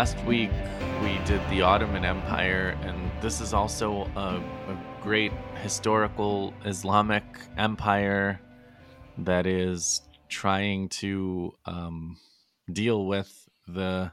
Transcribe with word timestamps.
last 0.00 0.24
week 0.24 0.50
we 1.02 1.18
did 1.26 1.42
the 1.50 1.60
Ottoman 1.60 2.06
Empire, 2.06 2.74
and 2.84 3.10
this 3.20 3.38
is 3.38 3.52
also 3.52 4.08
a, 4.16 4.42
a 4.72 4.78
great 5.02 5.30
historical 5.62 6.54
Islamic 6.64 7.22
empire 7.58 8.40
that 9.18 9.46
is 9.46 10.00
trying 10.30 10.88
to 10.88 11.52
um, 11.66 12.16
deal 12.72 13.04
with 13.04 13.46
the 13.68 14.10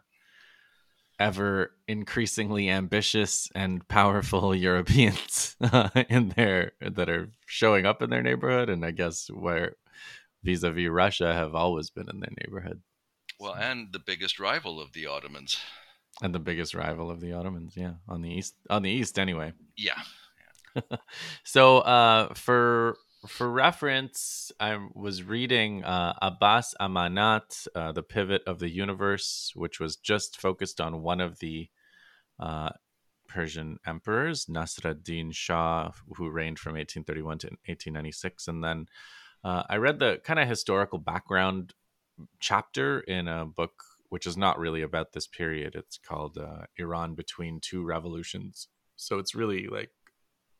ever 1.21 1.71
increasingly 1.87 2.69
ambitious 2.69 3.49
and 3.55 3.87
powerful 3.87 4.53
Europeans 4.69 5.55
in 6.09 6.33
there 6.35 6.73
that 6.81 7.07
are 7.09 7.29
showing 7.45 7.85
up 7.85 8.01
in 8.01 8.09
their 8.09 8.23
neighborhood, 8.23 8.69
and 8.69 8.83
I 8.83 8.91
guess 8.91 9.29
where 9.29 9.75
vis-a-vis 10.43 10.89
Russia 10.89 11.33
have 11.33 11.55
always 11.55 11.89
been 11.89 12.09
in 12.09 12.19
their 12.19 12.33
neighborhood. 12.43 12.81
Well, 13.39 13.53
and 13.53 13.91
the 13.91 13.99
biggest 13.99 14.39
rival 14.39 14.81
of 14.81 14.93
the 14.93 15.05
Ottomans. 15.05 15.57
And 16.21 16.33
the 16.33 16.39
biggest 16.39 16.73
rival 16.73 17.11
of 17.11 17.21
the 17.21 17.33
Ottomans, 17.33 17.73
yeah, 17.75 17.93
on 18.07 18.21
the 18.21 18.29
east, 18.29 18.55
on 18.69 18.81
the 18.81 18.89
east, 18.89 19.19
anyway. 19.19 19.53
Yeah. 19.75 20.01
yeah. 20.75 20.97
so, 21.43 21.79
uh, 21.79 22.33
for 22.33 22.97
for 23.27 23.49
reference, 23.49 24.51
I 24.59 24.79
was 24.93 25.23
reading 25.23 25.83
uh, 25.83 26.13
Abbas 26.21 26.75
Amanat, 26.79 27.67
uh, 27.75 27.91
The 27.91 28.03
Pivot 28.03 28.43
of 28.47 28.59
the 28.59 28.69
Universe, 28.69 29.51
which 29.55 29.79
was 29.79 29.95
just 29.95 30.39
focused 30.39 30.79
on 30.79 31.01
one 31.01 31.21
of 31.21 31.39
the 31.39 31.69
uh, 32.39 32.69
Persian 33.27 33.79
emperors, 33.85 34.45
Nasruddin 34.45 35.33
Shah, 35.33 35.91
who 36.15 36.29
reigned 36.29 36.59
from 36.59 36.73
1831 36.73 37.37
to 37.39 37.47
1896. 37.47 38.47
And 38.47 38.63
then 38.63 38.85
uh, 39.43 39.63
I 39.69 39.77
read 39.77 39.99
the 39.99 40.21
kind 40.23 40.39
of 40.39 40.47
historical 40.47 40.99
background 40.99 41.73
chapter 42.39 43.01
in 43.01 43.27
a 43.27 43.45
book 43.45 43.83
which 44.09 44.25
is 44.25 44.37
not 44.37 44.57
really 44.57 44.81
about 44.81 45.11
this 45.11 45.27
period. 45.27 45.75
It's 45.75 45.97
called 45.97 46.37
uh, 46.37 46.65
Iran 46.77 47.13
Between 47.13 47.59
Two 47.59 47.83
Revolutions. 47.83 48.67
So 48.95 49.19
it's 49.19 49.35
really 49.35 49.67
like 49.67 49.91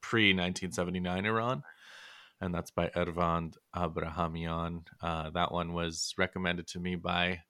pre 0.02 0.34
1979 0.34 1.26
Iran 1.26 1.64
and 2.42 2.54
that's 2.54 2.72
by 2.72 2.92
Ervand 2.96 3.58
Abrahamian. 3.76 4.86
Uh, 5.02 5.30
that 5.32 5.52
one 5.52 5.74
was 5.74 6.14
recommended 6.18 6.68
to 6.68 6.80
me 6.80 6.96
by 6.96 7.42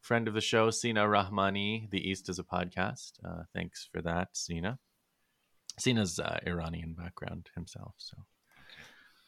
friend 0.00 0.28
of 0.28 0.34
the 0.34 0.40
show, 0.40 0.70
Sina 0.70 1.04
Rahmani. 1.04 1.90
The 1.90 2.08
East 2.08 2.28
is 2.28 2.38
a 2.38 2.44
podcast. 2.44 3.12
Uh, 3.24 3.44
thanks 3.54 3.88
for 3.90 4.02
that, 4.02 4.36
Sina. 4.36 4.78
Sina's 5.78 6.18
uh, 6.20 6.38
Iranian 6.46 6.92
background 6.92 7.48
himself, 7.54 7.94
so 7.98 8.16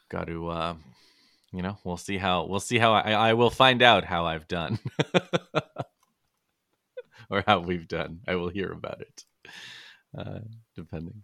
got 0.08 0.26
to, 0.28 0.48
uh, 0.48 0.74
you 1.56 1.62
know, 1.62 1.78
we'll 1.84 1.96
see 1.96 2.18
how 2.18 2.44
we'll 2.44 2.60
see 2.60 2.78
how 2.78 2.92
I, 2.92 3.12
I 3.12 3.32
will 3.32 3.48
find 3.48 3.80
out 3.80 4.04
how 4.04 4.26
I've 4.26 4.46
done, 4.46 4.78
or 7.30 7.42
how 7.46 7.60
we've 7.60 7.88
done. 7.88 8.20
I 8.28 8.34
will 8.34 8.50
hear 8.50 8.70
about 8.70 9.00
it, 9.00 9.24
uh, 10.16 10.40
depending. 10.74 11.22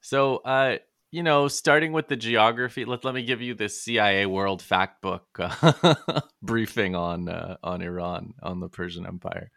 So, 0.00 0.38
uh, 0.38 0.78
you 1.10 1.22
know, 1.22 1.48
starting 1.48 1.92
with 1.92 2.08
the 2.08 2.16
geography, 2.16 2.86
let, 2.86 3.04
let 3.04 3.14
me 3.14 3.24
give 3.24 3.42
you 3.42 3.52
this 3.52 3.82
CIA 3.82 4.24
World 4.24 4.62
Fact 4.62 5.02
Book 5.02 5.26
uh, 5.38 6.20
briefing 6.42 6.96
on 6.96 7.28
uh, 7.28 7.58
on 7.62 7.82
Iran, 7.82 8.32
on 8.42 8.58
the 8.58 8.70
Persian 8.70 9.06
Empire. 9.06 9.50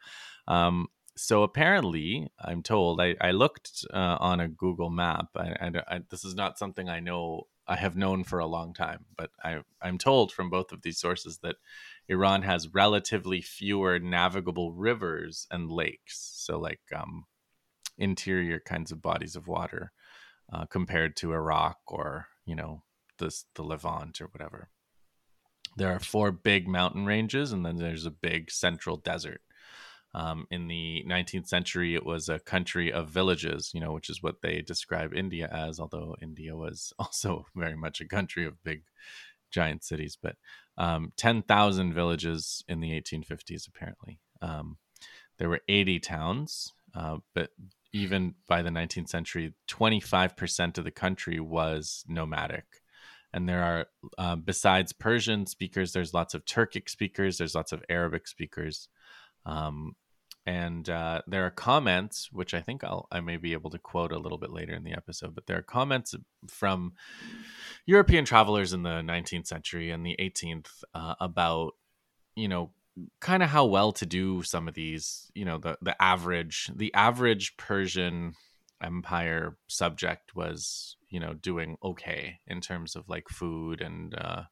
Um, 0.45 0.89
so 1.15 1.43
apparently, 1.43 2.27
I'm 2.37 2.63
told 2.63 2.99
I, 2.99 3.15
I 3.21 3.31
looked 3.31 3.85
uh, 3.93 4.17
on 4.19 4.41
a 4.41 4.49
Google 4.49 4.89
map. 4.89 5.29
and 5.35 5.81
this 6.09 6.25
is 6.25 6.35
not 6.35 6.59
something 6.59 6.89
I 6.89 6.99
know 6.99 7.47
I 7.67 7.75
have 7.77 7.95
known 7.95 8.23
for 8.23 8.39
a 8.39 8.45
long 8.45 8.73
time, 8.73 9.05
but 9.17 9.31
I, 9.43 9.61
I'm 9.81 9.97
told 9.97 10.31
from 10.31 10.49
both 10.49 10.71
of 10.71 10.83
these 10.83 10.99
sources 10.99 11.39
that 11.39 11.55
Iran 12.07 12.43
has 12.43 12.73
relatively 12.73 13.41
fewer 13.41 13.97
navigable 13.99 14.71
rivers 14.71 15.47
and 15.49 15.71
lakes. 15.71 16.31
So 16.35 16.59
like 16.59 16.81
um, 16.95 17.25
interior 17.97 18.59
kinds 18.59 18.91
of 18.91 19.01
bodies 19.01 19.35
of 19.35 19.47
water 19.47 19.91
uh, 20.51 20.65
compared 20.65 21.15
to 21.17 21.33
Iraq 21.33 21.77
or 21.87 22.27
you 22.45 22.55
know 22.55 22.83
the 23.17 23.35
the 23.55 23.63
Levant 23.63 24.21
or 24.21 24.27
whatever. 24.27 24.69
There 25.77 25.93
are 25.93 25.99
four 25.99 26.31
big 26.31 26.67
mountain 26.67 27.05
ranges, 27.05 27.51
and 27.51 27.65
then 27.65 27.77
there's 27.77 28.05
a 28.05 28.11
big 28.11 28.51
central 28.51 28.97
desert. 28.97 29.41
Um, 30.15 30.47
in 30.49 30.67
the 30.69 31.03
19th 31.05 31.47
century, 31.49 31.93
it 31.93 32.05
was 32.05 32.29
a 32.29 32.39
country 32.39 32.89
of 32.91 33.09
villages, 33.09 33.71
you 33.73 33.81
know, 33.81 33.91
which 33.91 34.09
is 34.09 34.23
what 34.23 34.41
they 34.41 34.61
describe 34.61 35.13
India 35.13 35.49
as. 35.51 35.77
Although 35.77 36.15
India 36.21 36.55
was 36.55 36.93
also 36.99 37.45
very 37.53 37.75
much 37.75 37.99
a 37.99 38.07
country 38.07 38.45
of 38.45 38.63
big, 38.63 38.83
giant 39.51 39.83
cities, 39.83 40.17
but 40.21 40.35
um, 40.77 41.11
10,000 41.17 41.93
villages 41.93 42.63
in 42.67 42.79
the 42.79 42.91
1850s, 42.91 43.67
apparently. 43.67 44.19
Um, 44.41 44.77
there 45.37 45.49
were 45.49 45.61
80 45.67 45.99
towns, 45.99 46.71
uh, 46.95 47.17
but 47.33 47.49
even 47.91 48.35
by 48.47 48.61
the 48.61 48.69
19th 48.69 49.09
century, 49.09 49.53
25% 49.69 50.77
of 50.77 50.83
the 50.85 50.91
country 50.91 51.39
was 51.39 52.03
nomadic. 52.07 52.65
And 53.33 53.49
there 53.49 53.63
are, 53.63 53.85
uh, 54.17 54.37
besides 54.37 54.93
Persian 54.93 55.45
speakers, 55.45 55.91
there's 55.91 56.13
lots 56.13 56.33
of 56.33 56.45
Turkic 56.45 56.89
speakers, 56.89 57.37
there's 57.37 57.55
lots 57.55 57.73
of 57.73 57.83
Arabic 57.89 58.29
speakers. 58.29 58.87
Um, 59.45 59.95
and 60.45 60.87
uh, 60.89 61.21
there 61.25 61.45
are 61.45 61.51
comments, 61.51 62.29
which 62.31 62.53
I 62.53 62.61
think 62.61 62.83
I'll, 62.83 63.07
I 63.11 63.19
may 63.19 63.37
be 63.37 63.53
able 63.53 63.71
to 63.71 63.79
quote 63.79 64.11
a 64.11 64.19
little 64.19 64.37
bit 64.37 64.51
later 64.51 64.73
in 64.73 64.83
the 64.83 64.93
episode, 64.93 65.33
but 65.33 65.47
there 65.47 65.57
are 65.57 65.63
comments 65.63 66.13
from 66.47 66.93
European 67.85 68.25
travelers 68.25 68.71
in 68.71 68.83
the 68.83 69.01
19th 69.01 69.47
century 69.47 69.89
and 69.89 70.05
the 70.05 70.15
18th 70.19 70.67
uh, 70.93 71.15
about, 71.19 71.73
you 72.35 72.47
know, 72.47 72.71
kind 73.19 73.43
of 73.43 73.49
how 73.49 73.65
well 73.65 73.91
to 73.91 74.05
do 74.05 74.41
some 74.41 74.69
of 74.69 74.73
these 74.73 75.29
you 75.35 75.43
know 75.43 75.57
the 75.57 75.77
the 75.81 76.01
average 76.01 76.71
the 76.73 76.93
average 76.93 77.57
persian 77.57 78.33
empire 78.81 79.57
subject 79.67 80.33
was 80.33 80.95
you 81.09 81.19
know 81.19 81.33
doing 81.33 81.77
okay 81.83 82.39
in 82.47 82.61
terms 82.61 82.95
of 82.95 83.09
like 83.09 83.27
food 83.29 83.81
and 83.81 84.15
uh, 84.17 84.43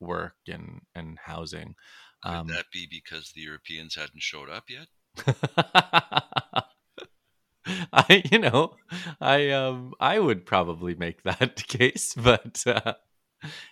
work 0.00 0.34
and 0.48 0.80
and 0.94 1.18
housing. 1.26 1.74
Could 2.24 2.32
um, 2.32 2.46
that 2.48 2.66
be 2.72 2.86
because 2.90 3.32
the 3.34 3.42
europeans 3.42 3.94
hadn't 3.94 4.22
showed 4.22 4.48
up 4.48 4.64
yet 4.68 4.88
i 7.92 8.22
you 8.30 8.38
know 8.38 8.74
i 9.20 9.50
um 9.50 9.92
i 10.00 10.18
would 10.18 10.44
probably 10.44 10.94
make 10.94 11.22
that 11.22 11.56
case 11.68 12.14
but 12.14 12.62
uh 12.66 12.94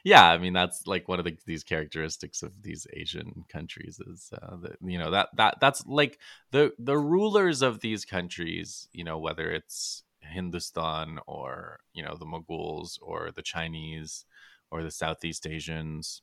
yeah, 0.05 0.29
I 0.29 0.39
mean 0.39 0.53
that's 0.53 0.87
like 0.87 1.09
one 1.09 1.19
of 1.19 1.25
the, 1.25 1.37
these 1.47 1.65
characteristics 1.65 2.43
of 2.43 2.63
these 2.63 2.87
Asian 2.93 3.45
countries 3.49 4.01
is 4.01 4.33
uh, 4.41 4.57
that 4.63 4.77
you 4.83 4.99
know 4.99 5.11
that 5.11 5.29
that 5.37 5.57
that's 5.61 5.85
like 5.87 6.19
the 6.51 6.73
the 6.79 6.99
rulers 6.99 7.63
of 7.63 7.81
these 7.81 8.05
countries, 8.05 8.89
you 8.93 9.05
know, 9.05 9.19
whether 9.19 9.51
it's 9.51 10.03
Hindustan 10.21 11.19
or 11.27 11.81
you 11.93 12.03
know 12.03 12.17
the 12.19 12.27
Mongols 12.27 12.99
or 13.03 13.31
the 13.35 13.43
Chinese 13.43 14.25
or 14.71 14.83
the 14.83 14.91
Southeast 14.91 15.47
Asians, 15.47 16.23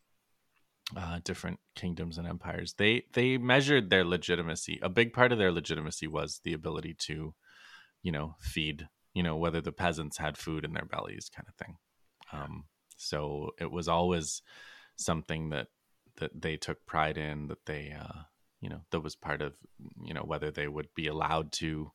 uh, 0.95 1.19
different 1.23 1.59
kingdoms 1.75 2.17
and 2.17 2.27
empires, 2.27 2.75
they 2.77 3.03
they 3.13 3.37
measured 3.37 3.89
their 3.89 4.05
legitimacy. 4.05 4.79
A 4.81 4.89
big 4.89 5.13
part 5.13 5.31
of 5.31 5.37
their 5.37 5.51
legitimacy 5.51 6.07
was 6.07 6.39
the 6.43 6.53
ability 6.53 6.95
to, 6.99 7.33
you 8.03 8.11
know, 8.11 8.35
feed, 8.39 8.87
you 9.13 9.23
know, 9.23 9.35
whether 9.37 9.61
the 9.61 9.71
peasants 9.71 10.17
had 10.17 10.37
food 10.37 10.63
in 10.63 10.73
their 10.73 10.85
bellies, 10.85 11.29
kind 11.33 11.47
of 11.47 11.55
thing. 11.55 11.75
Um, 12.31 12.65
so 12.97 13.51
it 13.59 13.71
was 13.71 13.87
always 13.87 14.41
something 14.95 15.49
that 15.49 15.67
that 16.17 16.41
they 16.41 16.57
took 16.57 16.85
pride 16.85 17.17
in 17.17 17.47
that 17.47 17.65
they 17.65 17.93
uh, 17.97 18.21
you 18.61 18.69
know 18.69 18.81
that 18.91 19.01
was 19.01 19.15
part 19.15 19.41
of 19.41 19.55
you 20.03 20.13
know 20.13 20.23
whether 20.23 20.51
they 20.51 20.67
would 20.67 20.87
be 20.95 21.07
allowed 21.07 21.51
to 21.51 21.91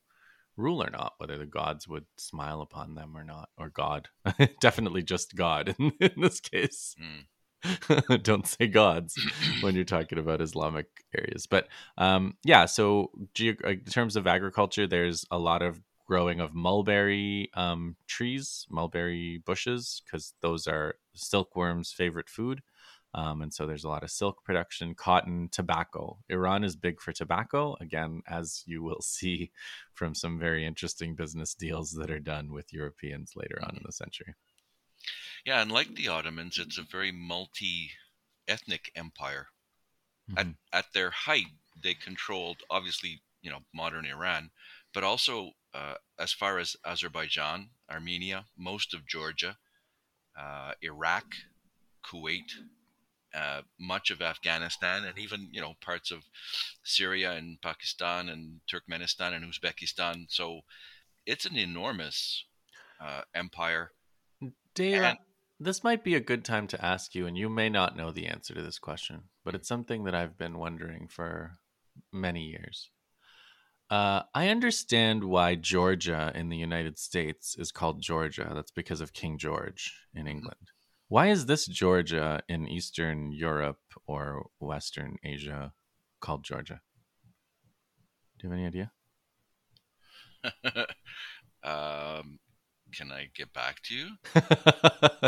rule 0.56 0.82
or 0.82 0.90
not 0.90 1.14
whether 1.18 1.38
the 1.38 1.46
gods 1.46 1.88
would 1.88 2.04
smile 2.16 2.60
upon 2.60 2.94
them 2.94 3.16
or 3.16 3.24
not 3.24 3.48
or 3.58 3.68
god 3.68 4.08
definitely 4.60 5.02
just 5.02 5.34
god 5.34 5.74
in, 5.78 5.92
in 6.00 6.20
this 6.20 6.40
case 6.40 6.94
mm. 7.00 7.24
don't 8.22 8.46
say 8.46 8.66
gods 8.66 9.18
when 9.60 9.74
you're 9.74 9.84
talking 9.84 10.18
about 10.18 10.40
islamic 10.40 10.86
areas 11.16 11.46
but 11.46 11.68
um 11.98 12.34
yeah 12.44 12.64
so 12.64 13.10
ge- 13.34 13.60
in 13.64 13.84
terms 13.88 14.16
of 14.16 14.26
agriculture 14.26 14.86
there's 14.86 15.24
a 15.30 15.38
lot 15.38 15.62
of 15.62 15.80
growing 16.12 16.40
of 16.40 16.54
mulberry 16.54 17.50
um, 17.54 17.96
trees, 18.06 18.66
mulberry 18.68 19.38
bushes, 19.46 20.02
because 20.04 20.34
those 20.42 20.66
are 20.66 20.96
silkworms' 21.14 21.90
favorite 21.90 22.28
food. 22.28 22.60
Um, 23.14 23.42
and 23.42 23.52
so 23.52 23.66
there's 23.66 23.84
a 23.84 23.88
lot 23.88 24.02
of 24.02 24.10
silk 24.10 24.44
production, 24.44 24.94
cotton, 24.94 25.48
tobacco. 25.50 26.18
Iran 26.30 26.64
is 26.64 26.76
big 26.76 27.00
for 27.00 27.12
tobacco, 27.12 27.76
again, 27.80 28.22
as 28.26 28.62
you 28.66 28.82
will 28.82 29.00
see 29.02 29.52
from 29.94 30.14
some 30.14 30.38
very 30.38 30.66
interesting 30.66 31.14
business 31.14 31.54
deals 31.54 31.92
that 31.92 32.10
are 32.10 32.20
done 32.20 32.52
with 32.52 32.72
Europeans 32.72 33.32
later 33.36 33.58
on 33.62 33.76
in 33.76 33.82
the 33.84 33.92
century. 33.92 34.34
Yeah, 35.44 35.60
and 35.60 35.72
like 35.72 35.94
the 35.94 36.08
Ottomans, 36.08 36.58
it's 36.58 36.78
a 36.78 36.82
very 36.82 37.12
multi 37.12 37.90
ethnic 38.46 38.92
empire. 38.94 39.48
Mm-hmm. 40.30 40.38
At, 40.38 40.46
at 40.72 40.92
their 40.94 41.10
height, 41.10 41.46
they 41.82 41.94
controlled, 41.94 42.58
obviously, 42.70 43.22
you 43.42 43.50
know, 43.50 43.60
modern 43.74 44.06
Iran, 44.06 44.50
but 44.94 45.02
also 45.02 45.50
uh, 45.74 45.94
as 46.18 46.32
far 46.32 46.58
as 46.58 46.76
Azerbaijan, 46.84 47.70
Armenia, 47.90 48.46
most 48.56 48.94
of 48.94 49.06
Georgia, 49.06 49.56
uh, 50.38 50.72
Iraq, 50.80 51.24
Kuwait, 52.04 52.52
uh, 53.34 53.62
much 53.80 54.10
of 54.10 54.20
Afghanistan, 54.20 55.04
and 55.04 55.18
even 55.18 55.48
you 55.52 55.60
know 55.60 55.74
parts 55.80 56.10
of 56.10 56.22
Syria 56.84 57.32
and 57.32 57.60
Pakistan 57.62 58.28
and 58.28 58.60
Turkmenistan 58.70 59.32
and 59.34 59.44
Uzbekistan. 59.44 60.26
So 60.28 60.60
it's 61.26 61.46
an 61.46 61.56
enormous 61.56 62.44
uh, 63.00 63.22
empire. 63.34 63.92
Dave, 64.74 65.02
and, 65.02 65.18
this 65.64 65.84
might 65.84 66.04
be 66.04 66.14
a 66.14 66.20
good 66.20 66.44
time 66.44 66.66
to 66.68 66.84
ask 66.84 67.14
you, 67.14 67.26
and 67.26 67.36
you 67.36 67.48
may 67.48 67.68
not 67.68 67.96
know 67.96 68.10
the 68.10 68.26
answer 68.26 68.54
to 68.54 68.62
this 68.62 68.78
question, 68.78 69.24
but 69.44 69.54
it's 69.54 69.68
something 69.68 70.04
that 70.04 70.14
I've 70.14 70.36
been 70.36 70.58
wondering 70.58 71.08
for 71.08 71.52
many 72.12 72.42
years. 72.42 72.90
Uh, 73.90 74.22
I 74.34 74.48
understand 74.48 75.24
why 75.24 75.54
Georgia 75.54 76.32
in 76.34 76.48
the 76.48 76.56
United 76.56 76.98
States 76.98 77.56
is 77.58 77.70
called 77.70 78.00
Georgia. 78.00 78.50
That's 78.54 78.70
because 78.70 79.00
of 79.00 79.12
King 79.12 79.38
George 79.38 79.94
in 80.14 80.22
mm-hmm. 80.22 80.28
England. 80.28 80.70
Why 81.08 81.28
is 81.28 81.44
this 81.44 81.66
Georgia 81.66 82.40
in 82.48 82.66
Eastern 82.66 83.32
Europe 83.32 83.82
or 84.06 84.46
Western 84.58 85.16
Asia 85.22 85.74
called 86.20 86.42
Georgia? 86.42 86.80
Do 88.38 88.46
you 88.46 88.50
have 88.50 88.58
any 88.58 88.66
idea? 88.66 88.92
um, 91.62 92.38
can 92.96 93.10
I 93.10 93.28
get 93.34 93.52
back 93.52 93.82
to 93.84 93.94
you? 93.94 94.08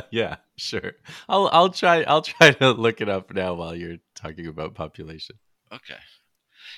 yeah, 0.10 0.36
sure. 0.56 0.92
I'll 1.28 1.48
I'll 1.52 1.70
try 1.70 2.02
I'll 2.02 2.22
try 2.22 2.52
to 2.52 2.72
look 2.72 3.00
it 3.00 3.08
up 3.08 3.32
now 3.32 3.54
while 3.54 3.74
you're 3.74 3.98
talking 4.14 4.46
about 4.46 4.74
population. 4.74 5.36
Okay. 5.72 6.00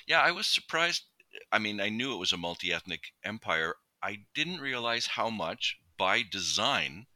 Yeah, 0.07 0.21
I 0.21 0.31
was 0.31 0.47
surprised 0.47 1.03
I 1.51 1.59
mean, 1.59 1.79
I 1.79 1.89
knew 1.89 2.13
it 2.13 2.19
was 2.19 2.33
a 2.33 2.37
multi 2.37 2.73
ethnic 2.73 3.13
empire. 3.23 3.75
I 4.01 4.25
didn't 4.33 4.59
realize 4.59 5.07
how 5.07 5.29
much, 5.29 5.77
by 5.97 6.23
design, 6.23 7.07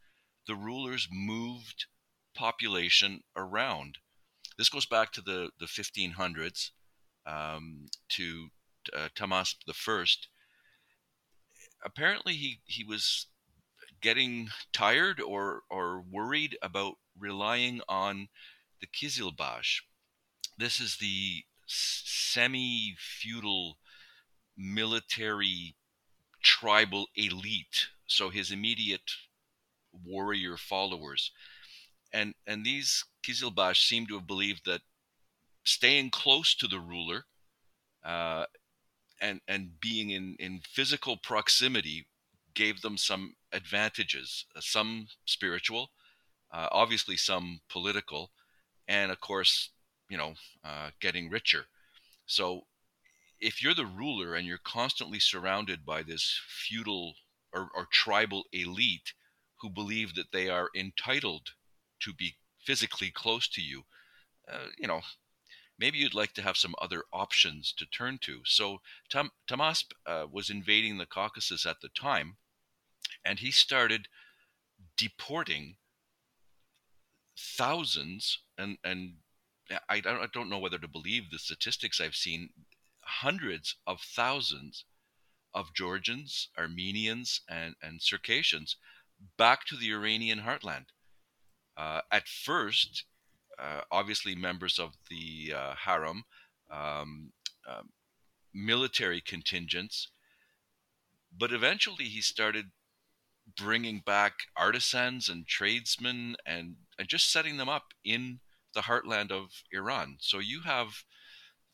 the 0.47 0.55
rulers 0.55 1.07
moved 1.11 1.85
population 2.33 3.23
around. 3.35 3.97
This 4.57 4.69
goes 4.69 4.85
back 4.85 5.11
to 5.13 5.21
the, 5.21 5.51
the 5.59 5.65
1500s 5.65 6.71
um, 7.25 7.87
to 8.09 8.49
uh, 8.93 9.09
Tahmasp 9.15 9.57
I. 9.67 10.27
Apparently, 11.83 12.33
he, 12.33 12.61
he 12.65 12.83
was 12.83 13.27
getting 14.01 14.49
tired 14.73 15.21
or, 15.21 15.61
or 15.69 16.01
worried 16.01 16.57
about 16.61 16.95
relying 17.17 17.81
on 17.87 18.27
the 18.79 18.87
Kizilbash. 18.87 19.81
This 20.57 20.79
is 20.79 20.97
the 20.97 21.43
semi 21.67 22.95
feudal 22.97 23.77
military 24.57 25.75
tribal 26.43 27.07
elite, 27.15 27.87
so 28.07 28.29
his 28.29 28.51
immediate 28.51 29.11
warrior 30.05 30.57
followers. 30.57 31.31
And 32.13 32.33
and 32.45 32.65
these 32.65 33.05
Kizilbash 33.23 33.87
seem 33.87 34.07
to 34.07 34.15
have 34.15 34.27
believed 34.27 34.65
that 34.65 34.81
staying 35.63 36.09
close 36.09 36.55
to 36.55 36.67
the 36.67 36.79
ruler 36.79 37.25
uh, 38.03 38.45
and 39.21 39.41
and 39.47 39.79
being 39.79 40.09
in, 40.09 40.35
in 40.39 40.61
physical 40.67 41.17
proximity 41.17 42.07
gave 42.53 42.81
them 42.81 42.97
some 42.97 43.35
advantages, 43.51 44.45
uh, 44.55 44.61
some 44.61 45.07
spiritual, 45.25 45.91
uh, 46.51 46.67
obviously 46.71 47.17
some 47.17 47.61
political, 47.69 48.31
and 48.87 49.11
of 49.11 49.19
course, 49.19 49.69
you 50.09 50.17
know, 50.17 50.33
uh, 50.63 50.89
getting 50.99 51.29
richer. 51.29 51.65
So 52.25 52.61
if 53.39 53.63
you're 53.63 53.73
the 53.73 53.85
ruler 53.85 54.35
and 54.35 54.45
you're 54.45 54.59
constantly 54.63 55.19
surrounded 55.19 55.85
by 55.85 56.03
this 56.03 56.39
feudal 56.47 57.15
or, 57.53 57.69
or 57.75 57.87
tribal 57.91 58.45
elite 58.51 59.13
who 59.61 59.69
believe 59.69 60.15
that 60.15 60.31
they 60.31 60.49
are 60.49 60.69
entitled 60.75 61.49
to 62.01 62.13
be 62.13 62.35
physically 62.63 63.11
close 63.11 63.47
to 63.49 63.61
you, 63.61 63.83
uh, 64.51 64.67
you 64.77 64.87
know, 64.87 65.01
maybe 65.81 65.97
you'd 65.97 66.13
like 66.13 66.33
to 66.33 66.43
have 66.43 66.55
some 66.55 66.75
other 66.79 67.03
options 67.11 67.73
to 67.73 67.85
turn 67.87 68.19
to. 68.21 68.41
So 68.45 68.81
Tam- 69.09 69.31
Tahmasp 69.49 69.91
uh, 70.05 70.27
was 70.31 70.51
invading 70.51 70.97
the 70.97 71.07
Caucasus 71.07 71.65
at 71.65 71.81
the 71.81 71.89
time, 71.89 72.37
and 73.25 73.39
he 73.39 73.49
started 73.51 74.07
deporting 74.95 75.77
thousands 77.37 78.39
and 78.57 78.77
and 78.83 79.13
I 79.89 80.01
don't, 80.01 80.21
I 80.21 80.27
don't 80.31 80.49
know 80.49 80.59
whether 80.59 80.77
to 80.77 80.87
believe 80.87 81.31
the 81.31 81.39
statistics 81.39 82.01
I've 82.01 82.15
seen 82.15 82.49
hundreds 83.03 83.75
of 83.87 84.01
thousands 84.01 84.85
of 85.53 85.73
Georgians, 85.73 86.49
Armenians, 86.57 87.41
and, 87.49 87.75
and 87.81 88.01
Circassians 88.01 88.75
back 89.37 89.65
to 89.65 89.77
the 89.77 89.91
Iranian 89.93 90.41
heartland. 90.41 90.87
Uh, 91.77 92.01
at 92.11 92.27
first, 92.27 93.05
obviously, 93.91 94.35
members 94.35 94.79
of 94.79 94.93
the 95.09 95.53
uh, 95.55 95.75
harem, 95.75 96.23
um, 96.71 97.31
um, 97.67 97.89
military 98.53 99.21
contingents, 99.21 100.09
but 101.35 101.51
eventually 101.51 102.05
he 102.05 102.21
started 102.21 102.71
bringing 103.57 104.01
back 104.05 104.33
artisans 104.55 105.29
and 105.29 105.47
tradesmen 105.47 106.35
and, 106.45 106.75
and 106.97 107.07
just 107.07 107.31
setting 107.31 107.57
them 107.57 107.69
up 107.69 107.93
in 108.03 108.39
the 108.73 108.81
heartland 108.81 109.31
of 109.31 109.49
Iran. 109.71 110.17
So 110.19 110.39
you 110.39 110.61
have 110.61 111.03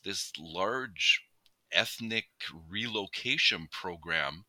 this 0.03 0.31
large 0.39 1.21
ethnic 1.71 2.25
relocation 2.69 3.67
program. 3.71 4.45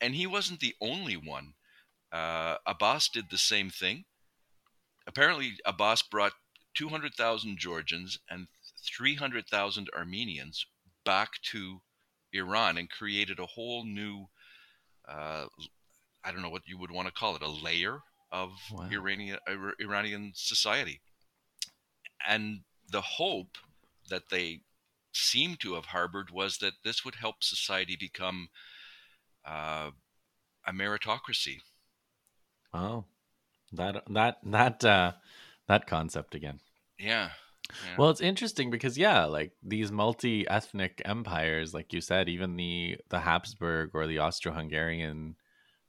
And 0.00 0.14
he 0.14 0.26
wasn't 0.26 0.60
the 0.60 0.74
only 0.80 1.16
one. 1.16 1.54
Uh, 2.10 2.56
Abbas 2.66 3.08
did 3.08 3.30
the 3.30 3.38
same 3.38 3.70
thing. 3.70 4.04
Apparently, 5.06 5.52
Abbas 5.64 6.02
brought 6.02 6.32
200,000 6.74 7.58
Georgians 7.58 8.18
and 8.30 8.46
300,000 8.96 9.88
Armenians 9.96 10.66
back 11.04 11.30
to 11.50 11.80
Iran 12.32 12.78
and 12.78 12.90
created 12.90 13.38
a 13.38 13.46
whole 13.46 13.84
new, 13.84 14.26
uh, 15.08 15.46
I 16.24 16.32
don't 16.32 16.42
know 16.42 16.50
what 16.50 16.66
you 16.66 16.78
would 16.78 16.90
want 16.90 17.08
to 17.08 17.14
call 17.14 17.36
it, 17.36 17.42
a 17.42 17.50
layer 17.50 18.00
of 18.30 18.52
wow. 18.72 18.88
Iranian, 18.90 19.38
Iranian 19.80 20.32
society. 20.34 21.00
And 22.26 22.60
the 22.90 23.02
hope 23.02 23.58
that 24.08 24.30
they 24.30 24.60
seem 25.12 25.56
to 25.56 25.74
have 25.74 25.86
harbored 25.86 26.30
was 26.30 26.58
that 26.58 26.74
this 26.84 27.04
would 27.04 27.16
help 27.16 27.42
society 27.42 27.96
become 27.98 28.48
uh, 29.44 29.90
a 30.66 30.72
meritocracy. 30.72 31.58
Oh, 32.72 33.04
that 33.72 34.02
that 34.10 34.36
that 34.44 34.84
uh, 34.84 35.12
that 35.68 35.86
concept 35.86 36.34
again. 36.34 36.60
Yeah. 36.98 37.30
yeah. 37.68 37.96
Well, 37.98 38.10
it's 38.10 38.20
interesting 38.20 38.70
because 38.70 38.98
yeah, 38.98 39.24
like 39.24 39.52
these 39.62 39.90
multi-ethnic 39.90 41.02
empires, 41.04 41.74
like 41.74 41.92
you 41.92 42.00
said, 42.00 42.28
even 42.28 42.56
the 42.56 42.98
the 43.08 43.20
Habsburg 43.20 43.90
or 43.94 44.06
the 44.06 44.18
Austro-Hungarian 44.18 45.36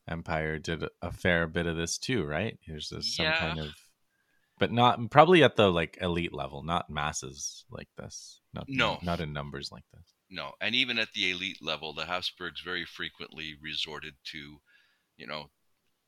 Empire 0.08 0.60
did 0.60 0.84
a 1.02 1.12
fair 1.12 1.48
bit 1.48 1.66
of 1.66 1.78
this 1.78 1.98
too, 1.98 2.24
right? 2.26 2.58
There's 2.68 2.90
this, 2.90 3.16
some 3.16 3.26
yeah. 3.26 3.40
kind 3.40 3.60
of 3.60 3.70
but 4.60 4.72
not 4.72 5.10
probably 5.10 5.44
at 5.44 5.56
the 5.56 5.72
like 5.72 5.98
elite 6.00 6.34
level, 6.34 6.64
not 6.64 6.90
masses 6.90 7.66
like 7.70 7.90
this. 7.98 8.40
Not, 8.54 8.66
no, 8.68 9.00
not 9.02 9.20
in 9.20 9.34
numbers 9.34 9.72
like 9.72 9.84
this. 9.94 10.14
No, 10.30 10.52
and 10.62 10.76
even 10.76 11.00
at 11.00 11.12
the 11.14 11.32
elite 11.32 11.58
level, 11.62 11.94
the 11.94 12.06
Habsburgs 12.06 12.62
very 12.62 12.86
frequently 12.86 13.56
resorted 13.62 14.14
to, 14.32 14.62
you 15.18 15.28
know, 15.28 15.50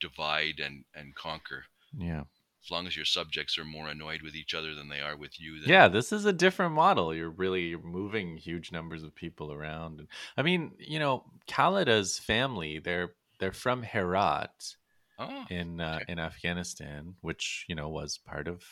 divide 0.08 0.60
and 0.60 0.84
and 0.94 1.16
conquer. 1.16 1.66
Yeah. 1.98 2.24
As 2.64 2.72
long 2.72 2.88
as 2.88 2.96
your 2.96 3.06
subjects 3.06 3.60
are 3.60 3.66
more 3.66 3.88
annoyed 3.88 4.24
with 4.24 4.36
each 4.36 4.56
other 4.56 4.74
than 4.74 4.90
they 4.90 5.00
are 5.00 5.16
with 5.16 5.40
you. 5.40 5.60
Then... 5.60 5.70
Yeah, 5.70 5.88
this 5.88 6.12
is 6.12 6.26
a 6.26 6.34
different 6.34 6.74
model. 6.74 7.14
You're 7.14 7.30
really 7.30 7.76
moving 7.76 8.38
huge 8.38 8.72
numbers 8.72 9.04
of 9.04 9.14
people 9.14 9.54
around. 9.54 10.08
I 10.36 10.42
mean, 10.42 10.72
you 10.80 10.98
know, 10.98 11.26
Khalidah's 11.48 12.18
family, 12.18 12.80
they're 12.80 13.12
they're 13.40 13.52
from 13.52 13.84
Herat 13.84 14.76
oh, 15.20 15.46
in 15.50 15.80
uh, 15.80 16.00
okay. 16.02 16.12
in 16.12 16.20
Afghanistan, 16.20 17.16
which 17.22 17.66
you 17.70 17.76
know 17.76 17.90
was 17.90 18.18
part 18.18 18.48
of 18.48 18.64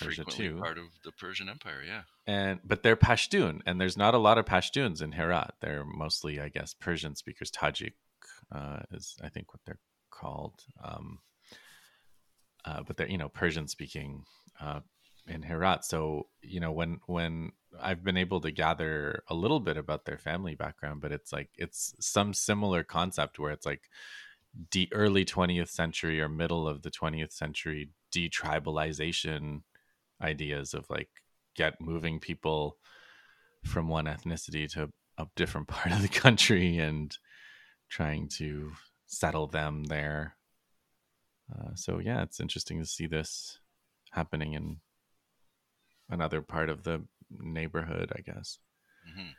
Persia 0.00 0.24
too, 0.24 0.58
part 0.58 0.78
of 0.78 0.86
the 1.04 1.12
Persian 1.12 1.48
Empire, 1.48 1.82
yeah. 1.86 2.02
And 2.26 2.60
but 2.64 2.82
they're 2.82 2.96
Pashtun, 2.96 3.60
and 3.66 3.80
there's 3.80 3.96
not 3.96 4.14
a 4.14 4.18
lot 4.18 4.38
of 4.38 4.44
Pashtuns 4.44 5.02
in 5.02 5.12
Herat. 5.12 5.54
They're 5.60 5.84
mostly, 5.84 6.40
I 6.40 6.48
guess, 6.48 6.74
Persian 6.74 7.16
speakers. 7.16 7.50
Tajik 7.50 7.94
uh, 8.52 8.80
is, 8.92 9.16
I 9.22 9.28
think, 9.28 9.52
what 9.52 9.60
they're 9.66 9.80
called. 10.14 10.62
Um, 10.82 11.18
uh, 12.64 12.82
but 12.86 12.96
they're 12.96 13.08
you 13.08 13.18
know 13.18 13.28
Persian 13.28 13.68
speaking 13.68 14.24
uh, 14.60 14.80
in 15.26 15.42
Herat. 15.42 15.84
So 15.84 16.28
you 16.42 16.60
know 16.60 16.72
when 16.72 17.00
when 17.06 17.52
I've 17.80 18.04
been 18.04 18.16
able 18.16 18.40
to 18.40 18.50
gather 18.50 19.22
a 19.28 19.34
little 19.34 19.60
bit 19.60 19.76
about 19.76 20.04
their 20.04 20.18
family 20.18 20.54
background, 20.54 21.00
but 21.00 21.12
it's 21.12 21.32
like 21.32 21.50
it's 21.56 21.94
some 22.00 22.32
similar 22.32 22.82
concept 22.82 23.38
where 23.38 23.52
it's 23.52 23.66
like 23.66 23.90
the 24.70 24.88
early 24.92 25.24
20th 25.24 25.68
century 25.68 26.20
or 26.20 26.28
middle 26.28 26.68
of 26.68 26.82
the 26.82 26.90
20th 26.90 27.32
century 27.32 27.90
detribalization 28.14 29.62
ideas 30.22 30.74
of 30.74 30.88
like 30.88 31.08
get 31.56 31.80
moving 31.80 32.20
people 32.20 32.76
from 33.64 33.88
one 33.88 34.04
ethnicity 34.04 34.70
to 34.70 34.90
a 35.18 35.26
different 35.36 35.66
part 35.68 35.92
of 35.94 36.02
the 36.02 36.08
country 36.08 36.78
and 36.78 37.18
trying 37.88 38.28
to 38.28 38.72
settle 39.14 39.46
them 39.46 39.84
there. 39.84 40.36
Uh, 41.52 41.74
so 41.74 41.98
yeah, 41.98 42.22
it's 42.22 42.40
interesting 42.40 42.80
to 42.80 42.86
see 42.86 43.06
this 43.06 43.58
happening 44.12 44.54
in 44.54 44.80
another 46.08 46.40
part 46.40 46.68
of 46.70 46.84
the 46.84 47.02
neighborhood, 47.30 48.12
I 48.14 48.20
guess. 48.20 48.58
hmm 49.14 49.30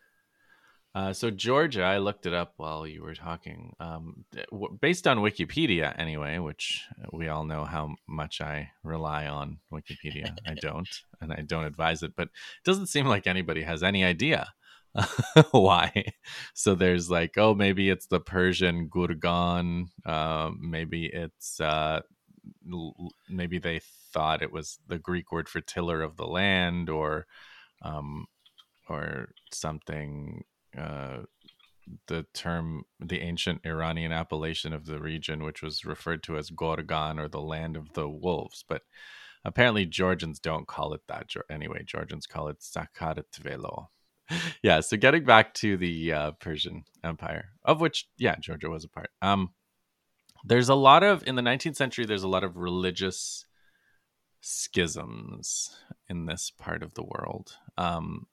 Uh, 0.95 1.11
so 1.11 1.29
Georgia, 1.29 1.83
I 1.83 1.97
looked 1.97 2.25
it 2.25 2.33
up 2.33 2.53
while 2.55 2.87
you 2.87 3.03
were 3.03 3.15
talking. 3.15 3.75
Um, 3.81 4.23
based 4.79 5.07
on 5.07 5.17
Wikipedia, 5.17 5.93
anyway, 5.99 6.39
which 6.39 6.85
we 7.11 7.27
all 7.27 7.43
know 7.43 7.65
how 7.65 7.95
much 8.07 8.39
I 8.39 8.71
rely 8.81 9.27
on 9.27 9.59
Wikipedia. 9.73 10.31
I 10.47 10.53
don't, 10.61 10.87
and 11.19 11.33
I 11.33 11.41
don't 11.41 11.65
advise 11.65 12.01
it, 12.01 12.15
but 12.15 12.29
it 12.29 12.63
doesn't 12.63 12.87
seem 12.87 13.07
like 13.07 13.27
anybody 13.27 13.63
has 13.63 13.83
any 13.83 14.05
idea 14.05 14.53
why. 15.51 16.05
So 16.53 16.75
there's 16.75 17.09
like, 17.09 17.37
oh, 17.37 17.53
maybe 17.53 17.89
it's 17.89 18.07
the 18.07 18.19
Persian 18.19 18.87
Gurgan. 18.87 19.89
Uh, 20.05 20.51
maybe 20.59 21.05
it's 21.05 21.59
uh, 21.59 22.01
maybe 23.29 23.59
they 23.59 23.81
thought 24.13 24.41
it 24.41 24.51
was 24.51 24.79
the 24.87 24.99
Greek 24.99 25.31
word 25.31 25.49
for 25.49 25.61
tiller 25.61 26.01
of 26.01 26.17
the 26.17 26.27
land, 26.27 26.89
or 26.89 27.27
um, 27.81 28.27
or 28.89 29.29
something 29.51 30.43
uh, 30.77 31.19
the 32.07 32.25
term, 32.33 32.83
the 32.99 33.19
ancient 33.21 33.61
Iranian 33.65 34.11
appellation 34.11 34.73
of 34.73 34.85
the 34.85 34.99
region, 34.99 35.43
which 35.43 35.61
was 35.61 35.85
referred 35.85 36.23
to 36.23 36.37
as 36.37 36.49
Gorgan 36.49 37.19
or 37.19 37.27
the 37.27 37.41
land 37.41 37.75
of 37.77 37.93
the 37.93 38.09
wolves. 38.09 38.63
But 38.67 38.83
apparently, 39.43 39.85
Georgians 39.85 40.39
don't 40.39 40.67
call 40.67 40.93
it 40.93 41.01
that. 41.07 41.29
Anyway, 41.49 41.83
Georgians 41.85 42.25
call 42.25 42.47
it 42.47 42.59
Sakaratvelo. 42.59 43.87
yeah, 44.63 44.79
so 44.79 44.97
getting 44.97 45.23
back 45.23 45.53
to 45.55 45.77
the 45.77 46.13
uh, 46.13 46.31
Persian 46.31 46.83
Empire, 47.03 47.49
of 47.63 47.81
which, 47.81 48.07
yeah, 48.17 48.35
Georgia 48.39 48.69
was 48.69 48.83
a 48.83 48.89
part. 48.89 49.09
Um, 49.21 49.51
there's 50.43 50.69
a 50.69 50.75
lot 50.75 51.03
of, 51.03 51.27
in 51.27 51.35
the 51.35 51.41
19th 51.41 51.75
century, 51.75 52.05
there's 52.05 52.23
a 52.23 52.27
lot 52.27 52.43
of 52.43 52.57
religious 52.57 53.45
schisms 54.41 55.75
in 56.07 56.25
this 56.25 56.51
part 56.51 56.83
of 56.83 56.93
the 56.93 57.03
world. 57.03 57.57
Um, 57.77 58.27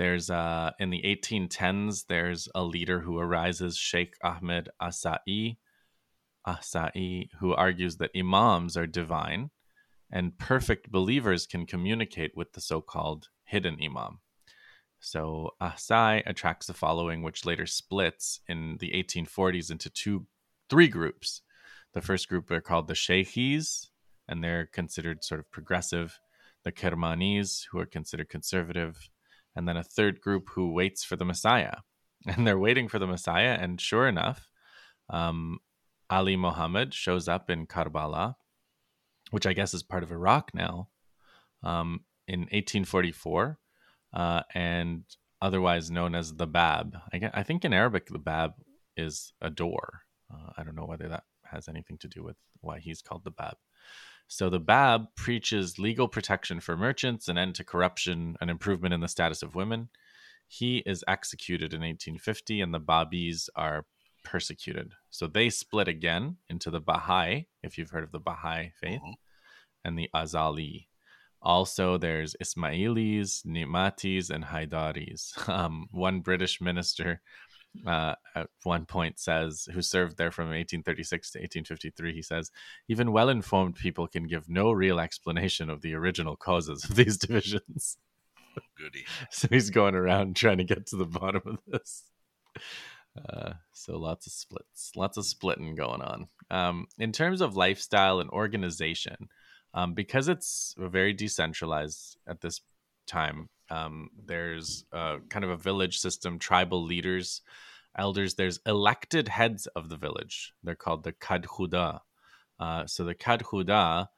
there's 0.00 0.30
uh 0.30 0.70
in 0.78 0.88
the 0.88 1.02
1810s 1.02 2.06
there's 2.08 2.48
a 2.54 2.62
leader 2.64 3.00
who 3.00 3.18
arises 3.18 3.76
Sheikh 3.76 4.14
Ahmed 4.24 4.70
Asai 4.80 5.58
Asai 6.46 7.28
who 7.38 7.52
argues 7.52 7.98
that 7.98 8.10
imams 8.16 8.78
are 8.78 8.86
divine 8.86 9.50
and 10.10 10.38
perfect 10.38 10.90
believers 10.90 11.46
can 11.46 11.66
communicate 11.66 12.34
with 12.34 12.54
the 12.54 12.62
so-called 12.62 13.28
hidden 13.44 13.76
imam. 13.84 14.20
So 15.00 15.54
Asai 15.60 16.22
attracts 16.26 16.68
a 16.68 16.74
following 16.74 17.22
which 17.22 17.46
later 17.46 17.66
splits 17.66 18.40
in 18.46 18.76
the 18.78 18.90
1840s 18.90 19.70
into 19.70 19.90
two 19.90 20.26
three 20.68 20.88
groups. 20.88 21.42
The 21.94 22.00
first 22.00 22.28
group 22.28 22.50
are 22.50 22.60
called 22.60 22.86
the 22.86 22.94
Sheikhis 22.94 23.88
and 24.28 24.44
they're 24.44 24.66
considered 24.66 25.24
sort 25.24 25.40
of 25.40 25.50
progressive, 25.50 26.20
the 26.64 26.70
Kermanis 26.70 27.64
who 27.70 27.80
are 27.80 27.86
considered 27.86 28.28
conservative, 28.28 29.10
and 29.56 29.66
then 29.66 29.76
a 29.76 29.82
third 29.82 30.20
group 30.20 30.50
who 30.50 30.72
waits 30.72 31.02
for 31.02 31.16
the 31.16 31.24
Messiah. 31.24 31.76
And 32.26 32.46
they're 32.46 32.58
waiting 32.58 32.86
for 32.86 32.98
the 32.98 33.06
Messiah. 33.06 33.56
And 33.58 33.80
sure 33.80 34.06
enough, 34.06 34.50
um, 35.08 35.58
Ali 36.10 36.36
Muhammad 36.36 36.92
shows 36.92 37.28
up 37.28 37.48
in 37.48 37.66
Karbala, 37.66 38.34
which 39.30 39.46
I 39.46 39.54
guess 39.54 39.72
is 39.72 39.82
part 39.82 40.02
of 40.02 40.12
Iraq 40.12 40.50
now, 40.52 40.88
um, 41.62 42.00
in 42.28 42.40
1844, 42.40 43.58
uh, 44.12 44.42
and 44.54 45.04
otherwise 45.42 45.90
known 45.90 46.14
as 46.14 46.34
the 46.34 46.46
Bab. 46.46 46.96
I, 47.12 47.30
I, 47.32 47.42
think 47.42 47.64
in 47.64 47.72
Arabic, 47.72 48.06
the 48.06 48.18
Bab 48.18 48.52
is 48.96 49.32
a 49.40 49.50
door. 49.50 50.02
Uh, 50.32 50.52
I 50.56 50.62
don't 50.62 50.76
know 50.76 50.86
whether 50.86 51.08
that 51.08 51.24
has 51.44 51.68
anything 51.68 51.98
to 51.98 52.08
do 52.08 52.22
with 52.22 52.36
why 52.60 52.78
he's 52.78 53.02
called 53.02 53.24
the 53.24 53.30
Bab. 53.30 53.56
So 54.28 54.48
the 54.48 54.60
Bab 54.60 55.06
preaches 55.16 55.78
legal 55.78 56.06
protection 56.06 56.60
for 56.60 56.76
merchants, 56.76 57.28
an 57.28 57.36
end 57.36 57.56
to 57.56 57.64
corruption, 57.64 58.36
an 58.40 58.48
improvement 58.48 58.94
in 58.94 59.00
the 59.00 59.08
status 59.08 59.42
of 59.42 59.56
women. 59.56 59.88
He 60.46 60.78
is 60.86 61.04
executed 61.08 61.72
in 61.72 61.80
1850, 61.80 62.60
and 62.60 62.72
the 62.72 62.78
Babis 62.78 63.48
are 63.56 63.86
persecuted. 64.24 64.92
So 65.10 65.26
they 65.26 65.50
split 65.50 65.88
again 65.88 66.36
into 66.48 66.70
the 66.70 66.80
Baha'i, 66.80 67.46
if 67.62 67.76
you've 67.76 67.90
heard 67.90 68.04
of 68.04 68.12
the 68.12 68.20
Baha'i 68.20 68.70
faith, 68.80 69.00
mm-hmm. 69.00 69.12
and 69.84 69.98
the 69.98 70.10
Azali. 70.14 70.86
Also, 71.42 71.96
there's 71.96 72.36
Ismailis, 72.42 73.44
Nimatis, 73.46 74.30
and 74.30 74.44
Haidaris. 74.44 75.48
Um, 75.48 75.88
one 75.90 76.20
British 76.20 76.60
minister 76.60 77.20
uh, 77.86 78.14
at 78.34 78.48
one 78.64 78.84
point 78.84 79.18
says, 79.18 79.68
who 79.72 79.82
served 79.82 80.16
there 80.16 80.30
from 80.30 80.46
1836 80.46 81.30
to 81.32 81.38
1853, 81.38 82.12
he 82.12 82.22
says, 82.22 82.50
even 82.88 83.12
well 83.12 83.28
informed 83.28 83.76
people 83.76 84.06
can 84.06 84.26
give 84.26 84.48
no 84.48 84.72
real 84.72 85.00
explanation 85.00 85.70
of 85.70 85.80
the 85.80 85.94
original 85.94 86.36
causes 86.36 86.84
of 86.84 86.96
these 86.96 87.16
divisions. 87.16 87.96
Goody. 88.76 89.04
so 89.30 89.48
he's 89.50 89.70
going 89.70 89.94
around 89.94 90.36
trying 90.36 90.58
to 90.58 90.64
get 90.64 90.86
to 90.86 90.96
the 90.96 91.06
bottom 91.06 91.42
of 91.46 91.58
this. 91.66 92.04
Uh, 93.28 93.54
so 93.72 93.98
lots 93.98 94.26
of 94.26 94.32
splits, 94.32 94.92
lots 94.96 95.16
of 95.16 95.26
splitting 95.26 95.74
going 95.74 96.02
on. 96.02 96.28
Um, 96.50 96.86
in 96.98 97.12
terms 97.12 97.40
of 97.40 97.56
lifestyle 97.56 98.20
and 98.20 98.30
organization, 98.30 99.28
um, 99.74 99.94
because 99.94 100.28
it's 100.28 100.74
very 100.78 101.12
decentralized 101.12 102.16
at 102.26 102.40
this 102.40 102.60
time, 103.06 103.48
um, 103.70 104.10
there's 104.26 104.84
uh, 104.92 105.18
kind 105.28 105.44
of 105.44 105.50
a 105.50 105.56
village 105.56 105.98
system, 105.98 106.38
tribal 106.38 106.82
leaders, 106.82 107.42
elders. 107.96 108.34
There's 108.34 108.60
elected 108.66 109.28
heads 109.28 109.66
of 109.68 109.88
the 109.88 109.96
village. 109.96 110.52
They're 110.62 110.74
called 110.74 111.04
the 111.04 111.12
kadhuda. 111.12 112.00
Uh, 112.58 112.86
so 112.86 113.04
the 113.04 113.14
kadhuda 113.14 114.08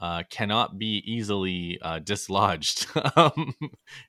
uh, 0.00 0.22
cannot 0.30 0.78
be 0.78 1.02
easily 1.06 1.78
uh, 1.82 1.98
dislodged 2.00 2.86
um, 3.16 3.54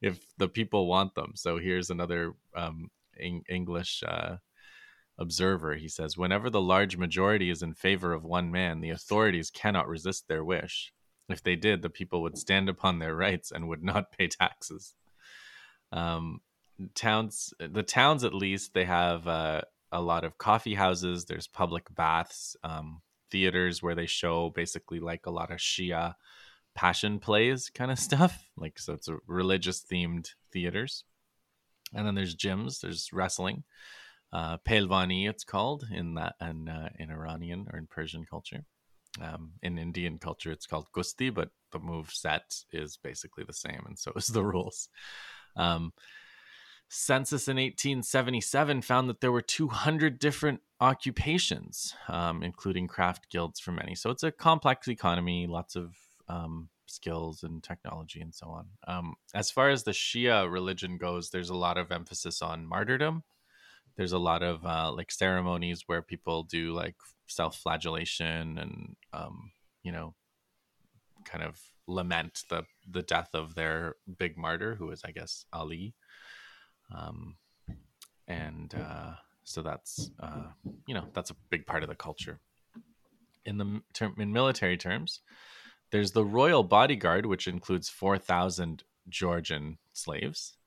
if 0.01 0.19
the 0.37 0.47
people 0.47 0.87
want 0.87 1.13
them. 1.15 1.33
So 1.35 1.57
here's 1.57 1.89
another 1.89 2.33
um, 2.55 2.89
English 3.19 4.03
uh, 4.07 4.37
observer. 5.17 5.75
He 5.75 5.87
says, 5.87 6.17
whenever 6.17 6.49
the 6.49 6.61
large 6.61 6.97
majority 6.97 7.49
is 7.49 7.61
in 7.61 7.73
favor 7.73 8.13
of 8.13 8.23
one 8.23 8.51
man, 8.51 8.81
the 8.81 8.89
authorities 8.89 9.49
cannot 9.49 9.87
resist 9.87 10.27
their 10.27 10.43
wish. 10.43 10.91
If 11.29 11.43
they 11.43 11.55
did, 11.55 11.81
the 11.81 11.89
people 11.89 12.21
would 12.21 12.37
stand 12.37 12.69
upon 12.69 12.99
their 12.99 13.15
rights 13.15 13.51
and 13.51 13.67
would 13.67 13.83
not 13.83 14.11
pay 14.11 14.27
taxes. 14.27 14.93
Um, 15.91 16.41
towns, 16.95 17.53
the 17.59 17.83
towns 17.83 18.23
at 18.23 18.33
least, 18.33 18.73
they 18.73 18.85
have 18.85 19.27
uh, 19.27 19.61
a 19.91 20.01
lot 20.01 20.23
of 20.23 20.37
coffee 20.37 20.73
houses. 20.73 21.25
There's 21.25 21.47
public 21.47 21.93
baths, 21.95 22.55
um, 22.63 23.01
theaters 23.31 23.81
where 23.81 23.95
they 23.95 24.05
show 24.05 24.49
basically 24.49 24.99
like 24.99 25.25
a 25.25 25.31
lot 25.31 25.51
of 25.51 25.59
Shia 25.59 26.15
passion 26.75 27.19
plays 27.19 27.69
kind 27.69 27.91
of 27.91 27.99
stuff. 28.09 28.43
Like 28.57 28.79
so, 28.79 28.93
it's 28.93 29.07
a 29.07 29.17
religious 29.27 29.83
themed 29.83 30.29
theaters. 30.51 31.03
And 31.93 32.07
then 32.07 32.15
there's 32.15 32.35
gyms. 32.35 32.81
There's 32.81 33.13
wrestling, 33.13 33.63
uh, 34.33 34.57
pelvani 34.67 35.29
it's 35.29 35.43
called 35.43 35.85
in 35.91 36.15
that 36.15 36.35
and 36.39 36.67
uh, 36.67 36.89
in 36.99 37.11
Iranian 37.11 37.67
or 37.71 37.77
in 37.77 37.87
Persian 37.87 38.25
culture. 38.25 38.65
Um, 39.21 39.51
in 39.61 39.77
Indian 39.77 40.17
culture, 40.17 40.51
it's 40.51 40.65
called 40.65 40.87
Gusti, 40.91 41.29
but 41.29 41.51
the 41.71 41.77
move 41.77 42.09
set 42.11 42.55
is 42.71 42.97
basically 42.97 43.43
the 43.43 43.53
same, 43.53 43.83
and 43.85 43.97
so 43.97 44.11
is 44.15 44.27
the 44.27 44.43
rules. 44.43 44.89
Um, 45.55 45.93
census 46.89 47.47
in 47.47 47.57
1877 47.57 48.81
found 48.81 49.09
that 49.09 49.21
there 49.21 49.31
were 49.31 49.41
200 49.41 50.17
different 50.17 50.61
occupations, 50.81 51.95
um, 52.07 52.41
including 52.41 52.87
craft 52.87 53.29
guilds 53.29 53.59
for 53.59 53.71
many. 53.71 53.93
So 53.93 54.09
it's 54.09 54.23
a 54.23 54.31
complex 54.31 54.87
economy, 54.87 55.47
lots 55.47 55.75
of 55.75 55.95
um, 56.27 56.69
skills 56.87 57.43
and 57.43 57.63
technology 57.63 58.21
and 58.21 58.33
so 58.33 58.47
on. 58.47 58.65
Um, 58.87 59.15
as 59.33 59.51
far 59.51 59.69
as 59.69 59.83
the 59.83 59.91
Shia 59.91 60.51
religion 60.51 60.97
goes, 60.97 61.29
there's 61.29 61.49
a 61.49 61.55
lot 61.55 61.77
of 61.77 61.91
emphasis 61.91 62.41
on 62.41 62.65
martyrdom. 62.65 63.23
There's 63.95 64.11
a 64.11 64.19
lot 64.19 64.43
of 64.43 64.65
uh, 64.65 64.91
like 64.91 65.11
ceremonies 65.11 65.83
where 65.85 66.01
people 66.01 66.43
do 66.43 66.73
like 66.73 66.95
self-flagellation 67.27 68.57
and 68.57 68.95
um, 69.13 69.51
you 69.83 69.91
know 69.91 70.13
kind 71.25 71.43
of 71.43 71.59
lament 71.87 72.43
the 72.49 72.63
the 72.89 73.01
death 73.01 73.29
of 73.33 73.55
their 73.55 73.95
big 74.17 74.37
martyr 74.37 74.75
who 74.75 74.89
is 74.89 75.01
i 75.05 75.11
guess 75.11 75.45
ali. 75.53 75.93
Um, 76.93 77.37
and 78.27 78.73
uh, 78.75 79.13
so 79.43 79.61
that's 79.61 80.11
uh, 80.19 80.47
you 80.87 80.93
know 80.93 81.05
that's 81.13 81.31
a 81.31 81.35
big 81.49 81.65
part 81.65 81.83
of 81.83 81.89
the 81.89 81.95
culture. 81.95 82.39
In 83.45 83.57
the 83.57 83.81
term 83.93 84.15
in 84.17 84.31
military 84.31 84.77
terms 84.77 85.21
there's 85.91 86.11
the 86.11 86.25
royal 86.25 86.63
bodyguard 86.63 87.25
which 87.25 87.47
includes 87.47 87.87
4000 87.87 88.83
georgian 89.09 89.77
slaves 89.93 90.57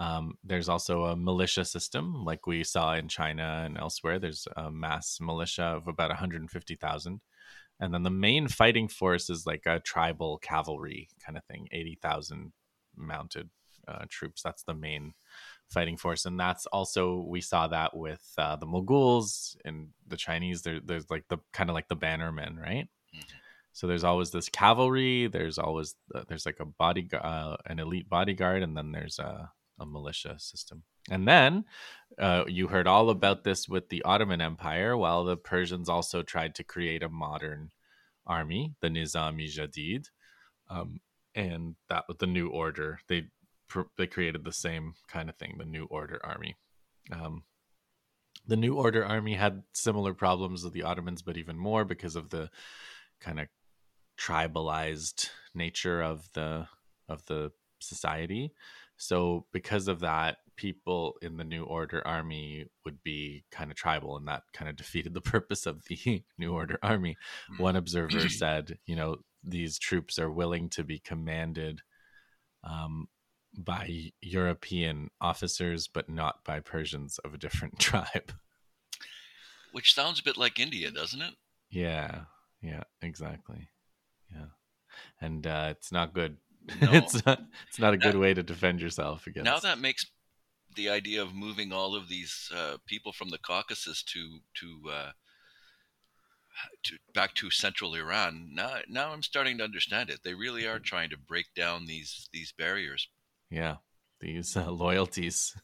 um, 0.00 0.38
there's 0.42 0.70
also 0.70 1.04
a 1.04 1.16
militia 1.16 1.62
system, 1.62 2.24
like 2.24 2.46
we 2.46 2.64
saw 2.64 2.94
in 2.94 3.06
China 3.06 3.62
and 3.66 3.76
elsewhere. 3.76 4.18
There's 4.18 4.48
a 4.56 4.70
mass 4.70 5.18
militia 5.20 5.64
of 5.64 5.88
about 5.88 6.08
150,000. 6.08 7.20
And 7.80 7.94
then 7.94 8.02
the 8.02 8.10
main 8.10 8.48
fighting 8.48 8.88
force 8.88 9.28
is 9.28 9.44
like 9.46 9.64
a 9.66 9.78
tribal 9.80 10.38
cavalry 10.38 11.10
kind 11.24 11.36
of 11.36 11.44
thing 11.44 11.68
80,000 11.70 12.50
mounted 12.96 13.50
uh, 13.86 14.06
troops. 14.08 14.42
That's 14.42 14.62
the 14.62 14.72
main 14.72 15.12
fighting 15.68 15.98
force. 15.98 16.24
And 16.24 16.40
that's 16.40 16.64
also, 16.64 17.22
we 17.28 17.42
saw 17.42 17.68
that 17.68 17.94
with 17.94 18.26
uh, 18.38 18.56
the 18.56 18.66
Moguls 18.66 19.58
and 19.66 19.88
the 20.08 20.16
Chinese. 20.16 20.62
There, 20.62 20.80
there's 20.82 21.10
like 21.10 21.24
the 21.28 21.38
kind 21.52 21.68
of 21.68 21.74
like 21.74 21.88
the 21.88 21.96
bannermen, 21.96 22.58
right? 22.58 22.88
Mm-hmm. 23.14 23.36
So 23.74 23.86
there's 23.86 24.04
always 24.04 24.30
this 24.30 24.48
cavalry. 24.48 25.26
There's 25.26 25.58
always 25.58 25.94
uh, 26.14 26.24
there's 26.26 26.46
like 26.46 26.60
a 26.60 26.64
body 26.64 27.06
uh, 27.12 27.56
an 27.66 27.78
elite 27.78 28.08
bodyguard, 28.08 28.62
and 28.62 28.76
then 28.76 28.90
there's 28.92 29.18
a, 29.18 29.50
a 29.80 29.86
militia 29.86 30.36
system. 30.38 30.84
And 31.10 31.26
then 31.26 31.64
uh, 32.18 32.44
you 32.46 32.68
heard 32.68 32.86
all 32.86 33.10
about 33.10 33.42
this 33.42 33.68
with 33.68 33.88
the 33.88 34.02
Ottoman 34.02 34.40
Empire, 34.40 34.96
while 34.96 35.24
the 35.24 35.36
Persians 35.36 35.88
also 35.88 36.22
tried 36.22 36.54
to 36.56 36.64
create 36.64 37.02
a 37.02 37.08
modern 37.08 37.70
army, 38.26 38.74
the 38.80 38.88
Nizami 38.88 39.46
Jadid, 39.46 40.06
um, 40.68 41.00
and 41.34 41.74
that 41.88 42.04
the 42.18 42.26
New 42.26 42.48
Order. 42.48 43.00
They 43.08 43.24
they 43.96 44.06
created 44.06 44.44
the 44.44 44.52
same 44.52 44.94
kind 45.08 45.28
of 45.28 45.36
thing, 45.36 45.56
the 45.58 45.64
New 45.64 45.86
Order 45.86 46.20
army. 46.24 46.56
Um, 47.12 47.44
the 48.46 48.56
New 48.56 48.74
Order 48.74 49.04
army 49.04 49.34
had 49.34 49.62
similar 49.72 50.12
problems 50.12 50.64
with 50.64 50.72
the 50.72 50.82
Ottomans, 50.82 51.22
but 51.22 51.36
even 51.36 51.56
more 51.56 51.84
because 51.84 52.16
of 52.16 52.30
the 52.30 52.50
kind 53.20 53.40
of 53.40 53.48
tribalized 54.18 55.30
nature 55.54 56.02
of 56.02 56.28
the 56.34 56.66
of 57.08 57.24
the 57.26 57.52
society. 57.80 58.52
So 59.00 59.46
because 59.50 59.88
of 59.88 60.00
that, 60.00 60.36
people 60.56 61.14
in 61.22 61.38
the 61.38 61.44
New 61.44 61.64
Order 61.64 62.06
army 62.06 62.66
would 62.84 63.02
be 63.02 63.44
kind 63.50 63.70
of 63.70 63.76
tribal, 63.76 64.18
and 64.18 64.28
that 64.28 64.42
kind 64.52 64.68
of 64.68 64.76
defeated 64.76 65.14
the 65.14 65.22
purpose 65.22 65.64
of 65.64 65.82
the 65.86 66.22
New 66.38 66.52
Order 66.52 66.78
army. 66.82 67.16
Hmm. 67.48 67.62
One 67.62 67.76
observer 67.76 68.28
said, 68.28 68.78
you 68.84 68.94
know, 68.94 69.16
these 69.42 69.78
troops 69.78 70.18
are 70.18 70.30
willing 70.30 70.68
to 70.70 70.84
be 70.84 70.98
commanded 70.98 71.80
um, 72.62 73.08
by 73.56 74.10
European 74.20 75.08
officers, 75.18 75.88
but 75.88 76.10
not 76.10 76.44
by 76.44 76.60
Persians 76.60 77.18
of 77.24 77.32
a 77.32 77.38
different 77.38 77.78
tribe. 77.78 78.34
Which 79.72 79.94
sounds 79.94 80.20
a 80.20 80.24
bit 80.24 80.36
like 80.36 80.60
India, 80.60 80.90
doesn't 80.90 81.22
it? 81.22 81.34
Yeah, 81.70 82.24
yeah, 82.60 82.82
exactly. 83.00 83.70
Yeah, 84.30 84.48
and 85.22 85.46
uh, 85.46 85.68
it's 85.70 85.90
not 85.90 86.12
good. 86.12 86.36
No. 86.80 86.92
it's 86.92 87.24
not. 87.26 87.40
It's 87.68 87.78
not 87.78 87.94
a 87.94 87.98
good 87.98 88.16
way 88.16 88.32
to 88.32 88.42
defend 88.42 88.80
yourself 88.80 89.26
against. 89.26 89.44
Now 89.44 89.58
that 89.58 89.78
makes 89.78 90.06
the 90.76 90.88
idea 90.88 91.22
of 91.22 91.34
moving 91.34 91.72
all 91.72 91.96
of 91.96 92.08
these 92.08 92.50
uh, 92.54 92.76
people 92.86 93.12
from 93.12 93.30
the 93.30 93.38
Caucasus 93.38 94.02
to 94.04 94.38
to 94.54 94.90
uh, 94.90 95.10
to 96.84 96.96
back 97.14 97.34
to 97.34 97.50
central 97.50 97.94
Iran. 97.94 98.50
Now, 98.52 98.78
now 98.88 99.12
I'm 99.12 99.22
starting 99.22 99.58
to 99.58 99.64
understand 99.64 100.10
it. 100.10 100.20
They 100.24 100.34
really 100.34 100.66
are 100.66 100.78
trying 100.78 101.10
to 101.10 101.18
break 101.18 101.46
down 101.54 101.86
these 101.86 102.28
these 102.32 102.52
barriers. 102.52 103.08
Yeah, 103.50 103.76
these 104.20 104.56
uh, 104.56 104.70
loyalties, 104.70 105.56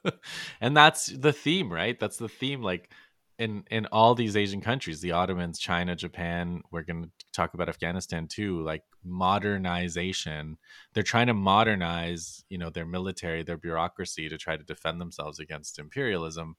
and 0.60 0.76
that's 0.76 1.06
the 1.06 1.32
theme, 1.32 1.72
right? 1.72 1.98
That's 1.98 2.16
the 2.16 2.28
theme. 2.28 2.62
Like 2.62 2.90
in 3.38 3.64
in 3.70 3.86
all 3.86 4.14
these 4.14 4.36
Asian 4.36 4.60
countries, 4.60 5.00
the 5.00 5.12
Ottomans, 5.12 5.58
China, 5.58 5.94
Japan. 5.94 6.62
We're 6.70 6.82
going 6.82 7.04
to 7.04 7.10
talk 7.32 7.54
about 7.54 7.68
Afghanistan 7.68 8.26
too. 8.26 8.62
Like 8.62 8.82
modernization, 9.04 10.58
they're 10.92 11.02
trying 11.02 11.28
to 11.28 11.34
modernize, 11.34 12.44
you 12.48 12.58
know, 12.58 12.70
their 12.70 12.86
military, 12.86 13.44
their 13.44 13.56
bureaucracy 13.56 14.28
to 14.28 14.38
try 14.38 14.56
to 14.56 14.64
defend 14.64 15.00
themselves 15.00 15.38
against 15.38 15.78
imperialism. 15.78 16.56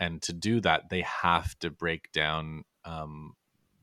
And 0.00 0.20
to 0.22 0.32
do 0.32 0.60
that, 0.62 0.88
they 0.90 1.02
have 1.02 1.58
to 1.60 1.70
break 1.70 2.10
down 2.12 2.64
um, 2.84 3.34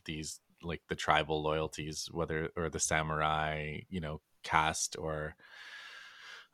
these 0.05 0.39
like 0.63 0.81
the 0.89 0.95
tribal 0.95 1.43
loyalties, 1.43 2.09
whether 2.11 2.49
or 2.57 2.69
the 2.69 2.79
samurai, 2.79 3.79
you 3.89 4.01
know, 4.01 4.19
caste 4.43 4.95
or 4.97 5.35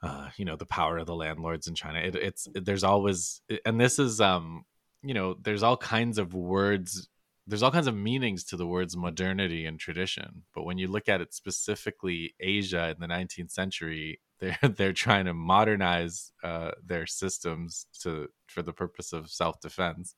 uh, 0.04 0.30
you 0.36 0.44
know 0.44 0.58
the 0.58 0.66
power 0.66 0.98
of 0.98 1.06
the 1.06 1.16
landlords 1.16 1.68
in 1.68 1.76
China. 1.76 2.00
It, 2.00 2.16
it's 2.16 2.48
it, 2.54 2.66
there's 2.66 2.84
always, 2.84 3.42
and 3.66 3.80
this 3.80 4.00
is 4.00 4.20
um 4.20 4.66
you 5.06 5.14
know, 5.14 5.36
there's 5.42 5.64
all 5.64 5.78
kinds 5.78 6.18
of 6.18 6.34
words, 6.34 7.08
there's 7.48 7.62
all 7.62 7.72
kinds 7.72 7.88
of 7.88 7.96
meanings 7.96 8.44
to 8.46 8.58
the 8.58 8.66
words 8.66 8.98
modernity 8.98 9.66
and 9.66 9.80
tradition. 9.80 10.44
But 10.54 10.64
when 10.64 10.78
you 10.78 10.88
look 10.88 11.08
at 11.08 11.22
it 11.22 11.34
specifically, 11.34 12.34
Asia 12.40 12.90
in 12.90 13.00
the 13.00 13.14
19th 13.14 13.52
century, 13.52 14.20
they're 14.40 14.58
they're 14.62 14.94
trying 14.94 15.26
to 15.26 15.34
modernize 15.34 16.32
uh, 16.44 16.72
their 16.86 17.06
systems 17.06 17.86
to 18.02 18.28
for 18.48 18.62
the 18.62 18.74
purpose 18.74 19.14
of 19.14 19.30
self 19.30 19.62
defense 19.62 20.16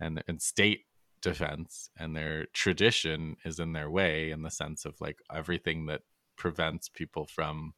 and 0.00 0.22
and 0.28 0.40
state 0.42 0.82
defense, 1.22 1.90
and 1.98 2.14
their 2.16 2.46
tradition 2.52 3.36
is 3.44 3.58
in 3.58 3.72
their 3.72 3.90
way 3.90 4.30
in 4.30 4.42
the 4.42 4.50
sense 4.50 4.84
of 4.84 4.94
like 5.00 5.18
everything 5.34 5.86
that 5.86 6.02
prevents 6.36 6.88
people 6.88 7.26
from 7.26 7.74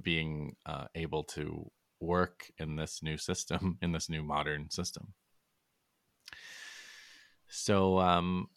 being 0.00 0.56
uh, 0.66 0.86
able 0.94 1.24
to 1.24 1.70
work 2.00 2.50
in 2.58 2.76
this 2.76 3.02
new 3.02 3.16
system 3.16 3.78
in 3.82 3.92
this 3.92 4.08
new 4.10 4.22
modern 4.22 4.68
system 4.70 5.14
so, 7.52 7.98
um, 7.98 8.48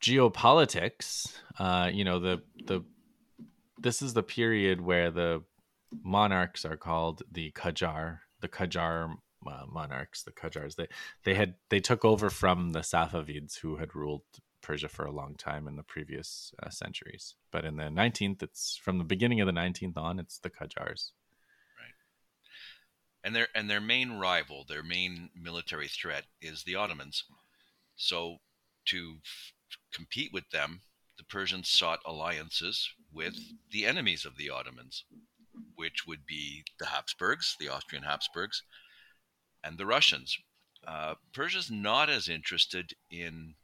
geopolitics, 0.00 1.34
uh, 1.58 1.90
you 1.92 2.04
know, 2.04 2.20
the 2.20 2.42
the 2.66 2.84
this 3.78 4.00
is 4.00 4.14
the 4.14 4.22
period 4.22 4.80
where 4.80 5.10
the 5.10 5.42
monarchs 6.04 6.64
are 6.64 6.76
called 6.76 7.22
the 7.32 7.50
Qajar, 7.50 8.20
the 8.40 8.48
Qajar 8.48 9.16
uh, 9.44 9.64
monarchs, 9.68 10.22
the 10.22 10.30
Qajars. 10.30 10.76
They 10.76 10.86
they 11.24 11.34
had 11.34 11.54
they 11.68 11.80
took 11.80 12.04
over 12.04 12.30
from 12.30 12.70
the 12.70 12.80
Safavids 12.80 13.58
who 13.58 13.78
had 13.78 13.96
ruled 13.96 14.22
Persia 14.62 14.88
for 14.88 15.04
a 15.04 15.12
long 15.12 15.34
time 15.34 15.66
in 15.66 15.74
the 15.74 15.82
previous 15.82 16.54
uh, 16.62 16.70
centuries. 16.70 17.34
But 17.50 17.64
in 17.64 17.74
the 17.74 17.90
19th, 17.90 18.40
it's 18.40 18.78
from 18.80 18.98
the 18.98 19.04
beginning 19.04 19.40
of 19.40 19.46
the 19.46 19.52
19th 19.52 19.96
on, 19.96 20.20
it's 20.20 20.38
the 20.38 20.50
Qajars 20.50 21.10
and 23.24 23.34
their 23.34 23.48
and 23.54 23.70
their 23.70 23.80
main 23.80 24.12
rival, 24.18 24.64
their 24.68 24.82
main 24.82 25.30
military 25.34 25.88
threat 25.88 26.24
is 26.40 26.64
the 26.64 26.74
Ottomans. 26.74 27.24
So 27.96 28.38
to 28.86 29.18
f- 29.24 29.52
compete 29.92 30.32
with 30.32 30.50
them, 30.50 30.82
the 31.18 31.24
Persians 31.24 31.68
sought 31.68 32.00
alliances 32.04 32.88
with 33.12 33.36
the 33.70 33.86
enemies 33.86 34.24
of 34.24 34.36
the 34.36 34.50
Ottomans, 34.50 35.04
which 35.76 36.06
would 36.06 36.26
be 36.26 36.64
the 36.78 36.86
Habsburgs, 36.86 37.56
the 37.60 37.68
Austrian 37.68 38.04
Habsburgs, 38.04 38.62
and 39.62 39.78
the 39.78 39.86
Russians. 39.86 40.36
Uh, 40.86 41.14
Persia's 41.32 41.70
not 41.70 42.10
as 42.10 42.28
interested 42.28 42.94
in 43.10 43.54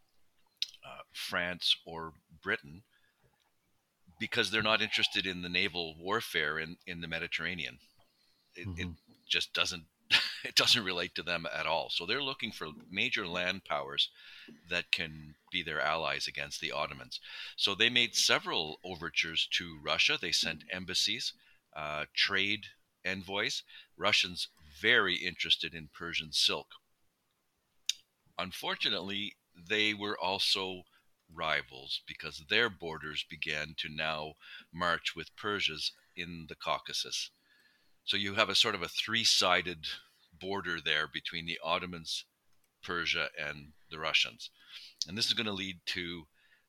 uh, 0.84 1.02
France 1.12 1.74
or 1.84 2.12
Britain 2.42 2.82
because 4.20 4.50
they're 4.50 4.62
not 4.62 4.82
interested 4.82 5.26
in 5.26 5.42
the 5.42 5.48
naval 5.48 5.96
warfare 5.98 6.58
in, 6.58 6.76
in 6.86 7.00
the 7.00 7.08
Mediterranean. 7.08 7.78
It, 8.54 8.68
mm-hmm. 8.68 8.80
it, 8.80 8.88
just 9.28 9.52
doesn't 9.52 9.84
it 10.44 10.54
doesn't 10.54 10.84
relate 10.84 11.14
to 11.14 11.22
them 11.22 11.46
at 11.54 11.66
all. 11.66 11.90
So 11.90 12.06
they're 12.06 12.22
looking 12.22 12.50
for 12.50 12.68
major 12.90 13.26
land 13.26 13.64
powers 13.64 14.08
that 14.70 14.90
can 14.90 15.34
be 15.52 15.62
their 15.62 15.80
allies 15.80 16.26
against 16.26 16.60
the 16.60 16.72
Ottomans. 16.72 17.20
So 17.56 17.74
they 17.74 17.90
made 17.90 18.14
several 18.14 18.80
overtures 18.82 19.46
to 19.52 19.78
Russia. 19.82 20.18
They 20.20 20.32
sent 20.32 20.64
embassies, 20.72 21.34
uh, 21.76 22.06
trade 22.14 22.66
envoys. 23.04 23.62
Russians 23.96 24.48
very 24.80 25.16
interested 25.16 25.74
in 25.74 25.90
Persian 25.92 26.32
silk. 26.32 26.68
Unfortunately, 28.38 29.36
they 29.54 29.92
were 29.92 30.16
also 30.18 30.84
rivals 31.34 32.00
because 32.06 32.44
their 32.48 32.70
borders 32.70 33.24
began 33.28 33.74
to 33.76 33.88
now 33.88 34.34
march 34.72 35.14
with 35.14 35.36
Persia's 35.36 35.92
in 36.16 36.46
the 36.48 36.54
Caucasus. 36.54 37.30
So 38.08 38.16
you 38.16 38.36
have 38.36 38.48
a 38.48 38.54
sort 38.54 38.74
of 38.74 38.80
a 38.80 38.88
three-sided 38.88 39.86
border 40.32 40.78
there 40.82 41.06
between 41.06 41.44
the 41.44 41.60
Ottomans, 41.62 42.24
Persia, 42.82 43.28
and 43.38 43.72
the 43.90 43.98
Russians. 43.98 44.48
And 45.06 45.16
this 45.18 45.26
is 45.26 45.34
going 45.34 45.44
to 45.44 45.52
lead 45.52 45.80
to 45.88 46.24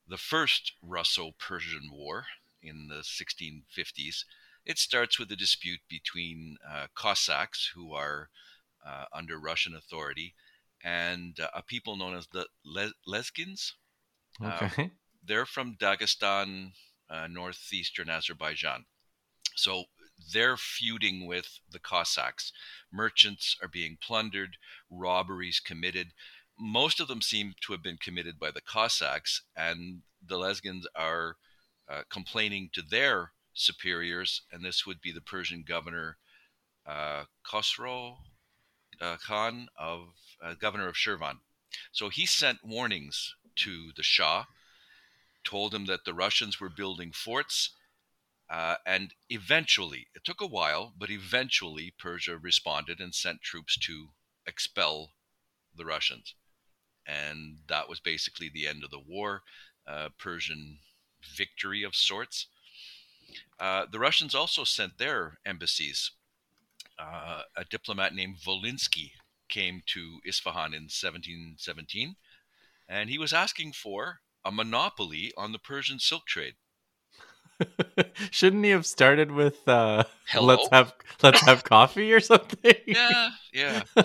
the 0.06 0.18
first 0.18 0.74
Russo-Persian 0.84 1.92
War 1.94 2.26
in 2.62 2.90
the 2.90 3.04
1650s. 3.06 4.26
It 4.66 4.78
starts 4.78 5.18
with 5.18 5.32
a 5.32 5.38
dispute 5.38 5.80
between 5.90 6.58
uh, 6.70 6.88
Cossacks, 6.94 7.72
who 7.74 7.94
are 7.94 8.28
uh, 8.86 9.06
under 9.14 9.40
Russian 9.40 9.74
authority, 9.74 10.36
and 10.84 11.40
uh, 11.40 11.48
a 11.56 11.64
people 11.64 11.96
known 11.96 12.18
as 12.18 12.28
the 12.34 12.48
Le- 12.66 12.92
Lezgins. 13.08 13.76
Uh, 14.44 14.60
okay. 14.64 14.92
they're 15.26 15.46
from 15.46 15.78
Dagestan, 15.80 16.74
uh, 17.10 17.28
northeastern 17.28 18.10
Azerbaijan. 18.10 18.84
So 19.56 19.86
they're 20.34 20.58
feuding 20.58 21.26
with 21.26 21.60
the 21.72 21.80
Cossacks. 21.80 22.52
Merchants 22.92 23.56
are 23.62 23.68
being 23.68 23.98
plundered, 24.02 24.58
robberies 24.90 25.60
committed. 25.60 26.14
Most 26.58 27.00
of 27.00 27.08
them 27.08 27.22
seem 27.22 27.54
to 27.62 27.74
have 27.74 27.84
been 27.84 27.98
committed 27.98 28.40
by 28.40 28.52
the 28.52 28.62
Cossacks, 28.62 29.42
and 29.56 30.02
the 30.26 30.38
Lezgins 30.38 30.84
are 30.96 31.38
uh, 31.90 32.04
complaining 32.10 32.70
to 32.74 32.82
their 32.82 33.32
superiors, 33.54 34.42
and 34.52 34.64
this 34.64 34.86
would 34.86 35.02
be 35.02 35.12
the 35.12 35.22
Persian 35.22 35.64
governor 35.68 36.18
uh, 36.86 37.24
Khosrow 37.46 38.18
uh, 39.02 39.18
Khan 39.26 39.68
of 39.78 40.10
uh, 40.44 40.56
governor 40.60 40.88
of 40.88 40.96
Shirvan. 40.96 41.40
So 41.92 42.10
he 42.10 42.26
sent 42.26 42.64
warnings 42.64 43.36
to 43.58 43.92
the 43.96 44.04
Shah, 44.04 44.46
told 45.44 45.74
him 45.74 45.86
that 45.86 46.06
the 46.06 46.14
Russians 46.14 46.60
were 46.60 46.70
building 46.70 47.12
forts 47.12 47.72
uh, 48.50 48.76
and 48.86 49.14
eventually, 49.30 50.08
it 50.16 50.24
took 50.24 50.42
a 50.42 50.48
while, 50.48 50.94
but 50.98 51.10
eventually 51.10 51.94
Persia 51.98 52.38
responded 52.38 53.00
and 53.00 53.14
sent 53.14 53.42
troops 53.42 53.78
to 53.78 54.10
expel 54.48 55.14
the 55.76 55.86
Russians. 55.86 56.36
and 57.06 57.60
that 57.68 57.90
was 57.90 58.00
basically 58.00 58.50
the 58.50 58.68
end 58.68 58.84
of 58.84 58.92
the 58.92 59.00
war, 59.00 59.44
uh, 59.88 60.10
Persian 60.18 60.80
victory 61.22 61.84
of 61.84 61.96
sorts. 61.96 62.48
Uh, 63.60 63.86
the 63.92 64.00
Russians 64.00 64.36
also 64.36 64.64
sent 64.64 64.98
their 64.98 65.40
embassies. 65.46 66.12
Uh, 66.98 67.44
a 67.56 67.66
diplomat 67.66 68.14
named 68.14 68.38
Volinsky 68.40 69.14
came 69.48 69.82
to 69.88 70.20
Isfahan 70.26 70.74
in 70.74 70.84
1717, 70.84 72.16
and 72.88 73.10
he 73.10 73.18
was 73.18 73.34
asking 73.34 73.74
for 73.74 74.22
a 74.46 74.52
monopoly 74.52 75.34
on 75.38 75.52
the 75.52 75.60
Persian 75.60 76.00
silk 76.00 76.26
trade. 76.28 76.56
Shouldn't 78.32 78.64
he 78.64 78.72
have 78.72 78.86
started 78.86 79.32
with 79.32 79.68
uh, 79.68 80.04
"Let's 80.40 80.68
have 80.72 80.94
let's 81.22 81.42
have 81.42 81.64
coffee" 81.64 82.14
or 82.14 82.20
something? 82.20 82.74
yeah, 82.86 83.30
yeah. 83.54 83.84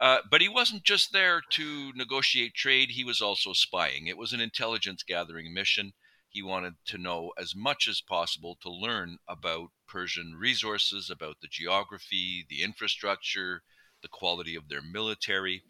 Uh, 0.00 0.18
but 0.30 0.40
he 0.40 0.48
wasn't 0.48 0.84
just 0.84 1.12
there 1.12 1.42
to 1.50 1.92
negotiate 1.94 2.54
trade; 2.54 2.90
he 2.90 3.02
was 3.02 3.20
also 3.20 3.52
spying. 3.52 4.06
It 4.06 4.16
was 4.16 4.32
an 4.32 4.40
intelligence 4.40 5.02
gathering 5.02 5.52
mission. 5.52 5.92
He 6.28 6.40
wanted 6.40 6.74
to 6.86 6.98
know 6.98 7.32
as 7.36 7.56
much 7.56 7.88
as 7.88 8.00
possible 8.00 8.56
to 8.62 8.70
learn 8.70 9.18
about 9.28 9.70
Persian 9.88 10.36
resources, 10.38 11.10
about 11.10 11.36
the 11.42 11.48
geography, 11.48 12.46
the 12.48 12.62
infrastructure, 12.62 13.62
the 14.02 14.08
quality 14.08 14.54
of 14.54 14.68
their 14.68 14.82
military. 14.82 15.64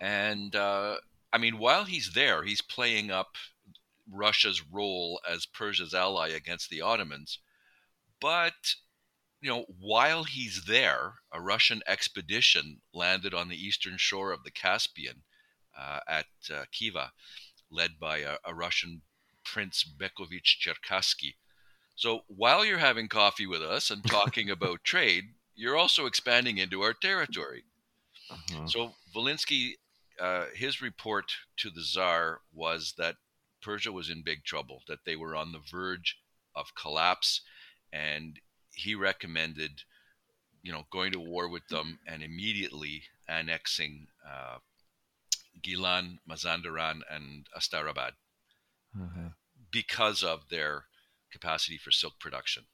And 0.00 0.54
uh, 0.54 0.96
I 1.32 1.38
mean, 1.38 1.58
while 1.58 1.84
he's 1.84 2.12
there, 2.12 2.44
he's 2.44 2.60
playing 2.60 3.10
up 3.10 3.36
Russia's 4.10 4.62
role 4.70 5.20
as 5.28 5.46
Persia's 5.46 5.94
ally 5.94 6.28
against 6.28 6.70
the 6.70 6.80
Ottomans. 6.80 7.38
But, 8.20 8.74
you 9.40 9.50
know, 9.50 9.66
while 9.80 10.24
he's 10.24 10.64
there, 10.66 11.14
a 11.32 11.40
Russian 11.40 11.82
expedition 11.86 12.80
landed 12.94 13.34
on 13.34 13.48
the 13.48 13.56
eastern 13.56 13.96
shore 13.98 14.32
of 14.32 14.44
the 14.44 14.50
Caspian 14.50 15.22
uh, 15.78 16.00
at 16.08 16.26
uh, 16.52 16.64
Khiva, 16.72 17.12
led 17.70 17.98
by 17.98 18.18
a, 18.18 18.36
a 18.44 18.54
Russian 18.54 19.02
Prince 19.44 19.84
Bekovich 19.84 20.56
Cherkassky. 20.60 21.34
So 21.94 22.20
while 22.28 22.64
you're 22.64 22.78
having 22.78 23.08
coffee 23.08 23.46
with 23.46 23.62
us 23.62 23.90
and 23.90 24.04
talking 24.04 24.50
about 24.56 24.84
trade, 24.84 25.24
you're 25.54 25.76
also 25.76 26.06
expanding 26.06 26.58
into 26.58 26.82
our 26.82 26.92
territory. 26.92 27.64
Uh-huh. 28.30 28.66
So 28.66 28.94
Volinsky, 29.14 29.74
uh, 30.20 30.46
his 30.54 30.82
report 30.82 31.32
to 31.58 31.70
the 31.70 31.82
Tsar 31.82 32.40
was 32.52 32.94
that 32.98 33.16
Persia 33.66 33.90
was 33.90 34.08
in 34.08 34.22
big 34.22 34.44
trouble, 34.44 34.82
that 34.86 35.00
they 35.04 35.16
were 35.16 35.34
on 35.34 35.50
the 35.50 35.58
verge 35.58 36.20
of 36.54 36.76
collapse, 36.80 37.40
and 37.92 38.38
he 38.72 38.94
recommended, 38.94 39.82
you 40.62 40.70
know, 40.70 40.84
going 40.92 41.10
to 41.10 41.18
war 41.18 41.48
with 41.48 41.66
them 41.66 41.98
and 42.06 42.22
immediately 42.22 43.02
annexing 43.28 44.06
uh, 44.24 44.58
Gilan, 45.60 46.18
Mazandaran, 46.30 47.00
and 47.10 47.46
Astarabad 47.58 48.12
uh-huh. 48.94 49.30
because 49.72 50.22
of 50.22 50.48
their 50.48 50.84
capacity 51.32 51.76
for 51.76 51.90
silk 51.90 52.20
production. 52.20 52.66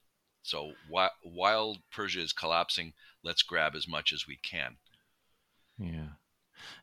So 0.43 0.73
while, 0.91 1.13
while 1.23 1.79
Persia 1.91 2.21
is 2.21 2.35
collapsing, 2.35 2.93
let's 3.25 3.43
grab 3.43 3.75
as 3.75 3.89
much 3.89 4.13
as 4.13 4.27
we 4.27 4.37
can. 4.37 4.77
Yeah. 5.79 6.19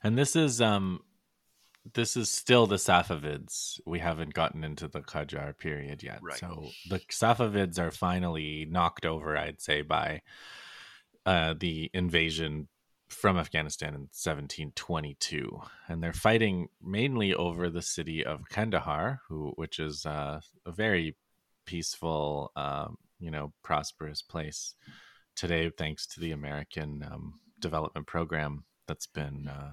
And 0.01 0.17
this 0.17 0.35
is 0.35 0.61
um 0.61 1.03
this 1.93 2.17
is 2.17 2.29
still 2.29 2.67
the 2.67 2.75
Safavids. 2.75 3.79
We 3.85 3.99
haven't 3.99 4.33
gotten 4.33 4.63
into 4.63 4.87
the 4.87 5.01
Qajar 5.01 5.57
period 5.57 6.03
yet. 6.03 6.19
Right. 6.21 6.39
So 6.39 6.69
the 6.89 6.99
Safavids 6.99 7.79
are 7.79 7.91
finally 7.91 8.67
knocked 8.69 9.05
over, 9.05 9.37
I'd 9.37 9.61
say, 9.61 9.81
by 9.81 10.21
uh, 11.25 11.55
the 11.59 11.89
invasion 11.93 12.67
from 13.07 13.37
Afghanistan 13.37 13.89
in 13.89 14.01
1722, 14.01 15.61
and 15.87 16.01
they're 16.01 16.13
fighting 16.13 16.69
mainly 16.81 17.33
over 17.33 17.69
the 17.69 17.81
city 17.81 18.23
of 18.23 18.47
Kandahar, 18.49 19.21
who, 19.27 19.51
which 19.55 19.79
is 19.79 20.05
uh, 20.05 20.39
a 20.65 20.71
very 20.71 21.15
peaceful, 21.65 22.51
um, 22.55 22.97
you 23.19 23.31
know, 23.31 23.51
prosperous 23.63 24.21
place 24.21 24.75
today, 25.35 25.69
thanks 25.69 26.05
to 26.05 26.19
the 26.19 26.31
American 26.31 27.03
um, 27.09 27.39
development 27.59 28.05
program 28.05 28.63
that's 28.87 29.07
been 29.07 29.47
uh, 29.47 29.71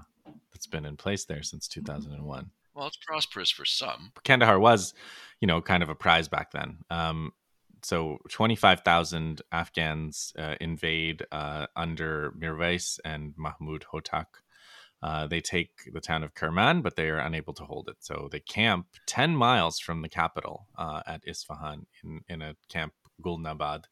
that's 0.53 0.67
been 0.67 0.87
in 0.87 0.97
place 0.97 1.25
there 1.25 1.43
since 1.43 1.69
2001. 1.69 2.51
Well, 2.75 2.87
it's 2.87 2.99
prosperous 2.99 3.51
for 3.51 3.65
some. 3.65 4.12
Kandahar 4.25 4.59
was, 4.59 4.93
you 5.41 5.47
know, 5.47 5.62
kind 5.62 5.83
of 5.83 5.89
a 5.89 5.95
prize 5.95 6.29
back 6.29 6.53
then. 6.53 6.79
Um, 6.91 7.33
so 7.83 8.19
25,000 8.31 9.43
Afghans 9.53 10.33
uh, 10.39 10.57
invade 10.61 11.25
uh, 11.33 11.67
under 11.75 12.33
Mirwais 12.39 12.99
and 13.05 13.33
Mahmud 13.37 13.85
Hotak. 13.93 14.27
Uh, 15.03 15.27
they 15.27 15.41
take 15.41 15.71
the 15.93 16.01
town 16.01 16.23
of 16.23 16.35
Kerman, 16.35 16.83
but 16.83 16.97
they 16.97 17.09
are 17.09 17.19
unable 17.19 17.55
to 17.55 17.65
hold 17.65 17.89
it. 17.89 17.97
So 18.01 18.29
they 18.31 18.41
camp 18.41 18.87
10 19.07 19.37
miles 19.37 19.79
from 19.79 20.03
the 20.03 20.09
capital 20.09 20.67
uh, 20.77 21.03
at 21.07 21.23
Isfahan 21.27 21.87
in, 22.03 22.21
in 22.29 22.43
a 22.43 22.57
camp 22.69 22.93
Gulnabad 23.25 23.85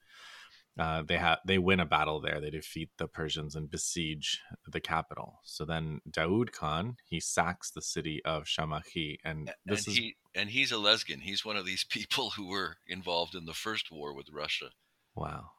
uh, 0.79 1.03
they 1.07 1.17
have 1.17 1.39
they 1.47 1.59
win 1.59 1.81
a 1.81 1.87
battle 1.87 2.21
there. 2.21 2.41
They 2.41 2.51
defeat 2.51 2.91
the 2.99 3.07
Persians 3.07 3.55
and 3.55 3.71
besiege 3.71 4.41
the 4.67 4.81
capital. 4.81 5.41
So 5.45 5.65
then 5.65 6.01
Daoud 6.11 6.53
Khan 6.53 6.97
he 7.05 7.21
sacks 7.21 7.71
the 7.71 7.83
city 7.83 8.21
of 8.25 8.45
Shamakhi, 8.45 9.19
and 9.25 9.53
this 9.65 9.87
and 9.87 9.93
is 9.93 9.99
he, 9.99 10.17
and 10.35 10.51
he's 10.51 10.73
a 10.73 10.77
Lezgin. 10.77 11.21
He's 11.23 11.45
one 11.45 11.57
of 11.57 11.65
these 11.65 11.85
people 11.89 12.31
who 12.31 12.49
were 12.49 12.79
involved 12.89 13.35
in 13.35 13.47
the 13.47 13.55
first 13.55 13.93
war 13.93 14.15
with 14.15 14.27
Russia. 14.33 14.71
Wow. 15.15 15.51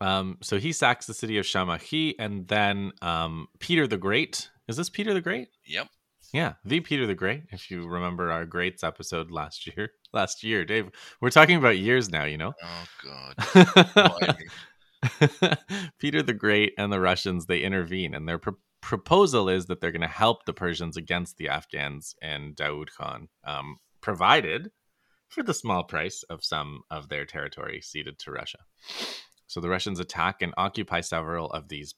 Um, 0.00 0.38
so 0.42 0.58
he 0.58 0.72
sacks 0.72 1.06
the 1.06 1.14
city 1.14 1.38
of 1.38 1.44
Shamakhi, 1.44 2.14
and 2.20 2.46
then 2.46 2.92
um, 3.02 3.48
Peter 3.58 3.86
the 3.86 3.96
Great. 3.96 4.48
Is 4.68 4.76
this 4.76 4.90
Peter 4.90 5.12
the 5.12 5.20
Great? 5.20 5.48
Yep. 5.66 5.88
Yeah, 6.32 6.54
the 6.64 6.80
Peter 6.80 7.06
the 7.06 7.14
Great. 7.14 7.44
If 7.50 7.70
you 7.70 7.86
remember 7.86 8.30
our 8.30 8.44
Greats 8.44 8.84
episode 8.84 9.30
last 9.30 9.66
year, 9.66 9.92
last 10.12 10.42
year, 10.44 10.64
Dave, 10.64 10.90
we're 11.20 11.30
talking 11.30 11.56
about 11.56 11.78
years 11.78 12.10
now. 12.10 12.24
You 12.24 12.36
know. 12.36 12.52
Oh 12.62 12.84
God. 13.04 14.36
Peter 15.98 16.22
the 16.22 16.34
Great 16.34 16.74
and 16.76 16.92
the 16.92 17.00
Russians 17.00 17.46
they 17.46 17.60
intervene, 17.60 18.14
and 18.14 18.28
their 18.28 18.38
pr- 18.38 18.50
proposal 18.82 19.48
is 19.48 19.66
that 19.66 19.80
they're 19.80 19.92
going 19.92 20.02
to 20.02 20.08
help 20.08 20.44
the 20.44 20.52
Persians 20.52 20.96
against 20.96 21.36
the 21.38 21.48
Afghans 21.48 22.14
and 22.20 22.54
Daoud 22.54 22.88
Khan, 22.96 23.28
um, 23.44 23.76
provided 24.00 24.70
for 25.28 25.42
the 25.42 25.54
small 25.54 25.84
price 25.84 26.24
of 26.24 26.44
some 26.44 26.82
of 26.90 27.08
their 27.08 27.24
territory 27.24 27.80
ceded 27.80 28.18
to 28.20 28.32
Russia. 28.32 28.58
So 29.46 29.60
the 29.60 29.68
Russians 29.68 30.00
attack 30.00 30.42
and 30.42 30.52
occupy 30.56 31.00
several 31.00 31.50
of 31.50 31.68
these 31.68 31.94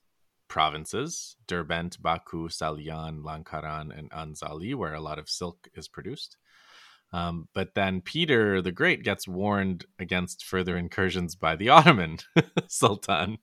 provinces 0.50 1.36
Derbent, 1.48 2.02
Baku, 2.02 2.48
Salyan, 2.48 3.22
Lankaran, 3.22 3.96
and 3.96 4.10
Anzali, 4.10 4.74
where 4.74 4.92
a 4.92 5.00
lot 5.00 5.18
of 5.18 5.30
silk 5.30 5.68
is 5.74 5.88
produced. 5.88 6.36
Um, 7.12 7.48
but 7.54 7.74
then 7.74 8.02
Peter 8.02 8.60
the 8.60 8.72
Great 8.72 9.02
gets 9.02 9.26
warned 9.26 9.86
against 9.98 10.44
further 10.44 10.76
incursions 10.76 11.34
by 11.34 11.56
the 11.56 11.68
Ottoman 11.76 12.18
Sultan. 12.68 13.38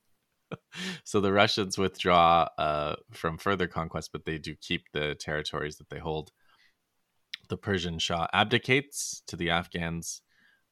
so 1.03 1.19
the 1.19 1.33
Russians 1.33 1.77
withdraw 1.77 2.47
uh, 2.57 2.95
from 3.11 3.37
further 3.37 3.67
conquest, 3.67 4.11
but 4.11 4.25
they 4.25 4.37
do 4.37 4.55
keep 4.55 4.83
the 4.93 5.15
territories 5.15 5.77
that 5.77 5.89
they 5.89 5.99
hold. 5.99 6.31
The 7.49 7.57
Persian 7.57 7.97
Shah 7.99 8.27
abdicates 8.33 9.23
to 9.27 9.37
the 9.37 9.49
Afghans, 9.49 10.21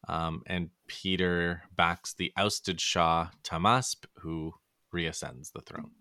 um, 0.07 0.43
and 0.45 0.69
Peter 0.87 1.63
backs 1.73 2.13
the 2.13 2.33
ousted 2.37 2.81
Shah 2.81 3.29
Tahmasp, 3.43 4.05
who 4.19 4.53
reascends 4.93 5.51
the 5.51 5.61
throne. 5.61 5.91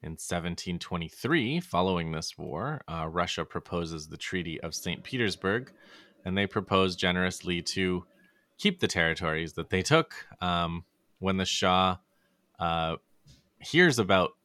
In 0.00 0.12
1723, 0.12 1.58
following 1.58 2.12
this 2.12 2.38
war, 2.38 2.82
uh, 2.86 3.08
Russia 3.08 3.44
proposes 3.44 4.06
the 4.06 4.16
Treaty 4.16 4.60
of 4.60 4.72
St. 4.72 5.02
Petersburg, 5.02 5.72
and 6.24 6.38
they 6.38 6.46
propose 6.46 6.94
generously 6.94 7.62
to 7.62 8.04
keep 8.58 8.78
the 8.78 8.86
territories 8.86 9.54
that 9.54 9.70
they 9.70 9.82
took. 9.82 10.14
Um, 10.40 10.84
when 11.18 11.36
the 11.36 11.44
Shah 11.44 11.96
uh, 12.60 12.96
hears 13.58 13.98
about 13.98 14.36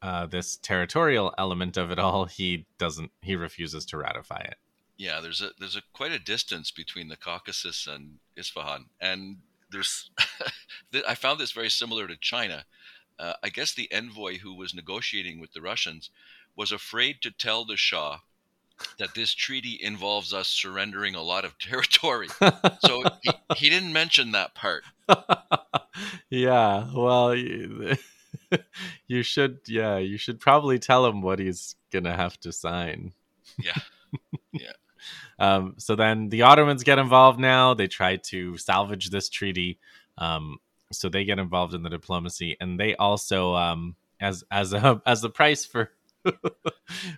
uh, 0.00 0.24
this 0.26 0.56
territorial 0.56 1.34
element 1.36 1.76
of 1.76 1.90
it 1.90 1.98
all, 1.98 2.24
he 2.24 2.64
doesn't. 2.78 3.10
He 3.20 3.36
refuses 3.36 3.84
to 3.86 3.98
ratify 3.98 4.40
it. 4.40 4.56
Yeah, 4.96 5.20
there's 5.20 5.42
a 5.42 5.50
there's 5.58 5.76
a 5.76 5.82
quite 5.92 6.12
a 6.12 6.18
distance 6.18 6.70
between 6.70 7.08
the 7.08 7.16
Caucasus 7.16 7.86
and 7.86 8.18
Isfahan, 8.34 8.86
and 8.98 9.38
there's 9.70 10.10
I 11.06 11.14
found 11.14 11.38
this 11.38 11.52
very 11.52 11.70
similar 11.70 12.06
to 12.06 12.16
China 12.16 12.64
uh, 13.18 13.34
I 13.42 13.48
guess 13.48 13.74
the 13.74 13.90
envoy 13.92 14.38
who 14.38 14.54
was 14.54 14.74
negotiating 14.74 15.40
with 15.40 15.52
the 15.52 15.62
Russians 15.62 16.10
was 16.56 16.72
afraid 16.72 17.16
to 17.22 17.30
tell 17.30 17.64
the 17.64 17.76
Shah 17.76 18.18
that 18.98 19.14
this 19.14 19.34
treaty 19.34 19.78
involves 19.80 20.32
us 20.32 20.48
surrendering 20.48 21.14
a 21.14 21.22
lot 21.22 21.44
of 21.44 21.58
territory. 21.58 22.28
so 22.80 23.04
he, 23.22 23.30
he 23.56 23.70
didn't 23.70 23.92
mention 23.92 24.32
that 24.32 24.54
part. 24.54 24.84
yeah, 26.30 26.88
well, 26.94 27.34
you, 27.34 27.96
you 29.06 29.22
should, 29.22 29.60
yeah, 29.66 29.98
you 29.98 30.18
should 30.18 30.40
probably 30.40 30.78
tell 30.78 31.06
him 31.06 31.22
what 31.22 31.38
he's 31.38 31.76
gonna 31.90 32.16
have 32.16 32.38
to 32.40 32.52
sign. 32.52 33.12
Yeah, 33.62 33.78
yeah. 34.52 34.72
um, 35.38 35.74
so 35.78 35.94
then 35.94 36.28
the 36.28 36.42
Ottomans 36.42 36.82
get 36.82 36.98
involved 36.98 37.38
now. 37.38 37.74
They 37.74 37.86
try 37.86 38.16
to 38.16 38.56
salvage 38.58 39.10
this 39.10 39.28
treaty. 39.28 39.78
Um, 40.18 40.58
so 40.98 41.08
they 41.08 41.24
get 41.24 41.38
involved 41.38 41.74
in 41.74 41.82
the 41.82 41.90
diplomacy, 41.90 42.56
and 42.60 42.78
they 42.78 42.94
also, 42.96 43.54
um, 43.54 43.96
as 44.20 44.44
as 44.50 44.72
a 44.72 45.00
as 45.06 45.22
the 45.22 45.30
price 45.30 45.64
for 45.64 45.90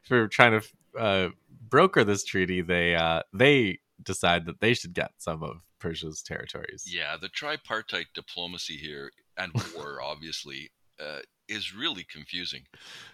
for 0.03 0.29
trying 0.29 0.61
to 0.61 0.99
uh, 0.99 1.29
broker 1.69 2.05
this 2.05 2.25
treaty, 2.25 2.63
they 2.63 2.95
uh, 2.95 3.23
they 3.33 3.79
decide 4.03 4.47
that 4.47 4.61
they 4.61 4.75
should 4.75 4.95
get 4.95 5.13
some 5.19 5.43
of 5.43 5.63
Persia's 5.79 6.23
territories. 6.23 6.85
Yeah, 6.87 7.17
the 7.21 7.29
tripartite 7.29 8.09
diplomacy 8.15 8.77
here 8.77 9.11
and 9.37 9.53
war, 9.77 10.01
obviously, 10.03 10.71
uh, 11.01 11.21
is 11.49 11.75
really 11.75 12.05
confusing. 12.05 12.63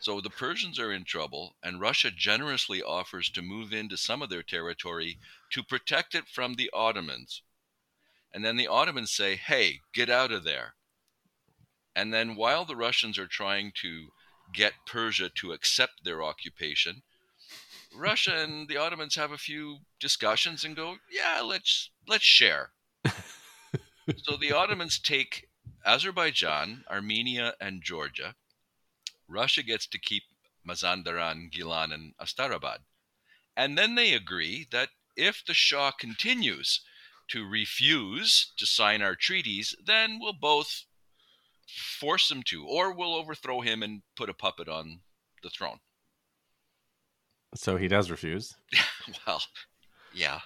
So 0.01 0.20
the 0.20 0.31
Persians 0.31 0.79
are 0.79 0.92
in 0.92 1.05
trouble, 1.05 1.57
and 1.62 1.81
Russia 1.81 2.11
generously 2.11 2.83
offers 2.83 3.29
to 3.31 3.42
move 3.42 3.72
into 3.72 3.96
some 3.96 4.22
of 4.22 4.31
their 4.31 4.42
territory 4.42 5.18
to 5.51 5.62
protect 5.62 6.14
it 6.14 6.29
from 6.29 6.55
the 6.55 6.70
Ottomans. 6.72 7.42
And 8.35 8.45
then 8.45 8.57
the 8.57 8.68
Ottomans 8.68 9.11
say, 9.11 9.37
hey, 9.37 9.81
get 9.92 10.09
out 10.09 10.33
of 10.33 10.45
there. 10.45 10.75
And 11.95 12.12
then 12.12 12.37
while 12.37 12.64
the 12.64 12.77
Russians 12.77 13.18
are 13.18 13.27
trying 13.27 13.73
to 13.83 14.09
get 14.55 14.87
Persia 14.87 15.31
to 15.37 15.53
accept 15.53 16.05
their 16.05 16.23
occupation, 16.23 17.03
Russia 17.95 18.42
and 18.42 18.68
the 18.68 18.79
Ottomans 18.79 19.16
have 19.16 19.33
a 19.33 19.38
few 19.38 19.81
discussions 20.01 20.64
and 20.64 20.75
go, 20.75 20.97
yeah, 21.11 21.42
let's 21.42 21.90
let's 22.09 22.25
share. 22.25 22.71
so 24.16 24.37
the 24.40 24.53
Ottomans 24.53 24.99
take 24.99 25.49
Azerbaijan, 25.85 26.85
Armenia, 26.90 27.55
and 27.61 27.83
Georgia. 27.83 28.35
Russia 29.29 29.62
gets 29.62 29.87
to 29.88 29.99
keep 29.99 30.23
Mazandaran, 30.66 31.53
Gilan, 31.53 31.92
and 31.92 32.14
Astarabad. 32.18 32.79
And 33.57 33.77
then 33.77 33.95
they 33.95 34.14
agree 34.14 34.66
that 34.71 34.90
if 35.16 35.45
the 35.45 35.55
Shah 35.55 35.90
continues 35.90 36.81
to 37.33 37.49
refuse 37.49 38.53
to 38.59 38.66
sign 38.66 39.03
our 39.03 39.14
treaties, 39.14 39.75
then 39.85 40.18
we'll 40.21 40.33
both 40.33 40.85
force 41.66 42.31
him 42.31 42.42
to, 42.45 42.66
or 42.66 42.92
we'll 42.92 43.14
overthrow 43.14 43.61
him 43.61 43.83
and 43.83 44.03
put 44.16 44.29
a 44.29 44.35
puppet 44.35 44.68
on 44.68 45.01
the 45.42 45.51
throne. 45.51 45.79
So 47.55 47.77
he 47.77 47.88
does 47.88 48.11
refuse. 48.11 48.55
well, 49.27 49.42
yeah. 50.14 50.40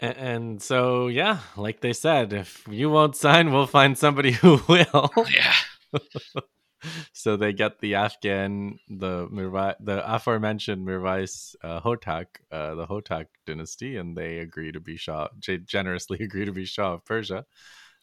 And, 0.00 0.16
and 0.16 0.62
so, 0.62 1.08
yeah, 1.08 1.40
like 1.56 1.80
they 1.80 1.92
said, 1.92 2.32
if 2.32 2.64
you 2.70 2.90
won't 2.90 3.16
sign, 3.16 3.52
we'll 3.52 3.66
find 3.66 3.96
somebody 3.96 4.32
who 4.32 4.60
will. 4.68 5.12
Yeah. 5.30 5.54
so 7.12 7.36
they 7.36 7.52
get 7.52 7.80
the 7.80 7.94
Afghan, 7.94 8.78
the 8.88 9.26
Mirva, 9.28 9.74
the 9.80 10.02
aforementioned 10.14 10.86
Mirvais 10.86 11.54
uh, 11.62 11.80
Hotak, 11.80 12.26
uh, 12.50 12.74
the 12.74 12.86
Hotak 12.86 13.26
dynasty, 13.46 13.96
and 13.96 14.16
they 14.16 14.38
agree 14.38 14.72
to 14.72 14.80
be 14.80 14.96
Shah, 14.96 15.28
generously 15.40 16.18
agree 16.22 16.44
to 16.44 16.52
be 16.52 16.64
Shah 16.64 16.94
of 16.94 17.04
Persia, 17.04 17.44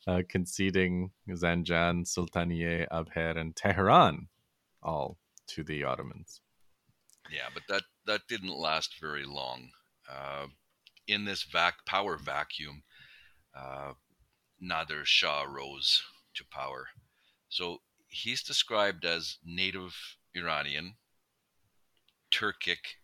uh, 0.08 0.22
conceding 0.28 1.12
Zanjan, 1.30 2.06
Sultaniye, 2.06 2.88
Abher, 2.90 3.38
and 3.38 3.56
Tehran, 3.56 4.28
all 4.84 5.18
to 5.48 5.64
the 5.64 5.84
Ottomans. 5.84 6.42
Yeah, 7.32 7.50
but 7.54 7.64
that 7.70 7.84
that 8.06 8.22
didn't 8.28 8.56
last 8.56 9.00
very 9.00 9.26
long. 9.26 9.70
Uh, 10.10 10.48
in 11.08 11.26
this 11.26 11.44
vac 11.44 11.86
power 11.86 12.18
vacuum, 12.18 12.84
uh, 13.58 13.94
Nader 14.62 15.06
Shah 15.06 15.44
rose 15.44 16.04
to 16.36 16.46
power. 16.52 16.88
So 17.50 17.80
he's 18.16 18.44
described 18.44 19.06
as 19.06 19.38
native 19.44 20.18
Iranian, 20.36 20.96
Turkic, 22.32 22.98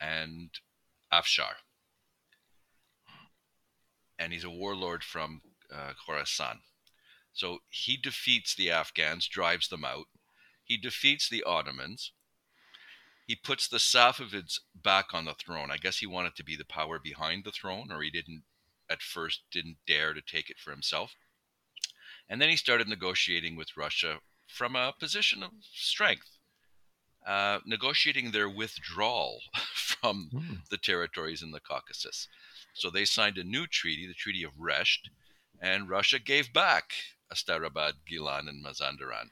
and 0.00 0.50
Afshar. 1.12 1.54
And 4.18 4.32
he's 4.32 4.44
a 4.44 4.50
warlord 4.50 5.02
from 5.04 5.42
uh, 5.72 5.92
Khorasan. 6.06 6.58
So 7.32 7.58
he 7.68 7.96
defeats 7.96 8.54
the 8.54 8.70
Afghans, 8.70 9.28
drives 9.28 9.68
them 9.68 9.84
out. 9.84 10.06
He 10.62 10.76
defeats 10.76 11.28
the 11.28 11.42
Ottomans 11.42 12.12
he 13.26 13.34
puts 13.34 13.68
the 13.68 13.78
Safavids 13.78 14.60
back 14.74 15.14
on 15.14 15.24
the 15.24 15.34
throne. 15.34 15.70
I 15.70 15.78
guess 15.78 15.98
he 15.98 16.06
wanted 16.06 16.36
to 16.36 16.44
be 16.44 16.56
the 16.56 16.64
power 16.64 16.98
behind 16.98 17.44
the 17.44 17.52
throne, 17.52 17.90
or 17.90 18.02
he 18.02 18.10
didn't 18.10 18.44
at 18.90 19.00
first 19.00 19.44
didn't 19.50 19.78
dare 19.86 20.12
to 20.12 20.20
take 20.20 20.50
it 20.50 20.58
for 20.58 20.70
himself. 20.70 21.14
And 22.28 22.40
then 22.40 22.50
he 22.50 22.56
started 22.56 22.86
negotiating 22.86 23.56
with 23.56 23.76
Russia 23.76 24.18
from 24.46 24.76
a 24.76 24.94
position 24.98 25.42
of 25.42 25.50
strength, 25.72 26.38
uh, 27.26 27.60
negotiating 27.66 28.30
their 28.30 28.48
withdrawal 28.48 29.40
from 29.74 30.30
mm. 30.32 30.68
the 30.70 30.76
territories 30.76 31.42
in 31.42 31.50
the 31.50 31.60
Caucasus. 31.60 32.28
So 32.74 32.90
they 32.90 33.04
signed 33.04 33.38
a 33.38 33.44
new 33.44 33.66
treaty, 33.66 34.06
the 34.06 34.14
Treaty 34.14 34.42
of 34.42 34.52
Resht, 34.58 35.08
and 35.60 35.88
Russia 35.88 36.18
gave 36.18 36.52
back 36.52 36.92
Astarabad, 37.32 37.94
Gilan, 38.10 38.48
and 38.48 38.64
Mazandaran. 38.64 39.30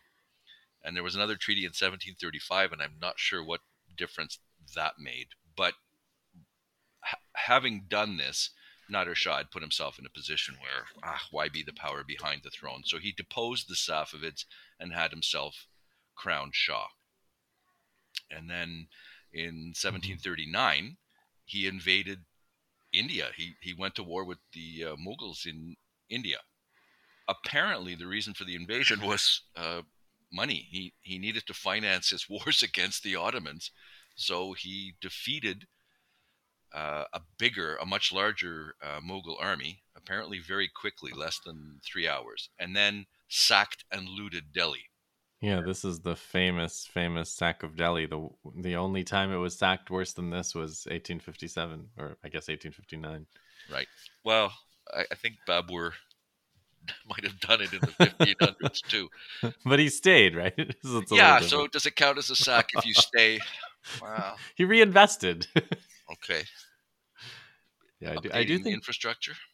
And 0.85 0.96
there 0.96 1.03
was 1.03 1.14
another 1.14 1.37
treaty 1.37 1.62
in 1.62 1.70
1735, 1.70 2.72
and 2.72 2.83
I'm 2.83 2.96
not 3.01 3.18
sure 3.18 3.44
what 3.44 3.61
difference 3.96 4.38
that 4.75 4.94
made. 4.98 5.29
But 5.57 5.75
ha- 7.01 7.18
having 7.35 7.85
done 7.88 8.16
this, 8.16 8.51
Nader 8.92 9.14
Shah 9.14 9.38
had 9.38 9.50
put 9.50 9.62
himself 9.62 9.98
in 9.98 10.07
a 10.07 10.11
position 10.11 10.57
where, 10.61 10.87
ah, 11.02 11.22
why 11.31 11.48
be 11.48 11.62
the 11.62 11.72
power 11.72 12.05
behind 12.05 12.42
the 12.42 12.50
throne? 12.50 12.83
So 12.85 12.98
he 12.98 13.12
deposed 13.12 13.68
the 13.68 13.74
Safavids 13.74 14.44
and 14.78 14.92
had 14.92 15.11
himself 15.11 15.66
crowned 16.14 16.55
Shah. 16.55 16.88
And 18.31 18.48
then 18.48 18.88
in 19.33 19.74
1739, 19.74 20.96
he 21.44 21.66
invaded 21.66 22.24
India. 22.92 23.31
He, 23.37 23.55
he 23.61 23.74
went 23.74 23.94
to 23.96 24.02
war 24.02 24.24
with 24.24 24.38
the 24.52 24.85
uh, 24.85 24.96
Mughals 24.96 25.46
in 25.46 25.76
India. 26.09 26.38
Apparently, 27.28 27.94
the 27.94 28.07
reason 28.07 28.35
for 28.35 28.44
the 28.44 28.57
invasion 28.57 29.00
was 29.07 29.42
uh, 29.57 29.83
money. 30.33 30.66
He 30.70 30.94
he 31.00 31.18
needed 31.18 31.46
to 31.46 31.55
finance 31.55 32.11
his 32.11 32.28
wars 32.31 32.62
against 32.62 33.02
the 33.02 33.16
Ottomans, 33.16 33.70
so 34.16 34.52
he 34.52 34.94
defeated 35.00 35.66
uh, 36.75 37.05
a 37.13 37.21
bigger, 37.39 37.77
a 37.77 37.87
much 37.87 38.13
larger 38.13 38.75
uh, 38.83 39.01
Mughal 39.01 39.37
army, 39.41 39.83
apparently 39.97 40.39
very 40.39 40.69
quickly, 40.69 41.13
less 41.13 41.39
than 41.45 41.81
three 41.85 42.09
hours, 42.09 42.49
and 42.59 42.75
then 42.75 43.07
sacked 43.29 43.85
and 43.91 44.09
looted 44.09 44.53
Delhi. 44.53 44.91
Yeah, 45.41 45.61
this 45.61 45.85
is 45.85 46.01
the 46.01 46.15
famous, 46.15 46.87
famous 46.87 47.29
sack 47.29 47.65
of 47.65 47.77
Delhi. 47.77 48.07
the 48.07 48.29
The 48.57 48.77
only 48.77 49.03
time 49.03 49.33
it 49.33 49.39
was 49.39 49.59
sacked 49.59 49.91
worse 49.91 50.13
than 50.13 50.31
this 50.31 50.55
was 50.55 50.87
1857, 50.87 51.89
or 51.99 52.17
I 52.25 52.29
guess 52.29 52.49
1859. 52.49 53.27
Right. 53.71 53.89
Well, 54.25 54.53
I, 54.95 55.05
I 55.11 55.15
think 55.17 55.35
Babur 55.49 55.93
might 57.09 57.25
have 57.25 57.41
done 57.41 57.61
it 57.61 57.73
in 57.73 57.81
the 57.81 57.87
1500s 57.89 58.83
too. 58.89 59.09
But 59.65 59.81
he 59.81 59.89
stayed, 59.89 60.37
right? 60.37 60.55
so 60.85 61.03
yeah. 61.11 61.41
So 61.41 61.67
does 61.67 61.87
it 61.87 61.97
count 61.97 62.19
as 62.19 62.31
a 62.31 62.37
sack 62.37 62.71
if 62.77 62.87
you 62.87 62.95
stay? 62.95 63.41
Wow. 64.01 64.37
he 64.55 64.65
reinvested. 64.65 65.49
Okay. 66.12 66.42
Yeah, 68.01 68.12
I 68.12 68.16
do. 68.16 68.31
I 68.33 68.44
do 68.44 68.59
think 68.59 68.75
infrastructure. 68.75 69.35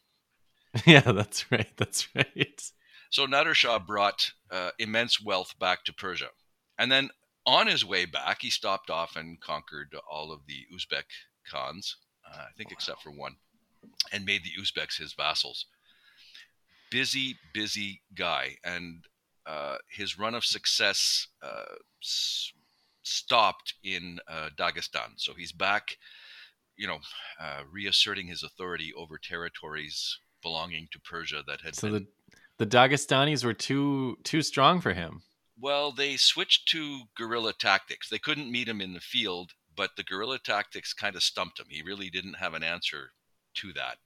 Yeah, 0.85 1.11
that's 1.11 1.51
right. 1.51 1.71
That's 1.77 2.07
right. 2.13 2.71
So 3.09 3.25
Nader 3.25 3.55
Shah 3.55 3.79
brought 3.79 4.31
uh, 4.51 4.69
immense 4.77 5.19
wealth 5.19 5.57
back 5.59 5.83
to 5.85 5.93
Persia, 5.93 6.29
and 6.77 6.91
then 6.91 7.09
on 7.47 7.65
his 7.65 7.83
way 7.83 8.05
back, 8.05 8.41
he 8.41 8.51
stopped 8.51 8.91
off 8.91 9.15
and 9.15 9.41
conquered 9.41 9.95
all 10.09 10.31
of 10.31 10.41
the 10.47 10.67
Uzbek 10.71 11.05
Khans, 11.49 11.95
uh, 12.23 12.37
I 12.37 12.51
think, 12.55 12.69
wow. 12.69 12.75
except 12.77 13.01
for 13.01 13.09
one, 13.09 13.37
and 14.11 14.25
made 14.25 14.43
the 14.43 14.61
Uzbeks 14.61 14.99
his 14.99 15.13
vassals 15.13 15.65
busy, 16.89 17.37
busy 17.53 18.01
guy, 18.15 18.57
and 18.63 19.05
uh, 19.45 19.77
his 19.89 20.17
run 20.17 20.35
of 20.35 20.45
success 20.45 21.27
uh, 21.41 21.75
s- 22.03 22.51
stopped 23.03 23.75
in 23.83 24.19
uh, 24.27 24.49
Dagestan. 24.57 25.13
So 25.17 25.33
he's 25.33 25.51
back, 25.51 25.97
you 26.79 26.87
know, 26.87 26.99
uh, 27.39 27.61
reasserting 27.69 28.27
his 28.27 28.41
authority 28.41 28.91
over 28.97 29.19
territories 29.19 30.17
belonging 30.41 30.87
to 30.91 30.99
Persia 30.99 31.43
that 31.45 31.61
had. 31.61 31.75
So 31.75 31.91
been... 31.91 32.07
the 32.57 32.65
the 32.65 32.77
Dagestanis 32.77 33.43
were 33.43 33.53
too 33.53 34.17
too 34.23 34.41
strong 34.41 34.81
for 34.81 34.93
him. 34.93 35.21
Well, 35.61 35.91
they 35.91 36.15
switched 36.15 36.69
to 36.69 37.01
guerrilla 37.17 37.53
tactics. 37.53 38.09
They 38.09 38.17
couldn't 38.17 38.51
meet 38.51 38.67
him 38.67 38.79
in 38.79 38.93
the 38.93 39.01
field, 39.01 39.51
but 39.75 39.91
the 39.97 40.03
guerrilla 40.03 40.39
tactics 40.39 40.93
kind 40.93 41.15
of 41.15 41.23
stumped 41.23 41.59
him. 41.59 41.65
He 41.69 41.81
really 41.81 42.09
didn't 42.09 42.35
have 42.35 42.53
an 42.53 42.63
answer 42.63 43.11
to 43.55 43.73
that. 43.73 43.97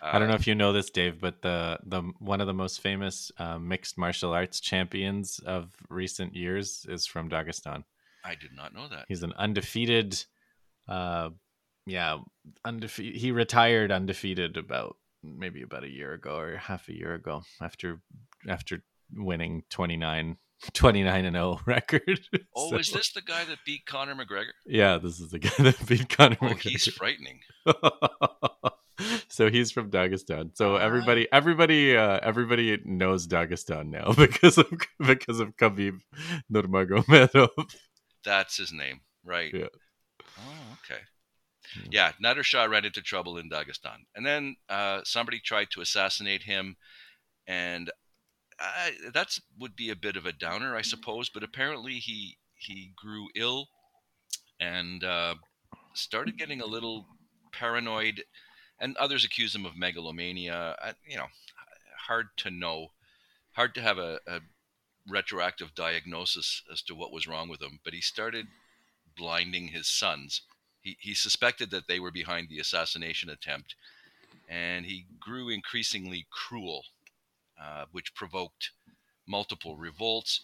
I 0.00 0.18
don't 0.18 0.28
know 0.28 0.34
uh, 0.34 0.38
if 0.38 0.46
you 0.46 0.54
know 0.54 0.72
this, 0.72 0.90
Dave, 0.90 1.20
but 1.20 1.42
the 1.42 1.78
the 1.84 2.02
one 2.18 2.40
of 2.40 2.46
the 2.46 2.54
most 2.54 2.80
famous 2.80 3.30
uh, 3.38 3.58
mixed 3.58 3.98
martial 3.98 4.32
arts 4.32 4.60
champions 4.60 5.40
of 5.40 5.74
recent 5.90 6.34
years 6.34 6.86
is 6.88 7.06
from 7.06 7.28
Dagestan. 7.28 7.84
I 8.24 8.34
did 8.34 8.52
not 8.54 8.74
know 8.74 8.88
that. 8.88 9.04
He's 9.08 9.22
an 9.22 9.32
undefeated, 9.38 10.24
uh, 10.88 11.30
yeah, 11.86 12.18
undefeated. 12.64 13.20
He 13.20 13.30
retired 13.30 13.92
undefeated 13.92 14.56
about 14.56 14.96
maybe 15.22 15.62
about 15.62 15.84
a 15.84 15.88
year 15.88 16.12
ago 16.12 16.36
or 16.36 16.56
half 16.56 16.88
a 16.88 16.94
year 16.94 17.14
ago 17.14 17.42
after 17.60 18.00
after 18.48 18.82
winning 19.14 19.62
29 19.70 20.36
29 20.72 21.24
and 21.24 21.36
0 21.36 21.60
record. 21.66 22.20
Oh, 22.54 22.70
so, 22.70 22.76
is 22.78 22.90
this 22.90 23.12
the 23.12 23.22
guy 23.22 23.44
that 23.44 23.58
beat 23.64 23.86
Conor 23.86 24.14
McGregor? 24.14 24.52
Yeah, 24.66 24.98
this 24.98 25.20
is 25.20 25.30
the 25.30 25.38
guy 25.38 25.50
that 25.58 25.86
beat 25.86 26.08
Conor 26.08 26.36
oh, 26.40 26.46
McGregor. 26.46 26.70
He's 26.70 26.88
frightening. 26.88 27.40
so 29.28 29.50
he's 29.50 29.70
from 29.70 29.90
Dagestan. 29.90 30.56
So 30.56 30.76
everybody, 30.76 31.28
everybody, 31.30 31.96
uh, 31.96 32.20
everybody 32.22 32.78
knows 32.84 33.26
Dagestan 33.26 33.88
now 33.88 34.12
because 34.16 34.58
of 34.58 34.66
because 34.98 35.40
of 35.40 35.56
Khabib 35.56 36.00
Nurmagomedov. 36.50 37.48
That's 38.24 38.56
his 38.56 38.72
name, 38.72 39.02
Right. 39.24 39.52
Yeah. 39.54 39.66
Hmm. 41.74 41.88
Yeah, 41.90 42.12
Nader 42.22 42.44
Shah 42.44 42.64
ran 42.64 42.84
into 42.84 43.02
trouble 43.02 43.38
in 43.38 43.50
Dagestan, 43.50 44.04
and 44.14 44.24
then 44.24 44.56
uh, 44.68 45.00
somebody 45.04 45.40
tried 45.40 45.70
to 45.72 45.80
assassinate 45.80 46.42
him, 46.42 46.76
and 47.46 47.90
I, 48.58 48.92
that's 49.12 49.40
would 49.58 49.76
be 49.76 49.90
a 49.90 49.96
bit 49.96 50.16
of 50.16 50.26
a 50.26 50.32
downer, 50.32 50.76
I 50.76 50.82
suppose. 50.82 51.28
But 51.28 51.42
apparently, 51.42 51.94
he 51.94 52.38
he 52.54 52.92
grew 52.96 53.28
ill 53.34 53.68
and 54.60 55.04
uh, 55.04 55.34
started 55.94 56.38
getting 56.38 56.60
a 56.60 56.66
little 56.66 57.06
paranoid, 57.52 58.24
and 58.78 58.96
others 58.96 59.24
accuse 59.24 59.54
him 59.54 59.66
of 59.66 59.76
megalomania. 59.76 60.76
I, 60.82 60.92
you 61.06 61.16
know, 61.16 61.26
hard 62.06 62.28
to 62.38 62.50
know, 62.50 62.88
hard 63.52 63.74
to 63.74 63.82
have 63.82 63.98
a, 63.98 64.20
a 64.26 64.40
retroactive 65.08 65.74
diagnosis 65.74 66.62
as 66.72 66.82
to 66.82 66.94
what 66.94 67.12
was 67.12 67.26
wrong 67.26 67.48
with 67.48 67.62
him. 67.62 67.80
But 67.84 67.94
he 67.94 68.00
started 68.00 68.46
blinding 69.16 69.68
his 69.68 69.88
sons. 69.88 70.42
He, 70.86 70.96
he 71.00 71.14
suspected 71.14 71.72
that 71.72 71.88
they 71.88 71.98
were 71.98 72.12
behind 72.12 72.48
the 72.48 72.60
assassination 72.60 73.28
attempt, 73.28 73.74
and 74.48 74.86
he 74.86 75.04
grew 75.18 75.48
increasingly 75.48 76.28
cruel, 76.30 76.84
uh, 77.60 77.86
which 77.90 78.14
provoked 78.14 78.70
multiple 79.26 79.76
revolts 79.76 80.42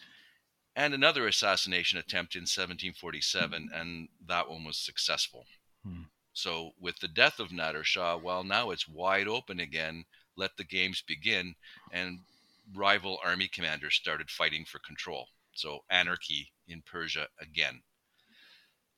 and 0.75 0.95
another 0.95 1.29
assassination 1.29 2.01
attempt 2.01 2.35
in 2.35 2.43
1747, 2.43 3.71
and 3.73 4.09
that 4.27 4.51
one 4.51 4.65
was 4.65 4.79
successful. 4.79 5.47
Hmm. 5.85 6.03
So, 6.33 6.73
with 6.81 6.99
the 6.99 7.07
death 7.07 7.39
of 7.39 7.51
Nader 7.51 7.85
Shah, 7.85 8.17
well, 8.17 8.43
now 8.43 8.73
it's 8.73 8.89
wide 8.89 9.29
open 9.29 9.61
again. 9.61 10.05
Let 10.35 10.57
the 10.57 10.65
games 10.65 11.05
begin, 11.07 11.55
and 11.93 12.19
rival 12.75 13.21
army 13.23 13.47
commanders 13.47 13.95
started 13.95 14.29
fighting 14.29 14.65
for 14.65 14.81
control. 14.81 15.29
So, 15.55 15.85
anarchy 15.89 16.51
in 16.67 16.83
Persia 16.83 17.29
again. 17.41 17.83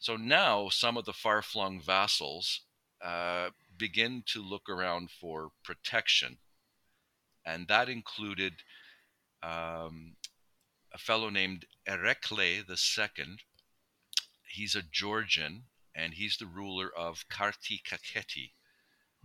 So 0.05 0.19
now 0.19 0.69
some 0.69 0.99
of 0.99 1.07
the 1.07 1.15
far 1.15 1.41
flung 1.41 1.81
vassals 1.81 2.61
uh, 3.03 3.49
begin 3.79 4.23
to 4.27 4.43
look 4.43 4.69
around 4.69 5.09
for 5.11 5.53
protection. 5.63 6.37
And 7.47 7.69
that 7.69 7.89
included 7.89 8.53
um, 9.43 10.17
a 10.93 10.99
fellow 10.99 11.31
named 11.31 11.65
Erekle 11.89 12.69
II. 12.69 13.37
He's 14.47 14.77
a 14.77 14.83
Georgian 14.83 15.63
and 15.95 16.13
he's 16.13 16.37
the 16.37 16.45
ruler 16.45 16.91
of 16.95 17.25
Kartli 17.31 17.81
Kakheti. 17.83 18.51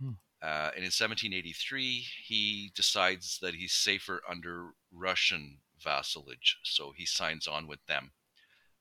Hmm. 0.02 0.12
Uh, 0.42 0.72
and 0.74 0.78
in 0.78 0.94
1783, 0.96 2.06
he 2.24 2.72
decides 2.74 3.38
that 3.42 3.54
he's 3.54 3.74
safer 3.74 4.22
under 4.26 4.70
Russian 4.90 5.58
vassalage, 5.78 6.56
so 6.62 6.94
he 6.96 7.04
signs 7.04 7.46
on 7.46 7.66
with 7.66 7.84
them. 7.84 8.12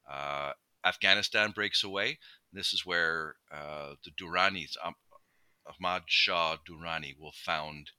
Uh, 0.09 0.53
Afghanistan 0.85 1.51
breaks 1.51 1.83
away. 1.83 2.19
This 2.53 2.73
is 2.73 2.85
where 2.85 3.35
uh, 3.51 3.95
the 4.03 4.11
Duranis, 4.11 4.75
um, 4.83 4.95
Ahmad 5.67 6.03
Shah 6.07 6.57
Durrani, 6.67 7.17
will 7.19 7.33
found 7.33 7.91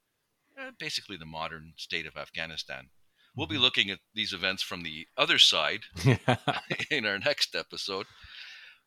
uh, 0.58 0.72
basically 0.78 1.16
the 1.16 1.24
modern 1.26 1.72
state 1.76 2.06
of 2.06 2.16
Afghanistan. 2.16 2.90
We'll 3.36 3.46
be 3.46 3.56
Mhm. 3.56 3.60
looking 3.60 3.90
at 3.90 4.00
these 4.14 4.32
events 4.32 4.62
from 4.62 4.82
the 4.82 5.06
other 5.16 5.38
side 5.38 5.82
in 6.90 7.06
our 7.06 7.18
next 7.18 7.54
episode. 7.54 8.06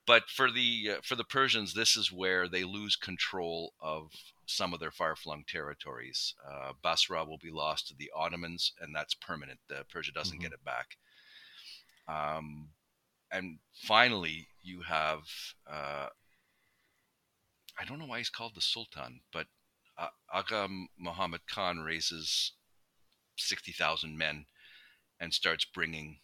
But 0.05 0.29
for 0.29 0.51
the 0.51 0.97
uh, 0.97 1.01
for 1.01 1.15
the 1.15 1.23
Persians, 1.23 1.73
this 1.73 1.95
is 1.95 2.11
where 2.11 2.49
they 2.49 2.65
lose 2.65 2.97
control 2.97 3.73
of 3.79 4.11
some 4.45 4.73
of 4.73 4.81
their 4.81 4.91
far-flung 4.91 5.45
territories. 5.47 6.35
Uh, 6.45 6.73
Basra 6.81 7.23
will 7.23 7.37
be 7.37 7.51
lost 7.51 7.87
to 7.87 7.95
the 7.95 8.11
Ottomans, 8.13 8.73
and 8.81 8.93
that's 8.93 9.13
permanent. 9.13 9.61
Uh, 9.73 9.83
Persia 9.89 10.11
doesn't 10.11 10.39
Mhm. 10.39 10.41
get 10.41 10.51
it 10.51 10.63
back. 10.65 10.97
Um, 12.07 12.73
and 13.33 13.57
finally, 13.73 14.47
you 14.61 14.81
have 14.81 15.23
uh, 15.69 16.07
I 17.79 17.85
don't 17.85 17.99
know 17.99 18.05
why 18.05 18.19
he's 18.19 18.29
called 18.29 18.53
the 18.55 18.61
Sultan, 18.61 19.21
but 19.33 19.47
uh, 19.97 20.07
Aga 20.31 20.67
Muhammad 20.97 21.41
Khan 21.47 21.79
raises 21.79 22.53
sixty 23.35 23.71
thousand 23.71 24.17
men 24.17 24.45
and 25.19 25.33
starts 25.33 25.65
bringing 25.65 26.19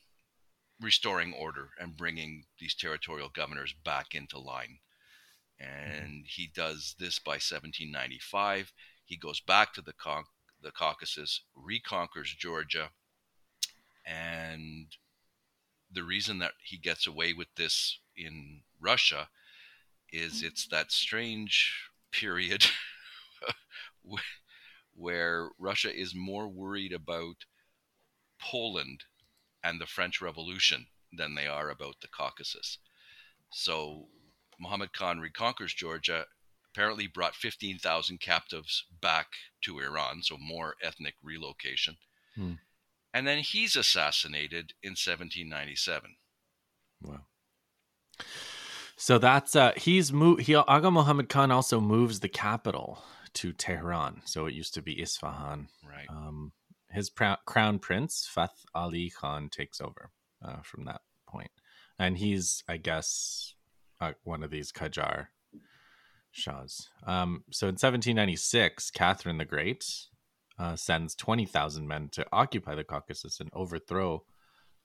restoring 0.80 1.34
order 1.34 1.72
and 1.80 1.98
bringing 1.98 2.46
these 2.60 2.76
territorial 2.76 3.30
governors 3.30 3.74
back 3.84 4.14
into 4.14 4.40
line. 4.40 4.80
And 5.60 6.24
he 6.26 6.50
does 6.56 6.96
this 7.00 7.20
by 7.20 7.34
1795. 7.34 8.72
He 9.04 9.18
goes 9.18 9.42
back 9.42 9.74
to 9.74 9.82
the, 9.82 9.94
the 10.62 10.72
Caucasus, 10.72 11.42
reconquers 11.54 12.34
Georgia, 12.34 12.92
and 14.06 14.88
the 15.92 16.04
reason 16.04 16.40
that 16.40 16.54
he 16.64 16.78
gets 16.78 17.08
away 17.08 17.34
with 17.34 17.48
this 17.56 18.00
in 18.16 18.62
Russia 18.80 19.30
is 20.12 20.44
it's 20.44 20.68
that 20.68 20.92
strange 20.92 21.90
period 22.12 22.66
where 24.96 25.50
Russia 25.58 25.96
is 25.96 26.14
more 26.16 26.48
worried 26.48 26.94
about 26.94 27.46
Poland 28.42 29.04
and 29.64 29.80
the 29.80 29.86
French 29.86 30.22
Revolution 30.22 30.88
than 31.12 31.36
they 31.36 31.48
are 31.48 31.70
about 31.70 31.96
the 32.02 32.08
Caucasus. 32.08 32.78
So 33.52 34.08
Muhammad 34.60 34.94
Khan 34.94 35.20
reconquers 35.20 35.74
Georgia, 35.74 36.26
apparently 36.72 37.08
brought 37.08 37.36
15,000 37.36 38.20
captives 38.20 38.86
back 39.02 39.28
to 39.62 39.80
Iran, 39.80 40.22
so 40.22 40.38
more 40.38 40.76
ethnic 40.84 41.16
relocation. 41.24 41.98
Hmm. 42.36 42.54
And 43.14 43.26
then 43.26 43.40
he's 43.40 43.76
assassinated 43.76 44.74
in 44.84 44.92
1797. 44.92 46.16
Wow. 47.02 47.22
So 48.98 49.18
that's 49.18 49.56
uh 49.56 49.72
he's 49.78 50.12
moved 50.12 50.42
he 50.42 50.56
Aga 50.56 50.92
Muhammad 50.92 51.30
Khan 51.30 51.52
also 51.52 51.80
moves 51.80 52.20
the 52.20 52.28
capital 52.28 53.02
to 53.36 53.54
Tehran. 53.54 54.22
So 54.26 54.46
it 54.46 54.54
used 54.54 54.74
to 54.74 54.82
be 54.82 55.02
Isfahan. 55.02 55.70
Right. 55.88 56.06
Um 56.10 56.52
his 56.92 57.10
prou- 57.10 57.38
crown 57.46 57.80
prince 57.80 58.28
Fath 58.30 58.66
Ali 58.76 59.10
Khan 59.10 59.50
takes 59.50 59.80
over 59.80 60.10
uh, 60.44 60.62
from 60.64 60.86
that. 60.86 61.02
And 61.98 62.18
he's 62.18 62.64
I 62.68 62.78
guess 62.78 63.54
uh, 64.02 64.14
one 64.24 64.44
of 64.44 64.52
these 64.52 64.72
Qajar 64.72 65.28
shahs. 66.32 66.90
Um 67.08 67.44
so 67.52 67.68
in 67.68 67.74
1796 67.74 68.92
Catherine 68.92 69.38
the 69.38 69.46
Great 69.46 69.86
uh, 70.60 70.76
sends 70.76 71.16
20,000 71.16 71.88
men 71.88 72.10
to 72.12 72.26
occupy 72.32 72.76
the 72.76 72.84
Caucasus 72.84 73.40
and 73.40 73.50
overthrow 73.54 74.24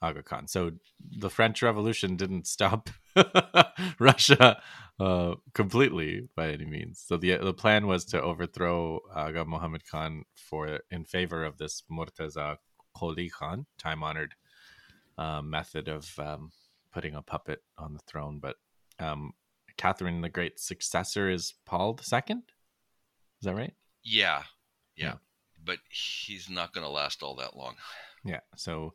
Aga 0.00 0.22
Khan. 0.22 0.46
So 0.46 0.72
the 1.00 1.30
French 1.30 1.62
Revolution 1.62 2.16
didn't 2.16 2.46
stop 2.46 2.90
Russia 3.98 4.62
uh, 5.00 5.34
completely 5.54 6.28
by 6.36 6.50
any 6.50 6.66
means. 6.66 7.02
So 7.04 7.16
the 7.16 7.38
the 7.38 7.54
plan 7.54 7.86
was 7.86 8.04
to 8.06 8.20
overthrow 8.20 9.00
Aga 9.14 9.44
Muhammad 9.46 9.82
Khan 9.90 10.24
for 10.34 10.80
in 10.90 11.04
favor 11.04 11.44
of 11.44 11.58
this 11.58 11.82
Murtaza 11.90 12.58
Qoli 12.96 13.30
Khan, 13.30 13.66
time 13.78 14.02
honored 14.02 14.34
uh, 15.16 15.42
method 15.42 15.88
of 15.88 16.12
um, 16.18 16.50
putting 16.92 17.14
a 17.14 17.22
puppet 17.22 17.62
on 17.78 17.94
the 17.94 18.00
throne. 18.06 18.38
But 18.40 18.56
um, 18.98 19.32
Catherine 19.76 20.20
the 20.20 20.28
Great's 20.28 20.66
successor 20.66 21.30
is 21.30 21.54
Paul 21.64 21.98
II. 22.12 22.36
Is 22.36 22.44
that 23.42 23.54
right? 23.54 23.74
Yeah. 24.02 24.42
Yeah. 24.96 25.04
Yeah. 25.06 25.14
But 25.64 25.78
he's 25.90 26.50
not 26.50 26.72
going 26.72 26.84
to 26.84 26.90
last 26.90 27.22
all 27.22 27.36
that 27.36 27.56
long. 27.56 27.76
Yeah. 28.24 28.40
So 28.56 28.94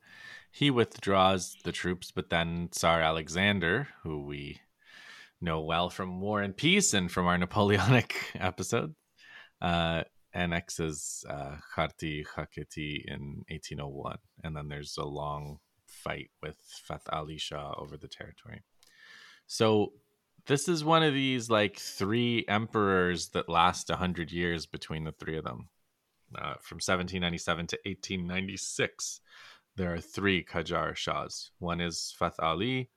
he 0.52 0.72
withdraws 0.72 1.56
the 1.64 1.72
troops, 1.72 2.12
but 2.12 2.30
then 2.30 2.70
Tsar 2.72 3.02
Alexander, 3.02 3.88
who 4.04 4.26
we 4.26 4.60
know 5.42 5.62
well 5.62 5.90
from 5.90 6.20
War 6.20 6.42
and 6.42 6.56
Peace 6.56 6.94
and 6.94 7.12
from 7.12 7.28
our 7.28 7.38
Napoleonic 7.40 8.16
episode, 8.36 8.96
uh, 9.62 10.04
annexes 10.34 11.26
uh, 11.30 11.58
Kartli 11.76 12.26
Kakheti 12.26 13.04
in 13.06 13.44
1801. 13.50 14.18
And 14.44 14.56
then 14.56 14.68
there's 14.68 14.98
a 14.98 15.06
long 15.06 15.60
fight 15.88 16.30
with 16.42 16.58
Fath 16.88 17.08
Ali 17.12 17.38
Shah 17.38 17.74
over 17.78 17.98
the 17.98 18.08
territory. 18.08 18.64
So 19.48 19.94
this 20.46 20.68
is 20.68 20.84
one 20.84 21.04
of 21.04 21.14
these 21.14 21.50
like 21.50 21.78
three 21.78 22.46
emperors 22.48 23.30
that 23.30 23.50
last 23.50 23.90
100 23.90 24.32
years 24.32 24.66
between 24.66 25.04
the 25.04 25.12
three 25.12 25.38
of 25.38 25.44
them. 25.44 25.70
Uh, 26.36 26.56
from 26.62 26.78
1797 26.78 27.68
to 27.68 27.78
1896 27.86 29.22
there 29.80 29.94
are 29.94 30.02
three 30.02 30.44
Qajar 30.44 30.94
Shahs. 30.94 31.52
One 31.60 31.80
is 31.80 32.14
Fath 32.20 32.38
Ali. 32.40 32.90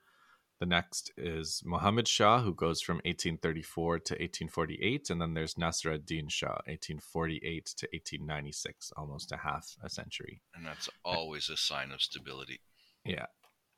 The 0.59 0.67
next 0.67 1.13
is 1.17 1.63
Muhammad 1.65 2.09
Shah, 2.09 2.41
who 2.43 2.53
goes 2.55 2.81
from 2.81 2.97
1834 3.05 3.99
to 4.01 4.15
1848. 4.15 5.11
And 5.11 5.21
then 5.21 5.35
there's 5.35 5.57
Nasr 5.57 5.93
ad-Din 5.93 6.29
Shah, 6.29 6.59
1848 6.67 7.67
to 7.67 7.87
1896, 7.93 8.93
almost 8.97 9.31
a 9.31 9.37
half 9.37 9.77
a 9.85 9.89
century. 9.89 10.43
And 10.57 10.67
that's 10.67 10.89
always 11.05 11.49
a 11.51 11.57
sign 11.57 11.93
of 11.93 12.03
stability. 12.03 12.61
Yeah. 13.05 13.27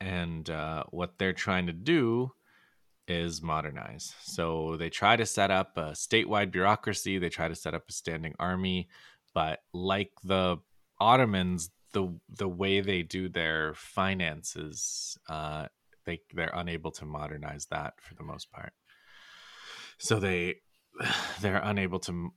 And 0.01 0.49
uh, 0.49 0.85
what 0.89 1.19
they're 1.19 1.31
trying 1.31 1.67
to 1.67 1.73
do 1.73 2.31
is 3.07 3.39
modernize. 3.39 4.15
So 4.23 4.77
they 4.77 4.89
try 4.89 5.15
to 5.15 5.27
set 5.27 5.51
up 5.51 5.77
a 5.77 5.91
statewide 5.91 6.51
bureaucracy, 6.51 7.19
they 7.19 7.29
try 7.29 7.47
to 7.47 7.55
set 7.55 7.75
up 7.75 7.83
a 7.87 7.93
standing 7.93 8.33
army. 8.39 8.89
But 9.35 9.59
like 9.73 10.11
the 10.23 10.57
Ottomans, 10.99 11.69
the 11.93 12.19
the 12.29 12.47
way 12.47 12.81
they 12.81 13.03
do 13.03 13.29
their 13.29 13.73
finances 13.75 15.17
uh, 15.29 15.67
they 16.05 16.21
they're 16.33 16.51
unable 16.53 16.91
to 16.91 17.05
modernize 17.05 17.67
that 17.67 17.93
for 17.99 18.15
the 18.15 18.23
most 18.23 18.51
part. 18.51 18.73
So 19.97 20.19
they 20.19 20.55
they're 21.41 21.61
unable 21.63 21.99
to 21.99 22.31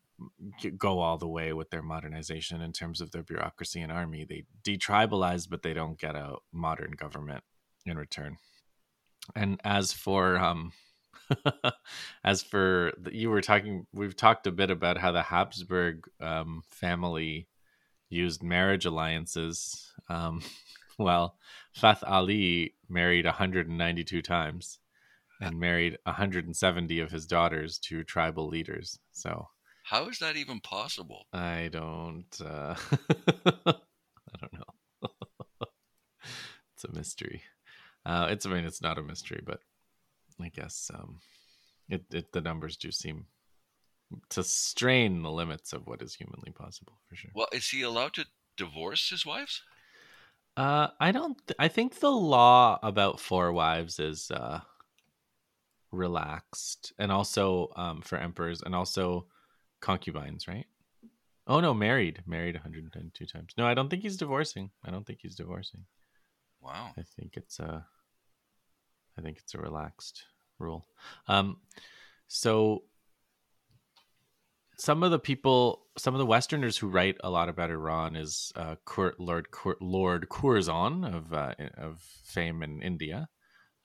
go 0.77 0.99
all 0.99 1.17
the 1.17 1.29
way 1.29 1.53
with 1.53 1.71
their 1.71 1.83
modernization 1.83 2.61
in 2.61 2.73
terms 2.73 3.01
of 3.01 3.13
their 3.13 3.23
bureaucracy 3.23 3.81
and 3.81 3.93
army. 3.93 4.27
They 4.29 4.45
detribalize, 4.65 5.49
but 5.49 5.63
they 5.63 5.73
don't 5.73 5.99
get 5.99 6.17
a 6.17 6.37
modern 6.53 6.93
government 6.93 7.45
in 7.87 7.97
return. 7.97 8.39
And 9.37 9.61
as 9.63 9.93
for 9.93 10.37
um, 10.37 10.73
as 12.25 12.43
for 12.43 12.93
you 13.11 13.31
were 13.31 13.41
talking, 13.41 13.87
we've 13.93 14.17
talked 14.17 14.47
a 14.47 14.53
bit 14.53 14.71
about 14.71 14.99
how 14.99 15.13
the 15.13 15.23
Habsburg 15.23 16.09
um, 16.21 16.63
family 16.69 17.49
used 18.09 18.43
marriage 18.43 18.87
alliances. 18.87 19.93
Um, 20.09 20.43
well, 20.99 21.37
Fath 21.73 22.03
Ali 22.07 22.75
married 22.89 23.25
192 23.25 24.23
times 24.23 24.79
and 25.41 25.61
married 25.61 25.99
170 26.05 27.01
of 27.01 27.11
his 27.11 27.27
daughters 27.27 27.79
to 27.79 28.03
tribal 28.03 28.49
leaders. 28.49 28.99
So 29.13 29.49
how 29.89 30.09
is 30.09 30.19
that 30.19 30.37
even 30.37 30.61
possible? 30.61 31.27
I 31.33 31.71
don't. 31.73 32.41
Uh, 32.45 32.75
I 33.67 34.37
don't 34.39 34.53
know. 34.53 35.09
it's 36.75 36.85
a 36.85 36.93
mystery. 36.93 37.43
Uh, 38.05 38.29
it's. 38.31 38.45
I 38.45 38.51
mean, 38.51 38.67
it's 38.67 38.83
not 38.83 38.99
a 38.99 39.03
mystery, 39.03 39.41
but 39.43 39.61
I 40.41 40.49
guess 40.49 40.91
um, 40.95 41.21
it, 41.89 42.05
it. 42.13 42.33
The 42.33 42.41
numbers 42.41 42.77
do 42.77 42.91
seem 42.91 43.27
to 44.31 44.43
strain 44.43 45.23
the 45.23 45.31
limits 45.31 45.73
of 45.73 45.87
what 45.87 46.03
is 46.03 46.15
humanly 46.15 46.53
possible, 46.53 47.01
for 47.09 47.17
sure. 47.17 47.31
Well, 47.35 47.49
is 47.53 47.69
he 47.69 47.83
allowed 47.83 48.15
to 48.15 48.27
divorce 48.57 49.11
his 49.11 49.27
wives? 49.27 49.63
Uh, 50.57 50.89
I 51.01 51.13
don't. 51.13 51.39
Th- 51.47 51.57
I 51.59 51.69
think 51.69 52.01
the 52.01 52.11
law 52.11 52.79
about 52.83 53.21
four 53.21 53.53
wives 53.53 53.99
is 53.99 54.31
uh, 54.31 54.61
relaxed, 55.93 56.93
and 56.99 57.13
also 57.13 57.73
um, 57.77 58.01
for 58.03 58.17
emperors, 58.19 58.63
and 58.63 58.75
also 58.75 59.27
concubines, 59.81 60.49
right? 60.49 60.67
Oh 61.47 61.61
no, 61.61 61.73
married, 61.73 62.23
married 62.27 62.55
102 62.55 63.25
times. 63.27 63.55
No, 63.57 63.67
I 63.67 63.73
don't 63.75 63.89
think 63.89 64.03
he's 64.03 64.19
divorcing. 64.19 64.71
I 64.85 64.91
don't 64.91 65.07
think 65.07 65.21
he's 65.23 65.35
divorcing. 65.35 65.85
Wow. 66.61 66.91
I 66.99 67.03
think 67.03 67.37
it's 67.37 67.59
a, 67.59 67.87
I 69.19 69.21
think 69.21 69.39
it's 69.39 69.55
a 69.55 69.59
relaxed 69.59 70.25
rule. 70.59 70.87
Um, 71.27 71.59
so 72.29 72.85
some 74.79 75.03
of 75.03 75.11
the 75.11 75.19
people, 75.19 75.87
some 75.97 76.15
of 76.15 76.19
the 76.19 76.27
Westerners 76.27 76.79
who 76.79 76.89
write 76.89 77.17
a 77.25 77.31
lot 77.31 77.49
about 77.49 77.71
Iran 77.71 78.15
is 78.15 78.53
uh, 78.55 78.77
Lord 79.19 79.47
Lord 79.81 80.29
Curzon 80.29 81.05
of 81.05 81.33
uh, 81.33 81.55
of 81.77 82.01
fame 82.25 82.63
in 82.63 82.81
India. 82.81 83.29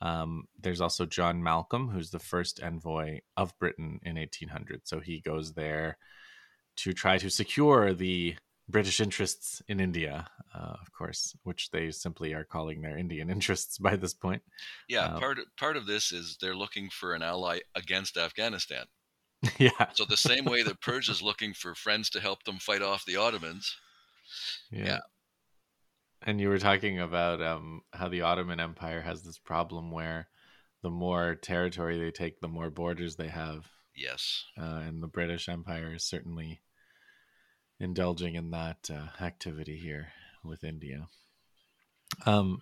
Um, 0.01 0.45
there's 0.59 0.81
also 0.81 1.05
John 1.05 1.41
Malcolm, 1.41 1.87
who's 1.87 2.11
the 2.11 2.19
first 2.19 2.61
envoy 2.61 3.21
of 3.37 3.57
Britain 3.57 3.99
in 4.03 4.17
1800. 4.17 4.81
So 4.83 4.99
he 4.99 5.21
goes 5.21 5.53
there 5.53 5.97
to 6.77 6.91
try 6.91 7.17
to 7.17 7.29
secure 7.29 7.93
the 7.93 8.35
British 8.69 9.01
interests 9.01 9.61
in 9.67 9.79
India, 9.79 10.27
uh, 10.55 10.75
of 10.81 10.91
course, 10.91 11.35
which 11.43 11.71
they 11.71 11.91
simply 11.91 12.33
are 12.33 12.45
calling 12.45 12.81
their 12.81 12.97
Indian 12.97 13.29
interests 13.35 13.77
by 13.77 13.95
this 13.95 14.13
point. 14.13 14.41
Yeah, 14.87 15.07
um, 15.07 15.19
part 15.19 15.39
part 15.57 15.77
of 15.77 15.85
this 15.85 16.11
is 16.11 16.37
they're 16.39 16.55
looking 16.55 16.89
for 16.89 17.13
an 17.13 17.21
ally 17.21 17.59
against 17.75 18.17
Afghanistan. 18.17 18.85
Yeah. 19.59 19.89
So 19.93 20.05
the 20.05 20.15
same 20.15 20.45
way 20.45 20.63
that 20.63 20.79
Persia's 20.79 21.21
looking 21.21 21.53
for 21.53 21.75
friends 21.75 22.09
to 22.11 22.21
help 22.21 22.43
them 22.43 22.59
fight 22.59 22.81
off 22.81 23.03
the 23.03 23.17
Ottomans. 23.17 23.75
Yeah. 24.71 24.85
yeah. 24.85 24.99
And 26.21 26.39
you 26.39 26.47
were 26.47 26.59
talking 26.59 27.01
about 27.01 27.41
um, 27.41 27.81
how 27.91 28.07
the 28.07 28.21
Ottoman 28.21 28.61
Empire 28.61 29.01
has 29.01 29.23
this 29.23 29.37
problem 29.37 29.91
where 29.91 30.29
the 30.81 30.89
more 30.89 31.35
territory 31.35 31.99
they 31.99 32.11
take, 32.11 32.39
the 32.39 32.47
more 32.47 32.69
borders 32.69 33.17
they 33.17 33.27
have. 33.27 33.67
Yes. 33.95 34.45
Uh, 34.57 34.81
and 34.85 35.03
the 35.03 35.07
British 35.07 35.49
Empire 35.49 35.93
is 35.93 36.05
certainly 36.05 36.61
indulging 37.79 38.35
in 38.35 38.51
that 38.51 38.89
uh, 38.89 39.23
activity 39.23 39.77
here 39.77 40.09
with 40.43 40.63
India. 40.63 41.07
Um, 42.25 42.61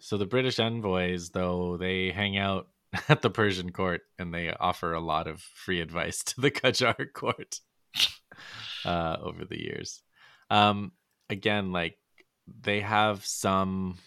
so 0.00 0.16
the 0.16 0.26
British 0.26 0.58
envoys, 0.58 1.30
though, 1.30 1.76
they 1.76 2.10
hang 2.10 2.36
out 2.36 2.68
at 3.08 3.22
the 3.22 3.30
Persian 3.30 3.72
court 3.72 4.02
and 4.18 4.32
they 4.32 4.52
offer 4.52 4.92
a 4.92 5.00
lot 5.00 5.26
of 5.26 5.40
free 5.40 5.80
advice 5.80 6.22
to 6.24 6.40
the 6.40 6.50
Qajar 6.50 7.12
court 7.12 7.60
uh, 8.84 9.16
over 9.22 9.44
the 9.44 9.60
years. 9.60 10.02
Um, 10.50 10.92
again, 11.30 11.72
like 11.72 11.98
they 12.46 12.80
have 12.80 13.24
some. 13.24 13.98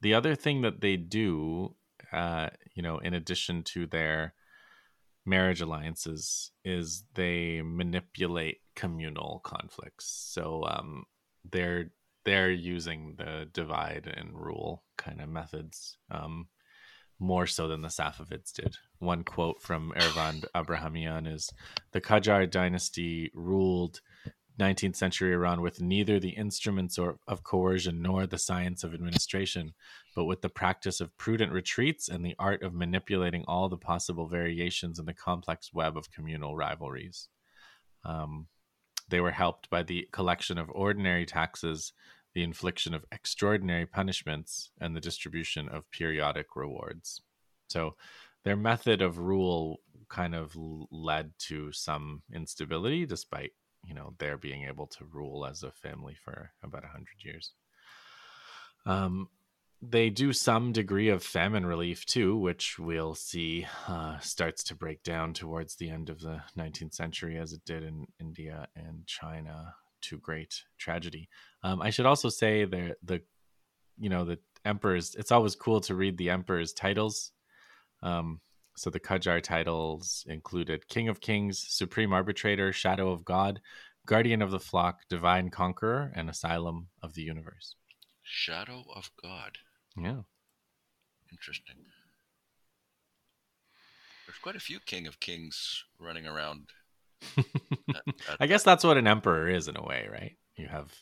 The 0.00 0.14
other 0.14 0.34
thing 0.34 0.62
that 0.62 0.80
they 0.80 0.96
do, 0.96 1.76
uh, 2.12 2.50
you 2.74 2.82
know, 2.82 2.98
in 2.98 3.14
addition 3.14 3.62
to 3.64 3.86
their 3.86 4.34
marriage 5.24 5.62
alliances, 5.62 6.50
is 6.62 7.04
they 7.14 7.62
manipulate 7.62 8.58
communal 8.76 9.40
conflicts. 9.44 10.06
So 10.06 10.64
um, 10.64 11.04
they're 11.50 11.90
they're 12.24 12.50
using 12.50 13.14
the 13.18 13.48
divide 13.52 14.12
and 14.16 14.34
rule 14.34 14.82
kind 14.96 15.20
of 15.20 15.28
methods 15.28 15.98
um, 16.10 16.48
more 17.18 17.46
so 17.46 17.68
than 17.68 17.82
the 17.82 17.88
Safavids 17.88 18.52
did. 18.52 18.76
One 18.98 19.24
quote 19.24 19.60
from 19.60 19.92
Ervand 19.96 20.46
Abrahamian 20.56 21.26
is 21.26 21.50
The 21.92 22.00
Qajar 22.00 22.50
dynasty 22.50 23.30
ruled 23.34 24.00
19th 24.58 24.94
century 24.94 25.32
Iran 25.32 25.60
with 25.60 25.80
neither 25.80 26.20
the 26.20 26.30
instruments 26.30 26.96
or, 26.96 27.18
of 27.26 27.42
coercion 27.42 28.00
nor 28.00 28.26
the 28.26 28.38
science 28.38 28.84
of 28.84 28.94
administration, 28.94 29.74
but 30.14 30.26
with 30.26 30.42
the 30.42 30.48
practice 30.48 31.00
of 31.00 31.16
prudent 31.18 31.52
retreats 31.52 32.08
and 32.08 32.24
the 32.24 32.36
art 32.38 32.62
of 32.62 32.72
manipulating 32.72 33.44
all 33.48 33.68
the 33.68 33.76
possible 33.76 34.28
variations 34.28 34.98
in 34.98 35.06
the 35.06 35.14
complex 35.14 35.72
web 35.72 35.96
of 35.96 36.10
communal 36.12 36.56
rivalries. 36.56 37.28
Um, 38.04 38.46
they 39.14 39.20
were 39.20 39.30
helped 39.30 39.70
by 39.70 39.80
the 39.80 40.08
collection 40.10 40.58
of 40.58 40.68
ordinary 40.74 41.24
taxes, 41.24 41.92
the 42.34 42.42
infliction 42.42 42.94
of 42.94 43.04
extraordinary 43.12 43.86
punishments, 43.86 44.72
and 44.80 44.96
the 44.96 45.00
distribution 45.00 45.68
of 45.68 45.88
periodic 45.92 46.56
rewards. 46.56 47.22
So, 47.68 47.94
their 48.42 48.56
method 48.56 49.02
of 49.02 49.18
rule 49.18 49.78
kind 50.08 50.34
of 50.34 50.52
led 50.90 51.30
to 51.38 51.70
some 51.70 52.22
instability 52.34 53.06
despite 53.06 53.52
you 53.86 53.94
know 53.94 54.14
their 54.18 54.36
being 54.36 54.64
able 54.64 54.88
to 54.88 55.04
rule 55.04 55.46
as 55.46 55.62
a 55.62 55.70
family 55.70 56.16
for 56.24 56.50
about 56.64 56.82
a 56.82 56.88
hundred 56.88 57.18
years. 57.20 57.52
Um, 58.84 59.28
they 59.90 60.10
do 60.10 60.32
some 60.32 60.72
degree 60.72 61.08
of 61.08 61.22
famine 61.22 61.66
relief 61.66 62.04
too, 62.06 62.36
which 62.36 62.78
we'll 62.78 63.14
see 63.14 63.66
uh, 63.88 64.18
starts 64.18 64.64
to 64.64 64.74
break 64.74 65.02
down 65.02 65.32
towards 65.32 65.76
the 65.76 65.90
end 65.90 66.10
of 66.10 66.20
the 66.20 66.42
19th 66.58 66.94
century, 66.94 67.38
as 67.38 67.52
it 67.52 67.64
did 67.64 67.82
in 67.82 68.06
India 68.20 68.68
and 68.76 69.06
China, 69.06 69.74
to 70.02 70.18
great 70.18 70.62
tragedy. 70.78 71.28
Um, 71.62 71.80
I 71.80 71.90
should 71.90 72.06
also 72.06 72.28
say 72.28 72.64
that 72.64 72.96
the 73.02 73.22
you 73.98 74.08
know 74.08 74.24
the 74.24 74.38
emperors. 74.64 75.14
It's 75.14 75.32
always 75.32 75.56
cool 75.56 75.80
to 75.82 75.94
read 75.94 76.16
the 76.16 76.30
emperor's 76.30 76.72
titles. 76.72 77.32
Um, 78.02 78.40
so 78.76 78.90
the 78.90 79.00
Qajar 79.00 79.40
titles 79.40 80.24
included 80.28 80.88
King 80.88 81.08
of 81.08 81.20
Kings, 81.20 81.64
Supreme 81.68 82.12
Arbitrator, 82.12 82.72
Shadow 82.72 83.10
of 83.10 83.24
God, 83.24 83.60
Guardian 84.06 84.42
of 84.42 84.50
the 84.50 84.58
Flock, 84.58 85.00
Divine 85.08 85.50
Conqueror, 85.50 86.12
and 86.14 86.28
Asylum 86.28 86.88
of 87.02 87.14
the 87.14 87.22
Universe. 87.22 87.76
Shadow 88.22 88.84
of 88.94 89.10
God. 89.22 89.58
Yeah. 89.96 90.22
Interesting. 91.30 91.76
There's 94.26 94.38
quite 94.38 94.56
a 94.56 94.60
few 94.60 94.80
King 94.80 95.06
of 95.06 95.20
Kings 95.20 95.84
running 95.98 96.26
around. 96.26 96.70
at, 97.36 98.02
at 98.28 98.36
I 98.40 98.46
guess 98.46 98.62
that's 98.62 98.84
what 98.84 98.96
an 98.96 99.06
emperor 99.06 99.48
is 99.48 99.68
in 99.68 99.76
a 99.76 99.84
way, 99.84 100.08
right? 100.10 100.36
You 100.56 100.68
have 100.68 100.92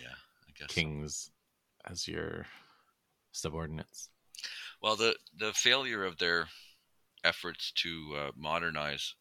yeah, 0.00 0.14
I 0.48 0.52
guess 0.58 0.68
kings 0.68 1.30
so. 1.86 1.92
as 1.92 2.08
your 2.08 2.46
subordinates. 3.32 4.08
Well, 4.82 4.96
the 4.96 5.16
the 5.38 5.52
failure 5.52 6.04
of 6.04 6.18
their 6.18 6.48
efforts 7.24 7.72
to 7.76 8.14
uh, 8.16 8.30
modernize, 8.36 9.14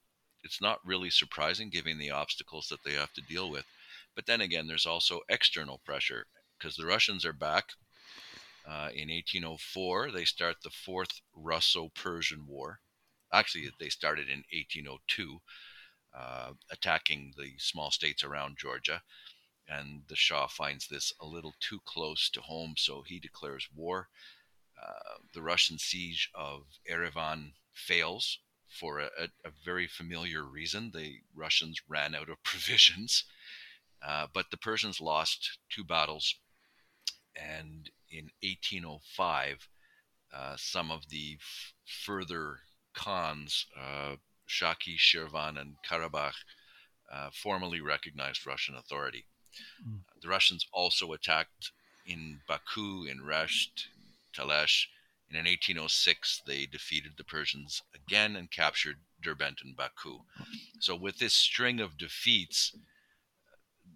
it's 0.43 0.61
not 0.61 0.79
really 0.85 1.09
surprising 1.09 1.69
given 1.69 1.97
the 1.97 2.11
obstacles 2.11 2.67
that 2.69 2.83
they 2.83 2.93
have 2.93 3.13
to 3.13 3.21
deal 3.21 3.49
with. 3.49 3.65
But 4.15 4.25
then 4.25 4.41
again, 4.41 4.67
there's 4.67 4.85
also 4.85 5.21
external 5.29 5.79
pressure 5.85 6.25
because 6.57 6.75
the 6.75 6.85
Russians 6.85 7.25
are 7.25 7.33
back. 7.33 7.65
Uh, 8.67 8.89
in 8.93 9.09
1804, 9.09 10.11
they 10.11 10.25
start 10.25 10.57
the 10.63 10.71
Fourth 10.71 11.21
Russo 11.35 11.91
Persian 11.93 12.47
War. 12.47 12.79
Actually, 13.31 13.69
they 13.79 13.89
started 13.89 14.27
in 14.27 14.43
1802, 14.51 15.39
uh, 16.17 16.53
attacking 16.71 17.33
the 17.37 17.53
small 17.59 17.91
states 17.91 18.23
around 18.23 18.57
Georgia. 18.57 19.03
And 19.67 20.03
the 20.07 20.15
Shah 20.15 20.47
finds 20.47 20.87
this 20.87 21.13
a 21.19 21.25
little 21.25 21.53
too 21.59 21.79
close 21.85 22.29
to 22.31 22.41
home, 22.41 22.75
so 22.77 23.01
he 23.01 23.19
declares 23.19 23.67
war. 23.75 24.09
Uh, 24.81 25.19
the 25.33 25.41
Russian 25.41 25.79
siege 25.79 26.29
of 26.33 26.65
Erevan 26.89 27.53
fails 27.73 28.39
for 28.67 28.99
a, 28.99 29.29
a, 29.43 29.51
very 29.63 29.87
familiar 29.87 30.43
reason. 30.43 30.91
The 30.91 31.21
Russians 31.33 31.81
ran 31.87 32.13
out 32.13 32.29
of 32.29 32.43
provisions, 32.43 33.23
uh, 34.05 34.27
but 34.33 34.51
the 34.51 34.57
Persians 34.57 34.99
lost 34.99 35.59
two 35.69 35.83
battles. 35.83 36.35
And 37.35 37.89
in 38.17 38.29
1805, 38.41 39.67
uh, 40.33 40.55
some 40.57 40.91
of 40.91 41.09
the 41.09 41.37
f- 41.39 41.73
further 41.85 42.59
Khans, 42.95 43.65
uh, 43.79 44.15
Shaki, 44.47 44.97
Shirvan, 44.97 45.59
and 45.59 45.75
Karabakh, 45.87 46.35
uh, 47.11 47.29
formally 47.33 47.81
recognized 47.81 48.45
Russian 48.45 48.75
authority. 48.75 49.25
Mm. 49.87 49.99
The 50.21 50.27
Russians 50.27 50.65
also 50.71 51.13
attacked 51.13 51.71
in 52.05 52.41
Baku, 52.47 53.05
in 53.05 53.19
Resht, 53.19 53.87
Talesh. 54.35 54.87
And 55.29 55.37
in 55.37 55.45
1806, 55.45 56.43
they 56.45 56.65
defeated 56.65 57.13
the 57.17 57.23
Persians 57.23 57.81
again 57.93 58.35
and 58.35 58.51
captured 58.51 58.97
Derbent 59.23 59.63
and 59.63 59.75
Baku. 59.75 60.19
So, 60.79 60.95
with 60.95 61.17
this 61.17 61.33
string 61.33 61.79
of 61.79 61.97
defeats, 61.97 62.77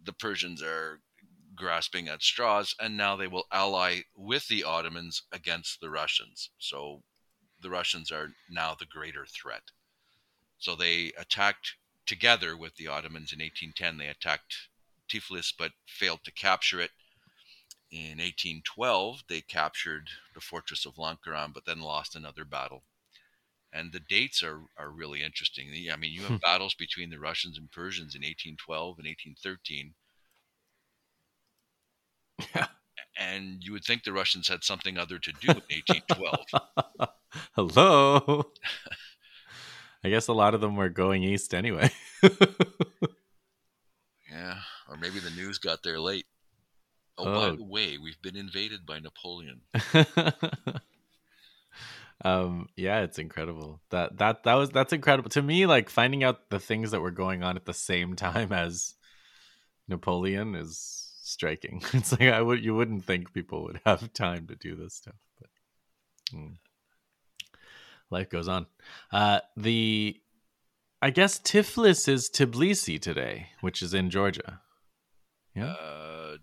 the 0.03 0.13
Persians 0.13 0.61
are 0.63 1.01
grasping 1.59 2.07
at 2.07 2.23
straws, 2.23 2.73
and 2.79 2.95
now 2.97 3.15
they 3.15 3.27
will 3.27 3.45
ally 3.51 3.99
with 4.15 4.47
the 4.47 4.63
Ottomans 4.63 5.23
against 5.31 5.81
the 5.81 5.89
Russians. 5.89 6.49
So, 6.57 7.03
the 7.61 7.69
Russians 7.69 8.11
are 8.11 8.29
now 8.49 8.73
the 8.73 8.85
greater 8.85 9.25
threat. 9.25 9.63
So, 10.57 10.75
they 10.75 11.11
attacked 11.17 11.75
together 12.05 12.57
with 12.57 12.77
the 12.77 12.87
Ottomans 12.87 13.33
in 13.33 13.39
1810. 13.39 13.97
They 13.97 14.07
attacked 14.07 14.69
Tiflis 15.09 15.53
but 15.55 15.73
failed 15.85 16.23
to 16.23 16.31
capture 16.31 16.79
it. 16.79 16.91
In 17.91 18.19
1812, 18.19 19.23
they 19.27 19.41
captured 19.41 20.09
the 20.33 20.41
fortress 20.41 20.85
of 20.85 20.95
Lankaran, 20.95 21.53
but 21.53 21.65
then 21.65 21.81
lost 21.81 22.15
another 22.15 22.45
battle. 22.45 22.83
And 23.73 23.91
the 23.91 23.99
dates 23.99 24.41
are, 24.41 24.61
are 24.77 24.89
really 24.89 25.21
interesting. 25.21 25.69
I 25.91 25.95
mean, 25.95 26.13
you 26.13 26.21
have 26.21 26.31
hmm. 26.31 26.37
battles 26.37 26.73
between 26.73 27.09
the 27.09 27.19
Russians 27.19 27.57
and 27.57 27.71
Persians 27.71 28.15
in 28.15 28.21
1812 28.21 28.99
and 28.99 29.07
1813. 29.07 29.93
Yeah. 32.55 32.67
And 33.17 33.61
you 33.61 33.73
would 33.73 33.83
think 33.83 34.03
the 34.03 34.13
Russians 34.13 34.47
had 34.47 34.63
something 34.63 34.97
other 34.97 35.19
to 35.19 35.31
do 35.31 35.49
in 35.49 35.61
1812. 35.69 37.09
Hello. 37.53 38.51
I 40.03 40.09
guess 40.09 40.27
a 40.29 40.33
lot 40.33 40.53
of 40.53 40.61
them 40.61 40.77
were 40.77 40.89
going 40.89 41.23
east 41.23 41.53
anyway. 41.53 41.91
yeah, 44.31 44.59
or 44.87 44.95
maybe 44.97 45.19
the 45.19 45.31
news 45.35 45.57
got 45.57 45.83
there 45.83 45.99
late. 45.99 46.25
Oh, 47.17 47.25
oh. 47.25 47.49
by 47.49 47.55
the 47.57 47.63
way, 47.63 47.97
we've 47.97 48.21
been 48.21 48.37
invaded 48.37 48.85
by 48.85 48.99
Napoleon. 48.99 49.61
um 52.25 52.67
yeah 52.75 52.99
it's 52.99 53.17
incredible 53.17 53.79
that 53.91 54.17
that 54.17 54.43
that 54.43 54.55
was 54.55 54.69
that's 54.71 54.91
incredible 54.91 55.29
to 55.29 55.41
me 55.41 55.65
like 55.65 55.89
finding 55.89 56.21
out 56.21 56.49
the 56.49 56.59
things 56.59 56.91
that 56.91 56.99
were 56.99 57.11
going 57.11 57.43
on 57.43 57.55
at 57.55 57.63
the 57.63 57.73
same 57.73 58.13
time 58.13 58.51
as 58.51 58.95
napoleon 59.87 60.53
is 60.53 60.98
striking 61.29 61.81
it's 61.93 62.11
like 62.11 62.21
i 62.21 62.41
would 62.41 62.63
you 62.63 62.73
wouldn't 62.75 63.05
think 63.05 63.33
people 63.33 63.63
would 63.63 63.79
have 63.85 64.11
time 64.13 64.47
to 64.47 64.55
do 64.55 64.75
this 64.75 64.95
stuff 64.95 65.15
but 65.39 65.49
mm 66.37 66.55
life 68.11 68.29
goes 68.29 68.47
on. 68.47 68.67
Uh, 69.11 69.39
the 69.55 70.19
I 71.01 71.09
guess 71.11 71.39
Tiflis 71.39 72.07
is 72.07 72.29
Tbilisi 72.29 72.99
today, 72.99 73.47
which 73.61 73.81
is 73.81 73.93
in 73.93 74.09
Georgia. 74.09 74.61
Yeah. 75.55 75.73
Uh, 75.73 76.37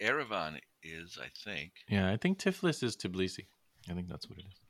Yerevan 0.00 0.58
is, 0.82 1.18
I 1.20 1.28
think. 1.44 1.72
Yeah, 1.88 2.10
I 2.10 2.16
think 2.16 2.38
Tiflis 2.38 2.82
is 2.82 2.96
Tbilisi. 2.96 3.46
I 3.90 3.94
think 3.94 4.08
that's 4.08 4.28
what 4.28 4.38
it 4.38 4.44
is. 4.48 4.60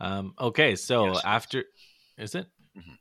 Um, 0.00 0.34
okay, 0.40 0.76
so 0.76 1.06
yes, 1.06 1.22
after, 1.24 1.64
is 2.16 2.34
it? 2.34 2.46
Mm-hmm. 2.76 2.92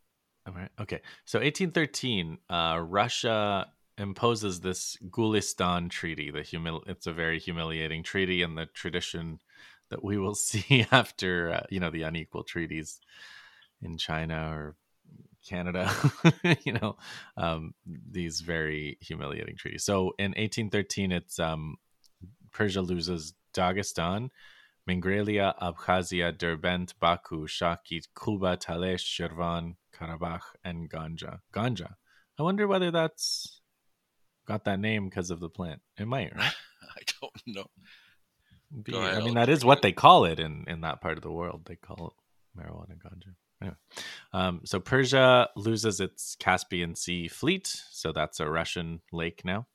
All 0.48 0.54
right. 0.54 0.70
Okay. 0.82 1.00
So 1.26 1.40
1813, 1.40 2.38
uh, 2.50 2.82
Russia 2.84 3.68
imposes 4.00 4.62
this 4.62 4.98
Gulistan 5.10 5.90
Treaty. 5.90 6.32
The 6.32 6.40
humil- 6.40 6.88
it's 6.88 7.08
a 7.08 7.14
very 7.14 7.40
humiliating 7.40 8.04
treaty 8.04 8.42
in 8.42 8.56
the 8.56 8.66
tradition 8.68 9.40
that 9.90 10.04
we 10.04 10.18
will 10.18 10.36
see 10.50 10.86
after 10.92 11.54
uh, 11.54 11.64
you 11.70 11.80
know 11.80 11.90
the 11.90 12.04
unequal 12.04 12.44
treaties 12.44 13.00
in 13.82 13.98
China 13.98 14.52
or 14.52 14.76
Canada, 15.48 15.92
you 16.64 16.74
know, 16.74 16.98
um, 17.38 17.74
these 17.86 18.42
very 18.42 18.98
humiliating 19.02 19.56
treaties. 19.56 19.84
So 19.84 20.14
in 20.20 20.32
1813, 20.32 21.12
it's 21.12 21.40
um, 21.40 21.78
Persia 22.52 22.82
loses 22.82 23.34
Dagestan, 23.54 24.30
Mingrelia, 24.88 25.58
Abkhazia, 25.60 26.38
Derbent, 26.38 26.94
Baku, 27.00 27.48
Shaki, 27.48 28.02
Kuba, 28.22 28.58
Talesh, 28.58 29.06
Shirvan, 29.06 29.76
Karabakh, 29.96 30.42
and 30.64 30.90
Ganja. 30.90 31.40
Ganja. 31.54 31.94
I 32.38 32.44
wonder 32.44 32.68
whether 32.68 32.92
that's 32.92 33.59
got 34.50 34.66
that 34.66 34.80
name 34.82 35.06
because 35.06 35.32
of 35.32 35.40
the 35.40 35.50
plant. 35.50 35.80
It 35.98 36.08
might, 36.08 36.36
right? 36.36 36.54
I 36.98 37.02
don't 37.22 37.56
know 37.56 37.66
be. 38.84 38.96
Ahead, 38.96 39.16
I 39.16 39.24
mean, 39.24 39.36
that 39.36 39.50
is 39.50 39.66
what 39.66 39.82
they 39.82 39.92
call 39.92 40.26
it 40.26 40.40
in 40.40 40.66
in 40.68 40.82
that 40.82 41.02
part 41.02 41.18
of 41.18 41.24
the 41.24 41.32
world. 41.32 41.62
They 41.66 41.76
call 41.76 42.08
it 42.08 42.60
marijuana 42.60 42.98
ganja. 42.98 43.34
Anyway, 43.62 43.76
um, 44.34 44.62
so 44.64 44.80
Persia 44.80 45.50
loses 45.56 46.00
its 46.00 46.36
Caspian 46.40 46.96
Sea 46.96 47.28
fleet, 47.28 47.68
so 47.92 48.12
that's 48.12 48.40
a 48.40 48.50
Russian 48.50 49.02
lake 49.12 49.42
now. 49.44 49.68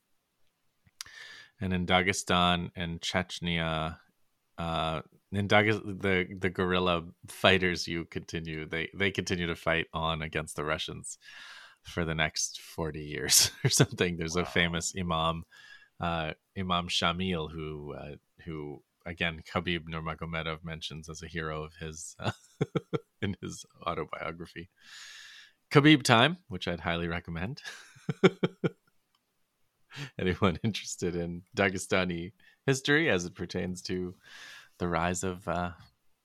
And 1.61 1.71
in 1.73 1.85
Dagestan 1.85 2.71
and 2.75 2.99
Chechnya, 2.99 3.97
uh, 4.57 5.01
in 5.31 5.47
Dagestan, 5.47 6.01
the 6.01 6.27
the 6.39 6.49
guerrilla 6.49 7.03
fighters 7.27 7.87
you 7.87 8.05
continue 8.05 8.67
they 8.67 8.89
they 8.93 9.11
continue 9.11 9.47
to 9.47 9.55
fight 9.55 9.87
on 9.93 10.21
against 10.21 10.55
the 10.55 10.65
Russians 10.65 11.17
for 11.85 12.03
the 12.03 12.15
next 12.15 12.59
40 12.61 12.99
years 12.99 13.51
or 13.63 13.69
something. 13.69 14.17
There's 14.17 14.35
wow. 14.35 14.41
a 14.41 14.45
famous 14.45 14.93
imam, 14.99 15.43
uh, 15.99 16.33
Imam 16.57 16.87
Shamil, 16.87 17.51
who 17.51 17.93
uh, 17.93 18.15
who 18.45 18.81
again 19.05 19.41
Khabib 19.53 19.83
Nurmagomedov 19.87 20.63
mentions 20.63 21.09
as 21.09 21.21
a 21.21 21.27
hero 21.27 21.63
of 21.63 21.75
his 21.75 22.15
uh, 22.19 22.31
in 23.21 23.37
his 23.41 23.65
autobiography. 23.85 24.69
Khabib 25.71 26.03
Time, 26.03 26.37
which 26.47 26.67
I'd 26.67 26.81
highly 26.81 27.07
recommend. 27.07 27.61
Anyone 30.19 30.59
interested 30.63 31.15
in 31.15 31.43
Dagestani 31.55 32.33
history 32.65 33.09
as 33.09 33.25
it 33.25 33.33
pertains 33.35 33.81
to 33.83 34.15
the 34.77 34.87
rise 34.87 35.23
of 35.23 35.47
uh, 35.47 35.71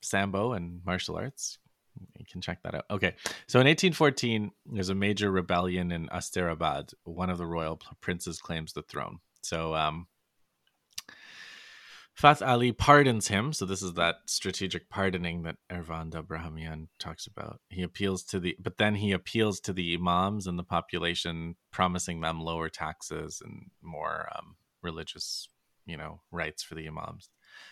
Sambo 0.01 0.53
and 0.53 0.81
martial 0.85 1.15
arts, 1.15 1.57
you 2.17 2.25
can 2.29 2.41
check 2.41 2.61
that 2.63 2.75
out. 2.75 2.85
Okay, 2.89 3.15
so 3.47 3.59
in 3.59 3.67
1814, 3.67 4.51
there's 4.73 4.89
a 4.89 4.95
major 4.95 5.31
rebellion 5.31 5.91
in 5.91 6.07
Asterabad. 6.07 6.93
One 7.03 7.29
of 7.29 7.37
the 7.37 7.45
royal 7.45 7.79
princes 8.01 8.39
claims 8.39 8.73
the 8.73 8.83
throne. 8.83 9.19
So 9.41 9.75
um, 9.75 10.07
Fath 12.13 12.41
Ali 12.41 12.71
pardons 12.71 13.29
him. 13.29 13.53
So 13.53 13.65
this 13.65 13.81
is 13.81 13.93
that 13.93 14.17
strategic 14.25 14.89
pardoning 14.89 15.43
that 15.43 15.55
Ervand 15.71 16.13
Abrahamian 16.15 16.89
talks 16.99 17.25
about. 17.25 17.61
He 17.69 17.81
appeals 17.81 18.23
to 18.25 18.39
the, 18.39 18.55
but 18.59 18.77
then 18.77 18.95
he 18.95 19.11
appeals 19.11 19.59
to 19.61 19.73
the 19.73 19.95
imams 19.95 20.45
and 20.45 20.59
the 20.59 20.63
population, 20.63 21.55
promising 21.71 22.21
them 22.21 22.41
lower 22.41 22.69
taxes 22.69 23.41
and 23.43 23.71
more 23.81 24.27
um, 24.35 24.55
religious, 24.83 25.47
you 25.85 25.97
know, 25.97 26.21
rights 26.31 26.61
for 26.63 26.75
the 26.75 26.87
imams. 26.87 27.29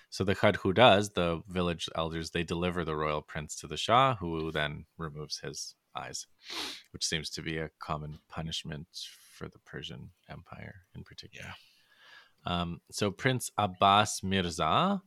So 0.09 0.23
the 0.23 0.35
Khadhudas, 0.35 1.13
the 1.13 1.41
village 1.47 1.87
elders, 1.95 2.31
they 2.31 2.43
deliver 2.43 2.83
the 2.83 2.95
royal 2.95 3.21
prince 3.21 3.55
to 3.57 3.67
the 3.67 3.77
Shah, 3.77 4.15
who 4.15 4.51
then 4.51 4.85
removes 4.97 5.39
his 5.39 5.75
eyes, 5.95 6.25
which 6.91 7.05
seems 7.05 7.29
to 7.31 7.41
be 7.41 7.57
a 7.57 7.69
common 7.79 8.19
punishment 8.29 8.87
for 9.37 9.47
the 9.47 9.59
Persian 9.59 10.09
Empire 10.29 10.75
in 10.95 11.03
particular. 11.03 11.47
Yeah. 11.47 11.53
Um, 12.61 12.81
so 12.91 13.11
Prince 13.11 13.51
Abbas 13.57 14.21
Mirza, 14.23 15.01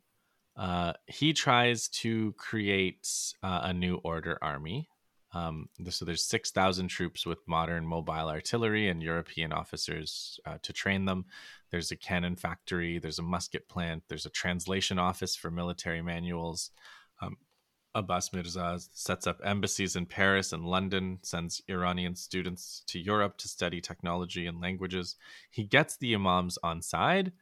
uh, 0.56 0.92
he 1.06 1.32
tries 1.32 1.88
to 1.88 2.32
create 2.38 3.08
uh, 3.42 3.60
a 3.64 3.72
new 3.72 3.96
order 3.96 4.38
army. 4.42 4.88
Um, 5.34 5.68
so 5.88 6.04
there's 6.04 6.24
6,000 6.24 6.88
troops 6.88 7.24
with 7.24 7.46
modern 7.48 7.86
mobile 7.86 8.28
artillery 8.28 8.88
and 8.88 9.02
European 9.02 9.52
officers 9.52 10.38
uh, 10.44 10.58
to 10.62 10.72
train 10.72 11.06
them. 11.06 11.24
There's 11.70 11.90
a 11.90 11.96
cannon 11.96 12.36
factory, 12.36 12.98
there's 12.98 13.18
a 13.18 13.22
musket 13.22 13.68
plant, 13.68 14.02
there's 14.08 14.26
a 14.26 14.30
translation 14.30 14.98
office 14.98 15.34
for 15.34 15.50
military 15.50 16.02
manuals. 16.02 16.70
Um, 17.22 17.36
Abbas 17.94 18.32
Mirza 18.32 18.78
sets 18.92 19.26
up 19.26 19.40
embassies 19.44 19.96
in 19.96 20.06
Paris 20.06 20.52
and 20.52 20.64
London, 20.64 21.18
sends 21.22 21.62
Iranian 21.68 22.14
students 22.14 22.82
to 22.86 22.98
Europe 22.98 23.36
to 23.38 23.48
study 23.48 23.80
technology 23.80 24.46
and 24.46 24.60
languages. 24.60 25.16
He 25.50 25.64
gets 25.64 25.96
the 25.96 26.14
imams 26.14 26.58
on 26.62 26.80
side, 26.82 27.32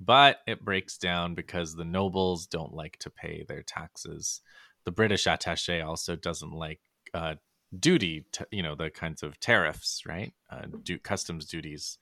but 0.00 0.40
it 0.46 0.64
breaks 0.64 0.98
down 0.98 1.34
because 1.34 1.74
the 1.74 1.84
nobles 1.84 2.46
don't 2.46 2.74
like 2.74 2.98
to 3.00 3.10
pay 3.10 3.44
their 3.48 3.62
taxes. 3.62 4.40
The 4.84 4.92
British 4.92 5.24
attaché 5.24 5.84
also 5.84 6.16
doesn't 6.16 6.52
like 6.52 6.80
uh, 7.14 7.34
duty, 7.78 8.24
to, 8.32 8.46
you 8.50 8.62
know, 8.62 8.74
the 8.74 8.90
kinds 8.90 9.22
of 9.22 9.38
tariffs, 9.40 10.02
right? 10.06 10.32
Uh, 10.50 10.66
customs 11.02 11.46
duties. 11.46 11.98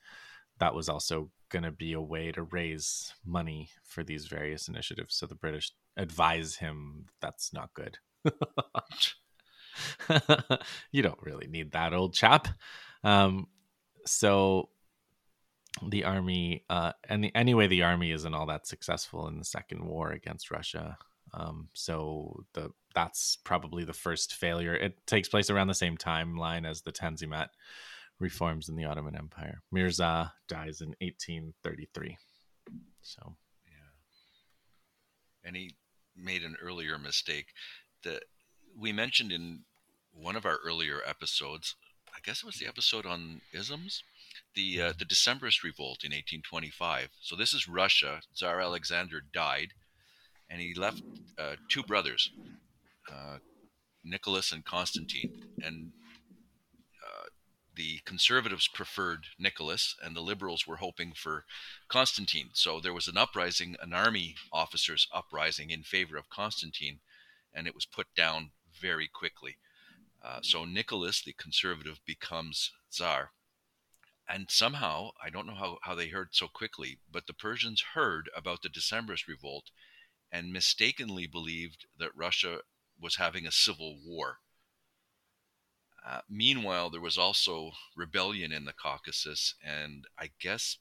That 0.59 0.73
was 0.73 0.89
also 0.89 1.29
going 1.49 1.63
to 1.63 1.71
be 1.71 1.93
a 1.93 2.01
way 2.01 2.31
to 2.31 2.43
raise 2.43 3.13
money 3.25 3.69
for 3.83 4.03
these 4.03 4.25
various 4.25 4.67
initiatives. 4.67 5.15
So 5.15 5.27
the 5.27 5.35
British 5.35 5.71
advise 5.95 6.55
him 6.55 7.05
that's 7.21 7.53
not 7.53 7.73
good. 7.73 7.97
you 10.91 11.03
don't 11.03 11.21
really 11.21 11.47
need 11.47 11.71
that 11.71 11.93
old 11.93 12.13
chap. 12.13 12.47
Um, 13.03 13.47
so 14.05 14.69
the 15.85 16.03
army 16.03 16.63
uh 16.69 16.91
and 17.07 17.23
the, 17.23 17.35
anyway 17.35 17.67
the 17.67 17.83
army 17.83 18.11
isn't 18.11 18.33
all 18.33 18.47
that 18.47 18.65
successful 18.65 19.27
in 19.27 19.37
the 19.37 19.45
second 19.45 19.85
war 19.85 20.11
against 20.11 20.51
russia 20.51 20.97
um 21.33 21.67
so 21.73 22.43
the 22.53 22.71
that's 22.97 23.37
probably 23.43 23.83
the 23.83 23.93
first 23.93 24.33
failure. 24.33 24.73
It 24.73 25.05
takes 25.05 25.29
place 25.29 25.51
around 25.51 25.67
the 25.67 25.75
same 25.75 25.97
timeline 25.97 26.67
as 26.67 26.81
the 26.81 26.91
tanzimat 26.91 27.49
reforms 28.19 28.69
in 28.69 28.75
the 28.75 28.85
ottoman 28.85 29.15
empire. 29.15 29.61
Mirza 29.71 30.33
dies 30.47 30.81
in 30.81 30.95
1833 31.01 32.17
so 33.03 33.35
yeah. 33.67 33.91
And 35.47 35.55
he 35.55 35.75
made 36.15 36.43
an 36.43 36.57
earlier 36.59 36.97
mistake. 36.97 37.47
That 38.03 38.23
we 38.75 38.91
mentioned 38.91 39.31
in 39.31 39.59
one 40.11 40.35
of 40.35 40.45
our 40.45 40.57
earlier 40.65 41.01
episodes 41.05 41.75
i 42.15 42.19
guess 42.23 42.39
it 42.41 42.45
was 42.45 42.55
the 42.55 42.67
episode 42.67 43.05
on 43.05 43.41
isms 43.53 44.01
the 44.55 44.81
uh, 44.81 44.93
the 44.97 45.05
Decembrist 45.05 45.63
revolt 45.63 46.03
in 46.03 46.11
1825. 46.11 47.09
So 47.21 47.35
this 47.35 47.53
is 47.53 47.67
Russia. 47.67 48.21
Tsar 48.33 48.59
Alexander 48.59 49.21
died, 49.31 49.73
and 50.49 50.59
he 50.59 50.73
left 50.73 51.03
uh, 51.37 51.55
two 51.69 51.83
brothers, 51.83 52.31
uh, 53.11 53.37
Nicholas 54.03 54.51
and 54.51 54.65
Constantine. 54.65 55.45
And 55.63 55.91
uh, 57.03 57.27
the 57.75 57.99
conservatives 58.05 58.67
preferred 58.67 59.25
Nicholas, 59.37 59.95
and 60.03 60.15
the 60.15 60.21
liberals 60.21 60.65
were 60.65 60.77
hoping 60.77 61.13
for 61.15 61.45
Constantine. 61.87 62.49
So 62.53 62.79
there 62.79 62.93
was 62.93 63.07
an 63.07 63.17
uprising, 63.17 63.75
an 63.81 63.93
army 63.93 64.35
officers 64.51 65.07
uprising 65.13 65.69
in 65.69 65.83
favor 65.83 66.17
of 66.17 66.29
Constantine, 66.29 66.99
and 67.53 67.67
it 67.67 67.75
was 67.75 67.85
put 67.85 68.07
down 68.15 68.51
very 68.79 69.07
quickly. 69.07 69.57
Uh, 70.23 70.39
so 70.41 70.65
Nicholas, 70.65 71.21
the 71.23 71.33
conservative, 71.33 71.99
becomes 72.05 72.71
Tsar 72.89 73.31
and 74.27 74.47
somehow 74.49 75.09
i 75.23 75.29
don't 75.29 75.47
know 75.47 75.55
how, 75.55 75.77
how 75.83 75.95
they 75.95 76.07
heard 76.07 76.29
so 76.31 76.47
quickly 76.47 76.99
but 77.11 77.27
the 77.27 77.33
persians 77.33 77.83
heard 77.93 78.29
about 78.35 78.61
the 78.61 78.69
decembrist 78.69 79.27
revolt 79.27 79.71
and 80.31 80.51
mistakenly 80.51 81.27
believed 81.27 81.85
that 81.97 82.15
russia 82.15 82.59
was 82.99 83.15
having 83.15 83.45
a 83.45 83.51
civil 83.51 83.97
war 84.05 84.37
uh, 86.07 86.21
meanwhile 86.29 86.89
there 86.89 87.01
was 87.01 87.17
also 87.17 87.71
rebellion 87.95 88.51
in 88.51 88.65
the 88.65 88.73
caucasus 88.73 89.55
and 89.63 90.05
i 90.19 90.29
guess 90.39 90.77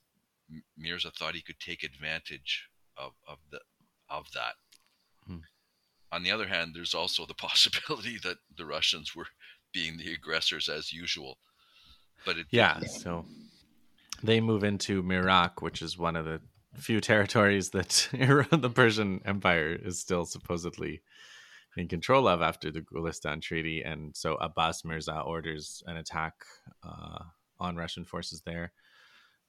mirza 0.76 1.10
thought 1.10 1.34
he 1.34 1.42
could 1.42 1.60
take 1.60 1.82
advantage 1.82 2.68
of, 2.96 3.12
of 3.26 3.38
the 3.50 3.60
of 4.08 4.26
that 4.32 4.54
hmm. 5.26 5.38
on 6.12 6.22
the 6.22 6.30
other 6.30 6.46
hand 6.46 6.72
there's 6.74 6.94
also 6.94 7.26
the 7.26 7.34
possibility 7.48 8.18
that 8.22 8.38
the 8.56 8.66
russians 8.66 9.14
were 9.14 9.26
being 9.72 9.96
the 9.96 10.12
aggressors 10.12 10.68
as 10.68 10.92
usual 10.92 11.38
but 12.24 12.38
it 12.38 12.46
yeah 12.50 12.80
so 12.80 13.24
they 14.22 14.40
move 14.40 14.64
into 14.64 15.02
Mirak, 15.02 15.60
which 15.60 15.82
is 15.82 15.98
one 15.98 16.16
of 16.16 16.24
the 16.24 16.40
few 16.74 17.00
territories 17.12 17.70
that 17.70 18.08
the 18.12 18.70
Persian 18.70 19.20
Empire 19.24 19.78
is 19.82 20.00
still 20.00 20.24
supposedly 20.24 21.02
in 21.76 21.88
control 21.88 22.26
of 22.26 22.42
after 22.42 22.70
the 22.70 22.80
Gulistan 22.80 23.40
Treaty, 23.40 23.82
and 23.82 24.16
so 24.16 24.34
Abbas 24.36 24.84
Mirza 24.84 25.20
orders 25.20 25.82
an 25.86 25.96
attack 25.96 26.34
uh, 26.82 27.18
on 27.60 27.76
Russian 27.76 28.04
forces 28.04 28.42
there. 28.44 28.72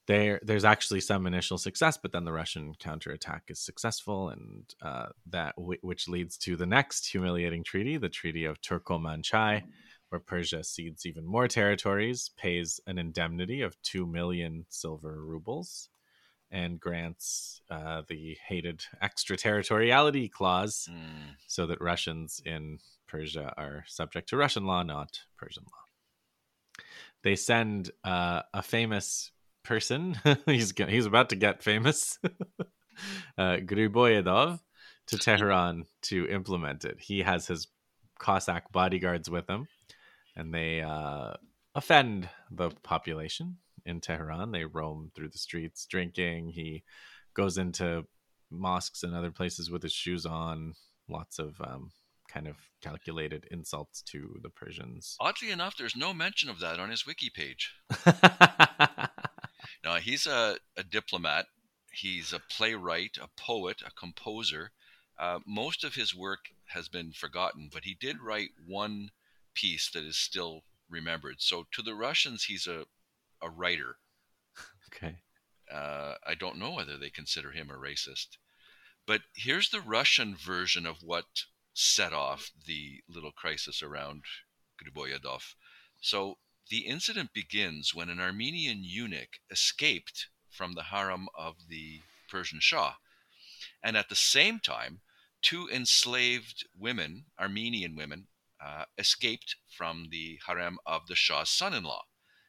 There, 0.08 0.40
there's 0.42 0.64
actually 0.64 1.02
some 1.02 1.28
initial 1.28 1.58
success, 1.58 1.98
but 2.02 2.14
then 2.14 2.24
the 2.24 2.32
Russian 2.32 2.74
counterattack 2.80 3.44
is 3.50 3.60
successful, 3.60 4.30
and 4.30 4.64
uh, 4.82 5.08
that 5.30 5.56
w- 5.58 5.80
which 5.82 6.08
leads 6.08 6.38
to 6.40 6.56
the 6.56 6.66
next 6.66 7.08
humiliating 7.08 7.64
treaty, 7.64 7.98
the 7.98 8.08
Treaty 8.08 8.46
of 8.46 8.62
Turkomanchai, 8.62 9.64
where 10.10 10.20
Persia 10.20 10.64
cedes 10.64 11.06
even 11.06 11.26
more 11.26 11.50
territories, 11.50 12.32
pays 12.38 12.80
an 12.88 12.98
indemnity 12.98 13.62
of 13.62 13.76
2 13.84 14.06
million 14.06 14.66
silver 14.70 15.26
rubles, 15.26 15.90
and 16.52 16.80
grants 16.80 17.62
uh, 17.70 18.04
the 18.08 18.38
hated 18.48 18.84
extraterritoriality 19.02 20.30
clause 20.30 20.88
mm. 20.92 21.36
so 21.48 21.66
that 21.66 21.82
Russians 21.82 22.42
in 22.46 22.80
Persia 23.08 23.54
are 23.58 23.84
subject 23.88 24.30
to 24.30 24.38
Russian 24.38 24.66
law, 24.66 24.84
not 24.84 25.20
Persian 25.38 25.64
law. 25.64 26.84
They 27.24 27.36
send 27.36 27.92
uh, 28.04 28.44
a 28.54 28.62
famous 28.62 29.32
person, 29.64 30.18
he's, 30.46 30.74
he's 30.78 31.06
about 31.06 31.30
to 31.30 31.36
get 31.36 31.64
famous, 31.64 32.20
uh, 33.38 33.58
Griboyedov, 33.58 34.60
to 35.08 35.18
Tehran 35.18 35.86
to 36.04 36.28
implement 36.30 36.86
it. 36.86 37.00
He 37.00 37.22
has 37.22 37.48
his 37.48 37.68
Cossack 38.20 38.72
bodyguards 38.72 39.30
with 39.30 39.50
him 39.50 39.68
and 40.38 40.54
they 40.54 40.82
uh, 40.82 41.34
offend 41.76 42.30
the 42.52 42.70
population 42.84 43.58
in 43.88 44.02
Tehran. 44.02 44.52
They 44.52 44.66
roam 44.66 45.12
through 45.16 45.30
the 45.30 45.38
streets 45.38 45.86
drinking. 45.86 46.50
He 46.50 46.84
goes 47.34 47.58
into 47.58 48.06
mosques 48.52 49.04
and 49.04 49.16
other 49.16 49.32
places 49.32 49.72
with 49.72 49.82
his 49.82 49.94
shoes 49.94 50.26
on. 50.26 50.74
Lots 51.10 51.40
of 51.40 51.60
um, 51.62 51.92
kind 52.28 52.48
of 52.48 52.58
calculated 52.82 53.48
insults 53.50 54.02
to 54.04 54.40
the 54.44 54.50
Persians. 54.50 55.16
Oddly 55.20 55.52
enough, 55.52 55.78
there's 55.78 55.96
no 55.96 56.14
mention 56.14 56.50
of 56.50 56.60
that 56.60 56.80
on 56.80 56.90
his 56.90 57.06
wiki 57.06 57.30
page. 57.34 57.74
now, 59.84 59.96
he's 60.02 60.28
a, 60.28 60.58
a 60.76 60.84
diplomat. 60.84 61.46
He's 61.94 62.34
a 62.34 62.40
playwright, 62.40 63.18
a 63.22 63.30
poet, 63.42 63.82
a 63.86 63.92
composer. 63.92 64.72
Uh, 65.18 65.40
most 65.48 65.84
of 65.84 65.96
his 65.96 66.14
work 66.14 66.50
has 66.66 66.90
been 66.90 67.12
forgotten, 67.12 67.70
but 67.74 67.86
he 67.86 67.98
did 68.00 68.22
write 68.22 68.50
one 68.66 69.10
piece 69.56 69.90
that 69.92 70.04
is 70.04 70.18
still 70.18 70.64
remembered. 70.90 71.38
So 71.40 71.66
to 71.72 71.82
the 71.82 71.96
Russians, 71.96 72.44
he's 72.44 72.68
a 72.68 72.86
a 73.42 73.50
writer. 73.50 73.98
Okay. 74.88 75.18
Uh, 75.72 76.16
I 76.26 76.34
don't 76.34 76.58
know 76.58 76.72
whether 76.72 76.98
they 76.98 77.10
consider 77.10 77.52
him 77.52 77.70
a 77.70 77.74
racist, 77.74 78.38
but 79.06 79.22
here's 79.36 79.70
the 79.70 79.82
Russian 79.82 80.36
version 80.36 80.86
of 80.86 81.04
what 81.04 81.26
set 81.74 82.14
off 82.14 82.52
the 82.66 83.04
little 83.08 83.32
crisis 83.32 83.84
around 83.84 84.24
Griboyedov. 84.82 85.56
So 86.02 86.38
the 86.70 86.86
incident 86.86 87.34
begins 87.34 87.94
when 87.94 88.10
an 88.10 88.20
Armenian 88.20 88.84
eunuch 88.84 89.40
escaped 89.52 90.28
from 90.50 90.74
the 90.74 90.84
harem 90.84 91.28
of 91.36 91.56
the 91.70 92.02
Persian 92.30 92.60
Shah. 92.60 92.96
And 93.84 93.96
at 93.96 94.10
the 94.10 94.16
same 94.16 94.60
time, 94.60 95.02
two 95.42 95.70
enslaved 95.70 96.68
women, 96.78 97.26
Armenian 97.40 97.96
women, 97.96 98.28
uh, 98.60 98.86
escaped 98.98 99.56
from 99.70 100.08
the 100.10 100.40
harem 100.48 100.80
of 100.86 101.08
the 101.08 101.16
Shah's 101.16 101.50
son 101.50 101.74
in 101.74 101.84
law, 101.84 102.06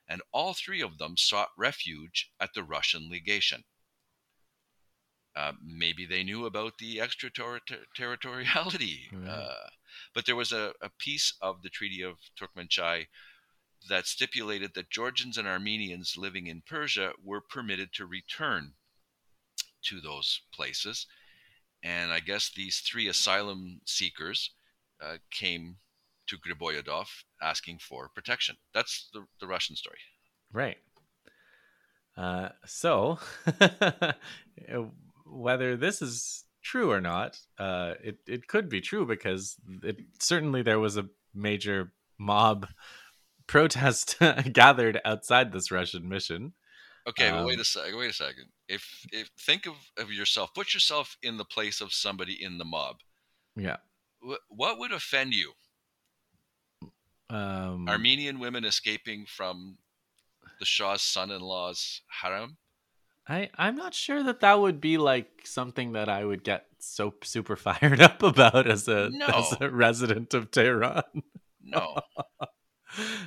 and 0.09 0.23
all 0.33 0.55
three 0.55 0.81
of 0.81 0.99
them 0.99 1.17
sought 1.17 1.51
refuge 1.57 2.31
at 2.41 2.55
the 2.55 2.63
Russian 2.63 3.11
legation. 3.11 3.65
Uh, 5.37 5.53
maybe 5.63 6.07
they 6.07 6.25
knew 6.25 6.47
about 6.47 6.79
the 6.79 7.01
extraterritoriality, 7.01 9.11
uh, 9.29 9.69
but 10.15 10.27
there 10.27 10.35
was 10.35 10.51
a, 10.51 10.73
a, 10.83 10.91
piece 10.99 11.33
of 11.41 11.63
the 11.63 11.69
Treaty 11.69 12.03
of 12.03 12.17
Turkmenchai 12.37 13.07
that 13.89 14.07
stipulated 14.07 14.75
that 14.75 14.91
Georgians 14.91 15.39
and 15.39 15.47
Armenians 15.47 16.17
living 16.17 16.49
in 16.49 16.63
Persia 16.67 17.13
were 17.23 17.41
permitted 17.41 17.93
to 17.93 18.07
return 18.07 18.73
to 19.85 20.01
those 20.01 20.41
places. 20.53 21.07
And 21.83 22.13
I 22.13 22.21
guess 22.21 22.51
these 22.51 22.81
three 22.81 23.07
asylum 23.07 23.81
seekers 23.85 24.51
uh, 25.01 25.19
came 25.31 25.77
to 26.29 26.37
Griboyedov 26.39 27.07
asking 27.43 27.79
for 27.79 28.09
protection. 28.15 28.57
That's 28.75 29.09
the, 29.13 29.25
the 29.41 29.47
Russian 29.47 29.77
story. 29.77 29.99
Right. 30.53 30.79
Uh, 32.17 32.49
so, 32.67 33.19
whether 35.27 35.77
this 35.77 36.03
is 36.03 36.45
true 36.63 36.91
or 36.91 37.01
not, 37.01 37.39
uh, 37.59 37.95
it, 38.03 38.19
it 38.27 38.49
could 38.49 38.69
be 38.69 38.81
true 38.81 39.07
because 39.07 39.57
it 39.83 39.99
certainly 40.19 40.63
there 40.63 40.81
was 40.81 40.97
a 40.97 41.09
major 41.35 41.93
mob 42.19 42.69
protest 43.47 44.17
gathered 44.53 45.01
outside 45.05 45.53
this 45.53 45.71
Russian 45.71 46.09
mission. 46.09 46.55
Okay, 47.09 47.29
um, 47.29 47.39
but 47.39 47.47
wait 47.47 47.55
um, 47.55 47.61
a 47.61 47.65
second. 47.65 47.99
Wait 47.99 48.11
a 48.11 48.15
second. 48.15 48.47
If 48.69 49.07
if 49.13 49.31
think 49.41 49.67
of, 49.67 49.75
of 49.97 50.13
yourself, 50.13 50.53
put 50.55 50.75
yourself 50.75 51.17
in 51.23 51.37
the 51.37 51.45
place 51.45 51.81
of 51.81 51.93
somebody 51.93 52.37
in 52.43 52.59
the 52.59 52.65
mob. 52.65 52.97
Yeah. 53.57 53.77
What 54.49 54.79
would 54.79 54.93
offend 54.93 55.33
you? 55.35 55.53
Um, 57.31 57.89
Armenian 57.89 58.39
women 58.39 58.65
escaping 58.65 59.27
from 59.27 59.77
the 60.59 60.65
Shah's 60.65 61.03
son-in-law's 61.03 62.03
harem. 62.23 62.57
I 63.29 63.51
I'm 63.57 63.77
not 63.77 63.95
sure 63.95 64.23
that 64.23 64.41
that 64.41 64.59
would 64.59 64.81
be 64.81 64.97
like 64.97 65.43
something 65.45 65.93
that 65.93 66.09
I 66.09 66.25
would 66.25 66.43
get 66.43 66.65
so 66.79 67.15
super 67.23 67.57
fired 67.69 68.01
up 68.01 68.23
about 68.23 68.67
as 68.67 68.89
a 68.89 69.11
no. 69.11 69.27
as 69.27 69.55
a 69.61 69.71
resident 69.71 70.35
of 70.35 70.51
Tehran. 70.51 71.03
No. 71.63 72.01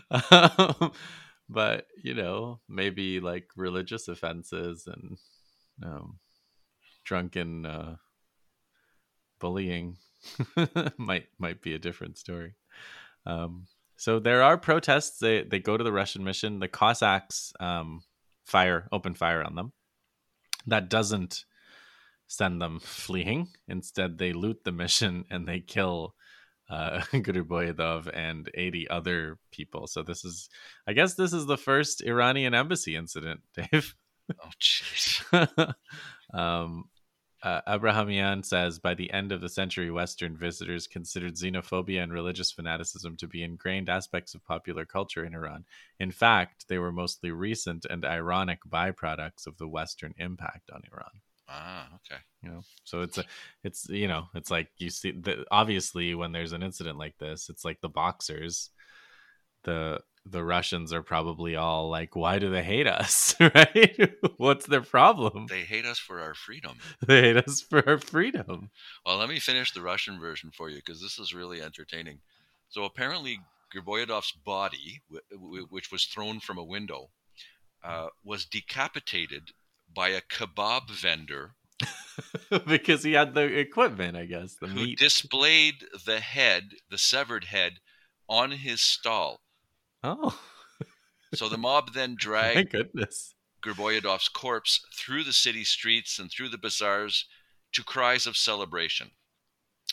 um, 0.32 0.92
but 1.48 1.86
you 2.04 2.16
know, 2.16 2.60
maybe 2.68 3.20
like 3.20 3.50
religious 3.56 4.08
offenses 4.08 4.88
and 4.88 5.18
um, 5.84 6.18
drunken 7.04 7.66
uh, 7.66 7.96
bullying 9.40 9.98
might 10.98 11.28
might 11.38 11.62
be 11.62 11.76
a 11.76 11.80
different 11.80 12.18
story. 12.18 12.56
Um, 13.28 13.68
so 14.02 14.18
there 14.18 14.42
are 14.42 14.58
protests. 14.58 15.20
They 15.20 15.44
they 15.44 15.60
go 15.60 15.78
to 15.78 15.84
the 15.84 15.92
Russian 15.92 16.24
mission. 16.24 16.58
The 16.58 16.68
Cossacks 16.68 17.54
um, 17.60 18.02
fire, 18.48 18.88
open 18.92 19.14
fire 19.14 19.44
on 19.44 19.54
them. 19.54 19.74
That 20.66 20.90
doesn't 20.90 21.46
send 22.26 22.60
them 22.60 22.80
fleeing. 22.84 23.50
Instead, 23.68 24.18
they 24.18 24.34
loot 24.34 24.64
the 24.64 24.72
mission 24.72 25.26
and 25.30 25.48
they 25.48 25.60
kill 25.60 26.16
uh, 26.68 27.02
Griboyedov 27.14 28.10
and 28.12 28.50
80 28.56 28.90
other 28.90 29.38
people. 29.52 29.86
So 29.86 30.02
this 30.02 30.26
is, 30.26 30.50
I 30.88 30.94
guess, 30.94 31.14
this 31.14 31.32
is 31.32 31.46
the 31.46 31.56
first 31.56 32.02
Iranian 32.02 32.56
embassy 32.56 32.96
incident, 32.96 33.42
Dave. 33.56 33.94
Oh, 34.44 34.50
jeez. 34.60 35.76
um, 36.34 36.86
uh, 37.44 37.62
Abrahamian 37.68 38.44
says 38.44 38.78
by 38.78 38.94
the 38.94 39.12
end 39.12 39.32
of 39.32 39.42
the 39.42 39.50
century, 39.50 39.90
Western 39.90 40.38
visitors 40.38 40.88
considered 40.88 41.36
xenophobia 41.36 42.04
and 42.04 42.14
religious 42.14 42.52
fanaticism 42.52 43.18
to 43.18 43.28
be 43.28 43.44
ingrained 43.44 43.90
aspects 43.90 44.36
of 44.36 44.46
popular 44.46 44.86
culture 44.86 45.26
in 45.26 45.34
Iran. 45.34 45.66
In 46.00 46.12
fact, 46.12 46.68
they 46.68 46.78
were 46.78 46.92
mostly 46.92 47.32
recent 47.32 47.86
and 47.90 48.06
ironic 48.06 48.60
byproducts 48.70 49.48
of 49.48 49.58
the 49.58 49.68
Western 49.68 50.14
impact 50.18 50.70
on 50.72 50.84
Iran. 50.92 51.12
Ah, 51.50 51.88
okay. 51.96 52.22
You 52.44 52.50
know, 52.50 52.62
so 52.84 53.02
it's 53.02 53.18
a, 53.18 53.26
it's 53.64 53.90
you 53.90 54.08
know, 54.08 54.28
it's 54.36 54.52
like 54.52 54.70
you 54.78 54.90
see 54.90 55.12
the 55.12 55.44
obviously 55.52 56.16
when 56.16 56.32
there's 56.32 56.54
an 56.54 56.64
incident 56.64 56.98
like 56.98 57.18
this, 57.18 57.50
it's 57.50 57.66
like 57.66 57.82
the 57.82 57.90
boxers, 57.90 58.70
the 59.64 60.00
the 60.26 60.44
Russians 60.44 60.94
are 60.94 61.02
probably 61.02 61.56
all 61.56 61.90
like, 61.90 62.16
why 62.16 62.40
do 62.40 62.50
they 62.52 62.64
hate 62.64 62.88
us? 62.88 63.36
right? 63.40 64.14
What's 64.38 64.68
their 64.68 64.82
problem? 64.82 65.48
They 65.50 65.62
hate 65.62 65.86
us 65.86 66.00
for 66.00 66.20
our 66.20 66.34
freedom. 66.34 66.78
They 67.08 67.22
hate 67.22 67.38
us 67.38 67.62
for 67.62 67.88
our 67.88 67.98
freedom. 67.98 68.70
Well, 69.06 69.18
let 69.18 69.30
me 69.30 69.40
finish 69.40 69.72
the 69.72 69.82
Russian 69.82 70.20
version 70.20 70.52
for 70.52 70.70
you 70.70 70.78
because 70.78 71.02
this 71.02 71.18
is 71.18 71.34
really 71.34 71.62
entertaining. 71.62 72.20
So 72.70 72.84
apparently, 72.84 73.40
Griboyedov's 73.76 74.32
body, 74.32 75.02
which 75.70 75.92
was 75.92 76.06
thrown 76.06 76.40
from 76.40 76.58
a 76.58 76.64
window, 76.64 77.10
uh, 77.84 78.08
was 78.24 78.46
decapitated 78.46 79.50
by 79.94 80.10
a 80.10 80.22
kebab 80.22 80.90
vendor. 80.90 81.56
because 82.68 83.04
he 83.04 83.14
had 83.14 83.34
the 83.34 83.44
equipment, 83.44 84.16
I 84.16 84.26
guess. 84.26 84.56
The 84.62 84.68
who 84.68 84.86
meat. 84.86 85.00
displayed 85.00 85.86
the 86.06 86.20
head, 86.20 86.74
the 86.90 87.00
severed 87.00 87.46
head, 87.46 87.80
on 88.30 88.52
his 88.52 88.82
stall 88.82 89.42
Oh, 90.04 90.40
So 91.34 91.50
the 91.50 91.58
mob 91.58 91.94
then 91.94 92.16
my 92.54 92.64
dragged 92.64 92.64
goodness. 92.64 93.36
Griboyedov's 93.64 94.30
corpse 94.30 94.86
through 94.96 95.24
the 95.24 95.34
city 95.34 95.64
streets 95.64 96.20
and 96.20 96.32
through 96.32 96.50
the 96.50 96.58
bazaars 96.58 97.26
to 97.74 97.84
cries 97.84 98.26
of 98.28 98.38
celebration. 98.38 99.12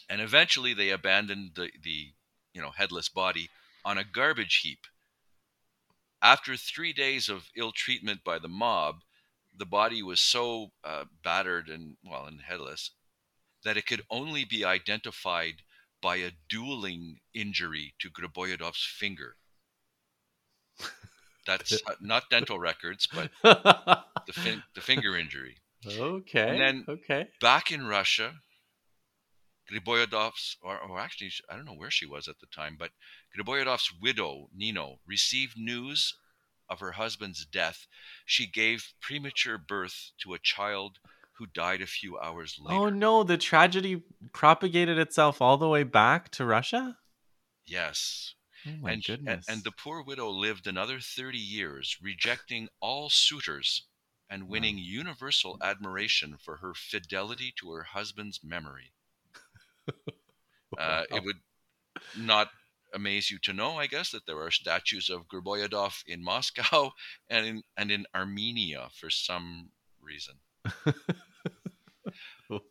And 0.09 0.21
eventually 0.21 0.75
they 0.75 0.91
abandoned 0.91 1.55
the, 1.55 1.71
the 1.83 2.15
you 2.53 2.61
know 2.63 2.71
headless 2.71 3.09
body 3.09 3.51
on 3.85 3.99
a 3.99 4.05
garbage 4.05 4.57
heap. 4.63 4.87
After 6.23 6.57
three 6.57 6.93
days 6.93 7.29
of 7.29 7.51
ill 7.57 7.73
treatment 7.73 8.23
by 8.25 8.39
the 8.39 8.49
mob, 8.49 9.03
the 9.55 9.67
body 9.67 10.03
was 10.03 10.21
so 10.21 10.73
uh, 10.85 11.07
battered 11.23 11.69
and 11.69 11.97
well 12.05 12.27
and 12.27 12.41
headless 12.43 12.93
that 13.65 13.77
it 13.77 13.87
could 13.87 14.03
only 14.11 14.45
be 14.45 14.65
identified 14.65 15.63
by 16.01 16.17
a 16.17 16.33
dueling 16.49 17.21
injury 17.35 17.95
to 17.99 18.11
Griboyedov's 18.11 18.85
finger. 18.85 19.37
That's 21.47 21.81
not 22.01 22.31
dental 22.31 22.59
records, 22.59 23.09
but 23.13 23.31
the 23.43 24.33
fin- 24.33 24.63
the 24.75 24.81
finger 24.81 25.17
injury. 25.17 25.57
okay. 25.87 26.49
And 26.51 26.61
then- 26.61 26.85
okay. 26.89 27.29
Back 27.41 27.73
in 27.73 27.87
Russia, 27.87 28.35
Griboyedov's, 29.71 30.57
or, 30.63 30.79
or 30.79 30.99
actually, 30.99 31.31
I 31.49 31.57
don't 31.57 31.65
know 31.65 31.75
where 31.75 31.91
she 31.91 32.07
was 32.07 32.29
at 32.29 32.41
the 32.41 32.47
time, 32.47 32.77
but 32.79 32.91
Griboyedov's 33.37 33.93
widow, 34.01 34.49
Nino, 34.55 35.01
received 35.07 35.59
news 35.59 36.15
of 36.69 36.81
her 36.81 36.93
husband's 36.93 37.45
death. 37.45 37.87
She 38.25 38.47
gave 38.47 38.93
premature 39.01 39.59
birth 39.59 40.13
to 40.23 40.35
a 40.35 40.39
child 40.39 40.99
who 41.39 41.47
died 41.47 41.81
a 41.81 41.87
few 41.87 42.19
hours 42.19 42.59
oh, 42.61 42.65
later. 42.65 42.81
Oh 42.81 42.89
no, 42.91 43.23
the 43.23 43.39
tragedy 43.39 44.03
propagated 44.33 44.99
itself 44.99 45.41
all 45.41 45.57
the 45.57 45.69
way 45.69 45.85
back 45.85 46.31
to 46.33 46.45
Russia. 46.45 46.99
Yes. 47.67 48.35
Oh 48.67 48.77
my 48.77 48.93
and, 48.93 49.05
and, 49.05 49.05
goodness. 49.05 49.47
and 49.49 49.65
the 49.65 49.73
poor 49.73 50.03
widow 50.03 50.31
lived 50.31 50.67
another 50.67 51.01
30 51.01 51.39
years, 51.39 51.97
rejecting 52.01 52.69
all 52.81 53.11
suitors 53.11 53.87
and 54.31 54.49
winning 54.49 54.79
universal 54.79 55.59
admiration 55.61 56.37
for 56.39 56.59
her 56.59 56.75
fidelity 56.75 57.53
to 57.59 57.71
her 57.73 57.83
husband's 57.85 58.43
memory. 58.45 58.93
Uh, 60.77 61.05
It 61.11 61.25
would 61.25 61.41
not 62.15 62.51
amaze 62.95 63.31
you 63.31 63.39
to 63.41 63.53
know, 63.53 63.79
I 63.79 63.87
guess, 63.87 64.11
that 64.13 64.27
there 64.27 64.41
are 64.41 64.51
statues 64.51 65.11
of 65.11 65.29
Griboyedov 65.29 66.03
in 66.07 66.23
Moscow 66.23 66.93
and 67.29 67.47
in, 67.47 67.63
and 67.77 67.91
in 67.91 68.07
Armenia 68.15 68.89
for 68.95 69.11
some 69.11 69.71
reason. 70.01 70.37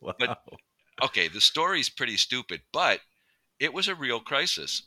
wow. 0.01 0.37
Okay, 1.01 1.27
the 1.27 1.41
story's 1.41 1.89
pretty 1.89 2.17
stupid, 2.17 2.61
but 2.71 3.01
it 3.59 3.73
was 3.73 3.87
a 3.87 3.95
real 3.95 4.19
crisis. 4.19 4.83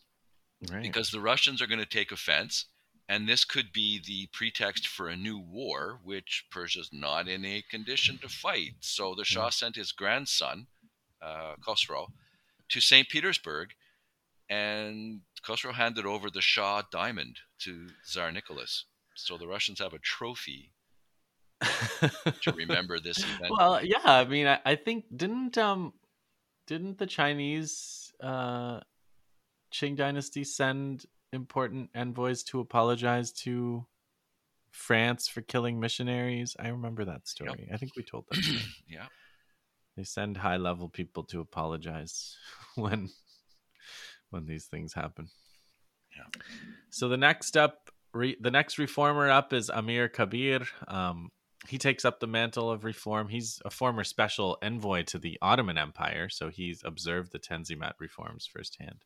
Right. 0.71 0.83
because 0.83 1.11
the 1.11 1.21
Russians 1.21 1.63
are 1.63 1.67
going 1.67 1.81
to 1.81 1.87
take 1.87 2.13
offense, 2.13 2.67
and 3.09 3.29
this 3.29 3.45
could 3.45 3.73
be 3.73 4.01
the 4.05 4.29
pretext 4.33 4.87
for 4.87 5.09
a 5.09 5.17
new 5.17 5.39
war, 5.39 6.01
which 6.05 6.47
Persia's 6.51 6.91
not 6.93 7.29
in 7.29 7.45
a 7.45 7.63
condition 7.71 8.19
to 8.19 8.29
fight. 8.29 8.75
So 8.81 9.15
the 9.15 9.25
Shah 9.25 9.51
sent 9.51 9.77
his 9.77 9.93
grandson, 9.93 10.67
uh, 11.23 11.55
Khosrow, 11.67 12.09
to 12.69 12.81
St. 12.81 13.09
Petersburg, 13.09 13.71
and 14.49 15.21
Khosrow 15.45 15.75
handed 15.75 16.07
over 16.07 16.31
the 16.31 16.41
Shah 16.41 16.83
diamond 16.91 17.39
to 17.61 17.89
Tsar 18.05 18.33
Nicholas. 18.33 18.85
So 19.15 19.37
the 19.37 19.47
Russians 19.47 19.79
have 19.81 19.93
a 19.93 19.99
trophy 19.99 20.73
to 21.61 22.53
remember 22.57 22.99
this 23.01 23.19
event. 23.19 23.53
well, 23.57 23.85
yeah. 23.85 23.99
I 24.05 24.25
mean, 24.25 24.47
I, 24.47 24.59
I 24.65 24.77
think 24.77 25.05
didn't 25.15 25.59
um 25.59 25.93
didn't 26.67 26.99
the 26.99 27.07
Chinese 27.07 28.13
uh 28.23 28.81
Qing 29.73 29.97
dynasty 29.97 30.45
send 30.45 31.07
important 31.33 31.91
envoys 31.95 32.43
to 32.45 32.61
apologize 32.61 33.33
to 33.33 33.87
France 34.71 35.29
for 35.29 35.41
killing 35.41 35.81
missionaries? 35.81 36.57
I 36.59 36.68
remember 36.68 37.05
that 37.05 37.29
story. 37.29 37.68
I 37.73 37.77
think 37.77 37.93
we 37.97 38.03
told 38.03 38.27
that. 38.31 38.43
story. 38.43 38.61
yeah. 38.89 39.07
they 39.97 40.05
send 40.05 40.37
high 40.37 40.57
level 40.57 40.89
people 40.89 41.25
to 41.25 41.41
apologize 41.41 42.37
when 42.75 43.09
when 44.31 44.47
these 44.47 44.66
things 44.66 44.95
happen. 44.95 45.29
Yeah. 46.16 46.43
So 46.91 47.09
the 47.09 47.16
next 47.16 47.57
up, 47.57 47.91
re, 48.12 48.37
the 48.41 48.51
next 48.51 48.79
reformer 48.79 49.29
up 49.29 49.53
is 49.53 49.71
Amir 49.71 50.09
Kabir. 50.09 50.66
Um, 50.89 51.31
he 51.68 51.79
takes 51.79 52.05
up 52.05 52.21
the 52.21 52.27
mantle 52.27 52.71
of 52.71 52.85
reform. 52.85 53.29
He's 53.29 53.61
a 53.64 53.71
former 53.71 54.05
special 54.05 54.57
envoy 54.62 55.03
to 55.05 55.18
the 55.18 55.39
Ottoman 55.43 55.77
Empire, 55.77 56.29
so 56.29 56.49
he's 56.49 56.83
observed 56.85 57.33
the 57.33 57.39
Tanzimat 57.39 57.93
reforms 57.99 58.49
firsthand. 58.51 59.05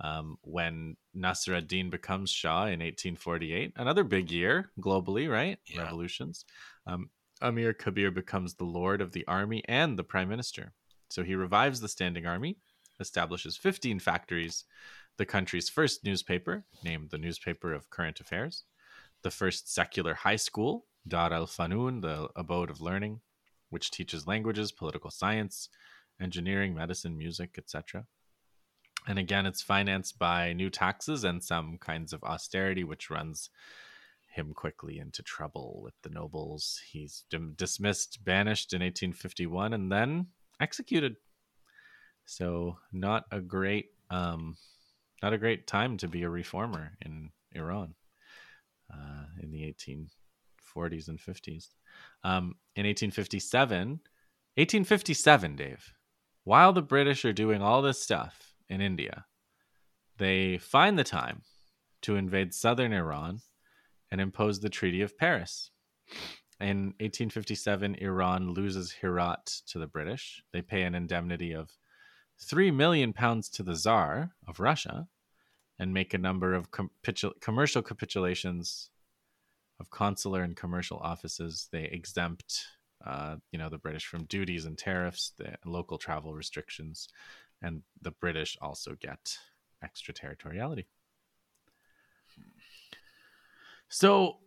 Um, 0.00 0.36
when 0.42 0.96
Nasr 1.14 1.54
ad-Din 1.54 1.90
becomes 1.90 2.30
Shah 2.30 2.64
in 2.64 2.80
1848, 2.80 3.74
another 3.76 4.02
big 4.02 4.30
year 4.32 4.70
globally, 4.80 5.30
right? 5.30 5.58
Yeah. 5.66 5.82
Revolutions. 5.82 6.44
Um, 6.86 7.10
Amir 7.40 7.72
Kabir 7.72 8.10
becomes 8.10 8.54
the 8.54 8.64
lord 8.64 9.00
of 9.00 9.12
the 9.12 9.26
army 9.26 9.62
and 9.68 9.98
the 9.98 10.04
prime 10.04 10.28
minister. 10.28 10.72
So 11.08 11.22
he 11.22 11.34
revives 11.34 11.80
the 11.80 11.88
standing 11.88 12.26
army, 12.26 12.56
establishes 12.98 13.56
15 13.56 13.98
factories, 13.98 14.64
the 15.18 15.26
country's 15.26 15.68
first 15.68 16.04
newspaper, 16.04 16.64
named 16.82 17.10
the 17.10 17.18
Newspaper 17.18 17.72
of 17.74 17.90
Current 17.90 18.20
Affairs, 18.20 18.64
the 19.22 19.30
first 19.30 19.72
secular 19.72 20.14
high 20.14 20.36
school, 20.36 20.86
Dar 21.06 21.32
al 21.32 21.46
Fanun, 21.46 22.00
the 22.00 22.28
abode 22.34 22.70
of 22.70 22.80
learning, 22.80 23.20
which 23.70 23.90
teaches 23.90 24.26
languages, 24.26 24.72
political 24.72 25.10
science, 25.10 25.68
engineering, 26.20 26.74
medicine, 26.74 27.16
music, 27.18 27.56
etc. 27.58 28.06
And 29.08 29.18
again, 29.18 29.46
it's 29.46 29.62
financed 29.62 30.18
by 30.18 30.52
new 30.52 30.70
taxes 30.70 31.24
and 31.24 31.42
some 31.42 31.78
kinds 31.78 32.12
of 32.12 32.22
austerity, 32.22 32.84
which 32.84 33.10
runs 33.10 33.50
him 34.28 34.54
quickly 34.54 34.98
into 34.98 35.22
trouble 35.22 35.80
with 35.82 35.94
the 36.02 36.08
nobles. 36.08 36.80
He's 36.90 37.24
dim- 37.28 37.54
dismissed, 37.56 38.24
banished 38.24 38.72
in 38.72 38.80
1851, 38.80 39.72
and 39.72 39.90
then 39.90 40.28
executed. 40.60 41.16
So, 42.24 42.78
not 42.92 43.24
a 43.32 43.40
great, 43.40 43.90
um, 44.10 44.56
not 45.22 45.32
a 45.32 45.38
great 45.38 45.66
time 45.66 45.96
to 45.98 46.08
be 46.08 46.22
a 46.22 46.30
reformer 46.30 46.92
in 47.04 47.30
Iran 47.54 47.94
uh, 48.92 49.24
in 49.42 49.50
the 49.50 49.62
1840s 49.74 51.08
and 51.08 51.18
50s. 51.18 51.68
Um, 52.22 52.54
in 52.76 52.86
1857, 52.86 53.88
1857, 54.54 55.56
Dave, 55.56 55.92
while 56.44 56.72
the 56.72 56.82
British 56.82 57.24
are 57.24 57.32
doing 57.32 57.60
all 57.60 57.82
this 57.82 58.00
stuff 58.00 58.51
in 58.72 58.80
India, 58.80 59.26
they 60.16 60.56
find 60.56 60.98
the 60.98 61.04
time 61.04 61.42
to 62.00 62.16
invade 62.16 62.54
southern 62.54 62.92
Iran 62.92 63.40
and 64.10 64.20
impose 64.20 64.60
the 64.60 64.70
Treaty 64.70 65.02
of 65.02 65.16
Paris. 65.16 65.70
In 66.58 66.94
1857, 67.00 67.96
Iran 67.96 68.50
loses 68.50 68.92
Herat 68.92 69.46
to 69.66 69.78
the 69.78 69.86
British. 69.86 70.42
They 70.52 70.62
pay 70.62 70.82
an 70.82 70.94
indemnity 70.94 71.52
of 71.52 71.70
3 72.40 72.70
million 72.70 73.12
pounds 73.12 73.48
to 73.50 73.62
the 73.62 73.74
Tsar 73.74 74.32
of 74.48 74.58
Russia 74.58 75.06
and 75.78 75.92
make 75.92 76.14
a 76.14 76.18
number 76.18 76.54
of 76.54 76.68
commercial 77.40 77.82
capitulations 77.82 78.90
of 79.80 79.90
consular 79.90 80.42
and 80.42 80.56
commercial 80.56 80.98
offices. 80.98 81.68
They 81.72 81.84
exempt, 81.84 82.64
uh, 83.04 83.36
you 83.50 83.58
know, 83.58 83.68
the 83.68 83.78
British 83.78 84.06
from 84.06 84.24
duties 84.24 84.64
and 84.64 84.78
tariffs, 84.78 85.32
the 85.36 85.56
local 85.64 85.98
travel 85.98 86.34
restrictions, 86.34 87.08
and 87.62 87.82
the 88.00 88.10
British 88.10 88.56
also 88.60 88.96
get 89.00 89.38
extraterritoriality. 89.82 90.86
So 93.88 94.38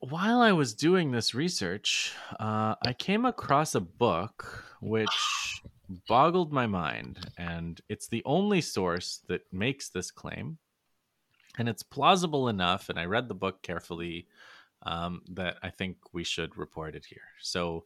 while 0.00 0.40
I 0.40 0.52
was 0.52 0.74
doing 0.74 1.10
this 1.10 1.34
research, 1.34 2.14
uh, 2.38 2.74
I 2.84 2.92
came 2.92 3.24
across 3.24 3.74
a 3.74 3.80
book 3.80 4.64
which 4.80 5.62
boggled 6.08 6.52
my 6.52 6.66
mind, 6.66 7.18
and 7.36 7.80
it's 7.88 8.08
the 8.08 8.22
only 8.24 8.60
source 8.60 9.20
that 9.28 9.42
makes 9.52 9.88
this 9.90 10.10
claim. 10.10 10.58
And 11.58 11.68
it's 11.68 11.82
plausible 11.82 12.48
enough, 12.48 12.88
and 12.88 12.98
I 12.98 13.04
read 13.04 13.28
the 13.28 13.34
book 13.34 13.62
carefully, 13.62 14.26
um, 14.84 15.22
that 15.30 15.56
I 15.62 15.68
think 15.70 15.96
we 16.12 16.24
should 16.24 16.56
report 16.56 16.94
it 16.94 17.04
here. 17.04 17.28
So 17.40 17.84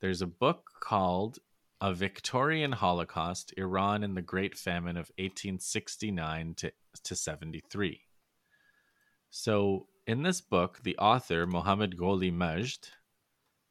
there's 0.00 0.20
a 0.20 0.26
book 0.26 0.70
called 0.80 1.38
A 1.80 1.92
Victorian 1.92 2.72
Holocaust 2.72 3.52
Iran 3.56 4.02
in 4.02 4.14
the 4.14 4.22
Great 4.22 4.56
Famine 4.56 4.96
of 4.96 5.10
1869 5.18 6.54
to, 6.56 6.72
to 7.02 7.14
73. 7.14 8.00
So 9.30 9.86
in 10.06 10.22
this 10.22 10.40
book, 10.40 10.80
the 10.82 10.96
author, 10.98 11.46
Mohammad 11.46 11.96
Gholi 11.96 12.32
Majd, 12.32 12.88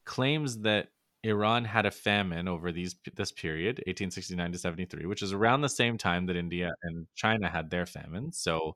claims 0.05 0.59
that 0.59 0.89
Iran 1.23 1.63
had 1.63 1.85
a 1.85 1.91
famine 1.91 2.47
over 2.47 2.71
these 2.71 2.95
this 3.15 3.31
period, 3.31 3.77
1869 3.87 4.51
to 4.51 4.57
73, 4.57 5.05
which 5.05 5.21
is 5.21 5.31
around 5.31 5.61
the 5.61 5.69
same 5.69 5.97
time 5.97 6.25
that 6.25 6.35
India 6.35 6.73
and 6.83 7.07
China 7.15 7.49
had 7.49 7.69
their 7.69 7.85
famines. 7.85 8.37
So, 8.37 8.75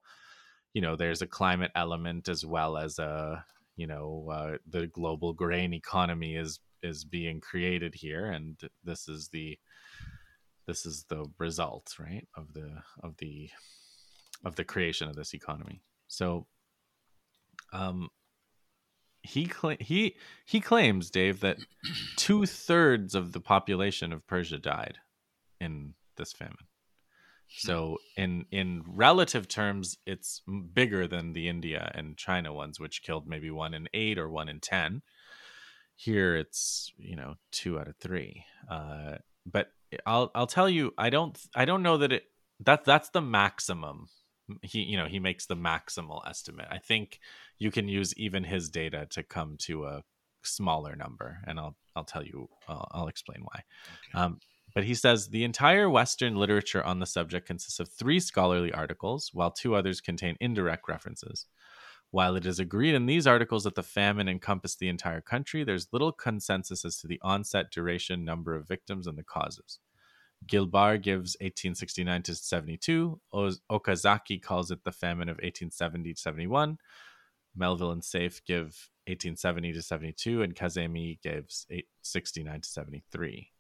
you 0.74 0.82
know, 0.82 0.96
there's 0.96 1.22
a 1.22 1.28
climate 1.28 1.72
element 1.76 2.30
as 2.30 2.46
well 2.46 2.78
as 2.78 3.00
a, 3.00 3.44
you 3.76 3.88
know, 3.88 4.30
uh, 4.32 4.58
the 4.70 4.88
global 4.88 5.34
grain 5.34 5.74
economy 5.74 6.36
is 6.36 6.60
is 6.84 7.04
being 7.04 7.42
created 7.42 7.96
here, 7.96 8.26
and 8.26 8.58
this 8.84 9.08
is 9.08 9.30
the 9.30 9.58
this 10.66 10.86
is 10.86 11.06
the 11.10 11.26
result, 11.38 11.96
right, 12.00 12.28
of 12.36 12.54
the 12.54 12.84
of 13.04 13.18
the 13.18 13.50
of 14.44 14.56
the 14.56 14.64
creation 14.64 15.08
of 15.08 15.16
this 15.16 15.34
economy. 15.34 15.82
So, 16.08 16.46
um, 17.74 18.10
he 19.24 19.46
cl- 19.46 19.78
he 19.80 20.16
he 20.46 20.60
claims 20.60 21.10
Dave 21.10 21.40
that 21.42 21.58
two 22.16 22.46
thirds 22.46 23.16
of 23.16 23.32
the 23.32 23.42
population 23.42 24.14
of 24.14 24.28
Persia 24.28 24.58
died 24.58 24.98
in 25.60 25.94
this 26.18 26.34
famine. 26.34 26.68
So 27.50 27.98
in 28.18 28.46
in 28.52 28.84
relative 28.86 29.48
terms, 29.48 29.98
it's 30.06 30.42
bigger 30.74 31.08
than 31.08 31.34
the 31.34 31.48
India 31.48 31.92
and 31.96 32.18
China 32.18 32.54
ones, 32.54 32.80
which 32.80 33.04
killed 33.04 33.28
maybe 33.28 33.50
one 33.50 33.74
in 33.74 33.88
eight 33.94 34.18
or 34.18 34.30
one 34.30 34.50
in 34.50 34.60
ten. 34.60 35.02
Here, 35.98 36.38
it's 36.38 36.92
you 36.98 37.18
know 37.18 37.36
two 37.52 37.78
out 37.80 37.90
of 37.90 37.98
three. 37.98 38.46
Uh, 38.72 39.16
but 39.46 39.72
I'll 40.06 40.32
I'll 40.34 40.48
tell 40.48 40.70
you, 40.70 40.94
I 40.98 41.10
don't 41.10 41.38
I 41.54 41.66
don't 41.66 41.84
know 41.84 41.98
that 41.98 42.14
it 42.14 42.24
that 42.62 42.86
that's 42.86 43.10
the 43.10 43.22
maximum 43.22 44.08
he 44.62 44.80
you 44.80 44.98
know 44.98 45.06
he 45.06 45.20
makes 45.20 45.46
the 45.46 45.56
maximal 45.56 46.28
estimate 46.28 46.68
i 46.72 46.78
think 46.78 47.20
you 47.60 47.72
can 47.72 47.88
use 47.88 48.14
even 48.18 48.44
his 48.44 48.70
data 48.70 49.06
to 49.10 49.24
come 49.24 49.56
to 49.58 49.86
a 49.86 50.04
smaller 50.44 50.96
number 50.96 51.40
and 51.46 51.60
i'll 51.60 51.76
i'll 51.96 52.06
tell 52.06 52.24
you 52.24 52.48
i'll, 52.68 52.88
I'll 52.92 53.08
explain 53.08 53.42
why 53.42 53.64
okay. 54.16 54.24
um, 54.24 54.40
but 54.74 54.84
he 54.84 54.96
says 54.96 55.28
the 55.28 55.44
entire 55.44 55.90
western 55.90 56.36
literature 56.36 56.84
on 56.84 57.00
the 57.00 57.06
subject 57.06 57.48
consists 57.48 57.80
of 57.80 57.90
three 57.90 58.20
scholarly 58.20 58.72
articles 58.72 59.32
while 59.34 59.52
two 59.52 59.76
others 59.76 60.00
contain 60.00 60.38
indirect 60.40 60.88
references 60.88 61.46
while 62.12 62.36
it 62.36 62.46
is 62.46 62.60
agreed 62.60 62.96
in 62.96 63.06
these 63.06 63.28
articles 63.28 63.64
that 63.64 63.76
the 63.76 63.84
famine 63.84 64.28
encompassed 64.28 64.80
the 64.80 64.90
entire 64.90 65.22
country 65.22 65.64
there's 65.64 65.88
little 65.92 66.12
consensus 66.12 66.86
as 66.86 66.98
to 66.98 67.08
the 67.08 67.20
onset 67.22 67.72
duration 67.72 68.24
number 68.24 68.56
of 68.56 68.68
victims 68.68 69.08
and 69.08 69.18
the 69.18 69.24
causes 69.24 69.80
Gilbar 70.46 71.02
gives 71.02 71.36
1869 71.42 72.22
to 72.24 72.36
72. 72.36 73.20
Okazaki 73.34 74.42
calls 74.42 74.72
it 74.72 74.84
the 74.84 74.92
famine 74.92 75.30
of 75.30 75.38
1870 75.38 76.14
to 76.14 76.20
71. 76.20 76.78
Melville 77.56 77.92
and 77.92 78.04
Safe 78.04 78.44
give 78.46 78.90
1870 79.08 79.74
to 79.74 79.82
72, 79.82 80.42
and 80.44 80.56
Kazemi 80.56 81.20
gives 81.22 81.66
69 82.04 82.62
to 82.62 82.70
73. 82.70 83.52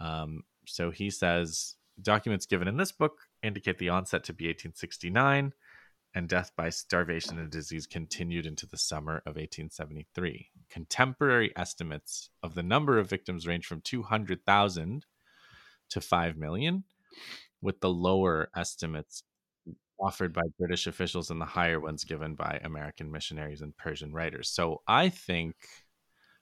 Um, 0.00 0.42
so 0.66 0.90
he 0.90 1.10
says 1.10 1.74
documents 2.00 2.46
given 2.46 2.68
in 2.68 2.76
this 2.76 2.92
book 2.92 3.20
indicate 3.42 3.78
the 3.78 3.90
onset 3.90 4.24
to 4.24 4.32
be 4.32 4.46
1869, 4.46 5.52
and 6.16 6.30
death 6.30 6.50
by 6.56 6.70
starvation 6.70 7.38
and 7.38 7.50
disease 7.50 7.86
continued 7.86 8.46
into 8.46 8.66
the 8.66 8.78
summer 8.78 9.18
of 9.18 9.36
1873. 9.36 10.48
Contemporary 10.70 11.52
estimates 11.54 12.30
of 12.42 12.54
the 12.54 12.62
number 12.62 12.98
of 12.98 13.10
victims 13.10 13.46
range 13.46 13.66
from 13.66 13.82
200,000 13.82 15.04
to 15.90 16.00
5 16.00 16.36
million, 16.38 16.84
with 17.60 17.80
the 17.80 17.90
lower 17.90 18.48
estimates 18.56 19.24
offered 20.00 20.32
by 20.32 20.40
British 20.58 20.86
officials 20.86 21.30
and 21.30 21.38
the 21.38 21.44
higher 21.44 21.78
ones 21.78 22.04
given 22.04 22.34
by 22.34 22.58
American 22.64 23.12
missionaries 23.12 23.60
and 23.60 23.76
Persian 23.76 24.14
writers. 24.14 24.48
So 24.48 24.80
I 24.88 25.10
think 25.10 25.54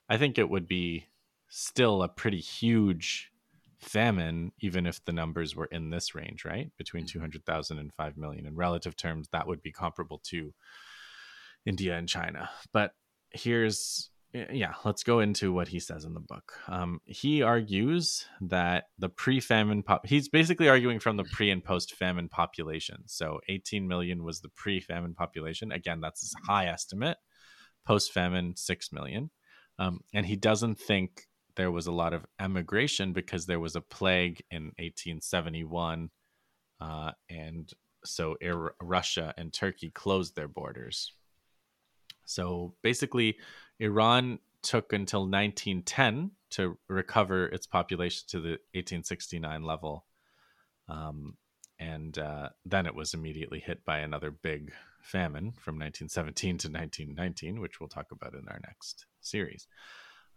I 0.09 0.19
think 0.19 0.39
it 0.39 0.51
would 0.51 0.69
be 0.69 1.07
still 1.49 2.03
a 2.03 2.09
pretty 2.09 2.41
huge 2.41 3.33
famine 3.81 4.53
even 4.61 4.87
if 4.87 5.05
the 5.05 5.13
numbers 5.13 5.55
were 5.55 5.67
in 5.67 5.91
this 5.91 6.15
range, 6.15 6.45
right? 6.45 6.71
Between 6.79 7.05
mm. 7.05 7.11
200,000 7.11 7.79
and 7.79 7.93
5 7.95 8.17
million 8.17 8.47
in 8.47 8.57
relative 8.57 8.97
terms 8.97 9.29
that 9.33 9.47
would 9.47 9.63
be 9.63 9.73
comparable 9.73 10.21
to 10.31 10.53
India 11.67 11.97
and 11.97 12.09
China. 12.09 12.51
But 12.73 12.93
here's 13.31 14.11
yeah, 14.51 14.75
let's 14.85 15.05
go 15.05 15.21
into 15.21 15.53
what 15.53 15.69
he 15.69 15.79
says 15.79 16.05
in 16.05 16.13
the 16.13 16.21
book. 16.21 16.55
Um, 16.67 17.01
he 17.05 17.43
argues 17.43 18.27
that 18.41 18.87
the 18.99 19.09
pre-famine 19.09 19.85
pop 19.85 20.05
he's 20.07 20.29
basically 20.29 20.69
arguing 20.69 20.99
from 20.99 21.17
the 21.17 21.25
pre 21.25 21.51
and 21.51 21.63
post-famine 21.63 22.29
population. 22.29 23.05
So 23.07 23.39
18 23.49 23.87
million 23.87 24.25
was 24.25 24.41
the 24.41 24.49
pre-famine 24.49 25.15
population. 25.15 25.71
Again, 25.71 26.01
that's 26.01 26.35
a 26.35 26.53
high 26.53 26.67
estimate. 26.67 27.19
Post-famine, 27.87 28.57
6 28.57 28.93
million. 28.93 29.31
Um, 29.79 30.01
and 30.13 30.27
he 30.27 30.37
doesn't 30.37 30.81
think 30.81 31.29
there 31.57 31.71
was 31.71 31.87
a 31.87 31.93
lot 31.93 32.13
of 32.13 32.27
emigration 32.41 33.13
because 33.13 33.47
there 33.47 33.61
was 33.61 33.77
a 33.77 33.81
plague 33.81 34.43
in 34.51 34.65
1871, 34.79 36.11
uh, 36.81 37.13
and 37.31 37.73
so 38.05 38.37
Russia 38.81 39.33
and 39.37 39.53
Turkey 39.53 39.91
closed 39.91 40.37
their 40.37 40.49
borders. 40.49 41.13
So 42.27 42.75
basically, 42.83 43.39
Iran 43.79 44.39
took 44.63 44.93
until 44.93 45.21
1910 45.21 46.33
to 46.51 46.79
recover 46.89 47.47
its 47.47 47.67
population 47.67 48.25
to 48.29 48.41
the 48.41 48.51
1869 48.73 49.63
level. 49.63 50.07
Um, 50.89 51.37
and 51.79 52.17
uh, 52.19 52.51
then 52.65 52.87
it 52.87 52.95
was 52.95 53.15
immediately 53.15 53.61
hit 53.61 53.85
by 53.85 53.99
another 53.99 54.31
big 54.31 54.73
famine 55.03 55.53
from 55.53 55.75
1917 55.75 56.59
to 56.59 56.69
1919, 56.69 57.61
which 57.61 57.81
we'll 57.81 57.89
talk 57.89 58.11
about 58.11 58.35
in 58.35 58.49
our 58.49 58.61
next 58.67 59.07
series. 59.21 59.67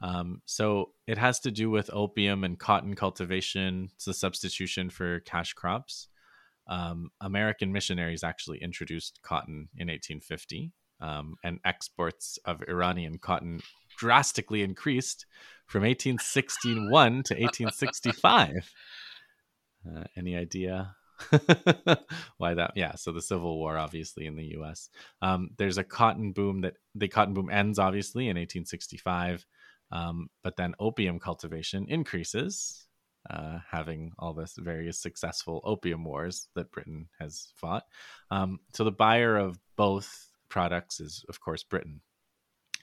Um, 0.01 0.41
so 0.45 0.91
it 1.07 1.17
has 1.17 1.39
to 1.41 1.51
do 1.51 1.69
with 1.69 1.89
opium 1.91 2.43
and 2.43 2.59
cotton 2.59 2.95
cultivation. 2.95 3.89
It's 3.95 4.07
a 4.07 4.13
substitution 4.13 4.89
for 4.89 5.21
cash 5.21 5.53
crops. 5.53 6.07
Um, 6.67 7.09
American 7.21 7.71
missionaries 7.71 8.23
actually 8.23 8.61
introduced 8.61 9.19
cotton 9.23 9.69
in 9.75 9.87
1850 9.87 10.73
um, 10.99 11.35
and 11.43 11.59
exports 11.65 12.37
of 12.45 12.61
Iranian 12.67 13.17
cotton 13.19 13.61
drastically 13.97 14.63
increased 14.63 15.25
from 15.65 15.83
1861 15.83 17.23
to 17.23 17.33
1865. 17.33 18.71
Uh, 19.87 20.03
any 20.17 20.35
idea 20.35 20.95
why 22.37 22.53
that? 22.53 22.71
Yeah, 22.75 22.95
so 22.95 23.11
the 23.11 23.21
Civil 23.21 23.57
War, 23.57 23.77
obviously, 23.77 24.25
in 24.25 24.35
the 24.35 24.51
U.S. 24.57 24.89
Um, 25.21 25.49
there's 25.57 25.77
a 25.77 25.83
cotton 25.83 26.31
boom 26.31 26.61
that 26.61 26.75
the 26.95 27.07
cotton 27.07 27.33
boom 27.33 27.49
ends, 27.49 27.79
obviously, 27.79 28.25
in 28.25 28.37
1865, 28.37 29.45
um, 29.91 30.29
but 30.43 30.57
then 30.57 30.75
opium 30.79 31.19
cultivation 31.19 31.85
increases. 31.89 32.83
Uh, 33.29 33.59
having 33.69 34.13
all 34.19 34.31
this 34.31 34.55
various 34.55 34.97
successful 34.97 35.59
opium 35.65 36.05
wars 36.05 36.47
that 36.55 36.71
Britain 36.71 37.09
has 37.19 37.51
fought. 37.57 37.83
Um, 38.31 38.61
so 38.73 38.85
the 38.85 38.91
buyer 38.91 39.35
of 39.35 39.59
both 39.75 40.31
products 40.47 41.01
is, 41.01 41.25
of 41.27 41.41
course, 41.41 41.61
Britain. 41.61 41.99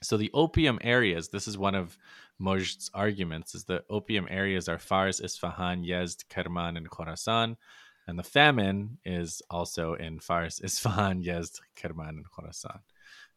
So 0.03 0.17
the 0.17 0.29
opium 0.35 0.77
areas, 0.83 1.29
this 1.29 1.47
is 1.47 1.57
one 1.57 1.73
of 1.73 1.97
Majd's 2.39 2.91
arguments, 2.93 3.55
is 3.55 3.63
that 3.65 3.85
opium 3.89 4.27
areas 4.29 4.69
are 4.69 4.77
Fars, 4.77 5.19
Isfahan, 5.19 5.83
Yezd, 5.83 6.25
Kerman, 6.29 6.77
and 6.77 6.89
Khorasan. 6.91 7.55
And 8.07 8.19
the 8.19 8.23
famine 8.23 8.99
is 9.03 9.41
also 9.49 9.95
in 9.95 10.19
Fars, 10.19 10.59
Isfahan, 10.63 11.23
Yezd, 11.23 11.59
Kerman, 11.75 12.17
and 12.17 12.29
Khorasan. 12.29 12.81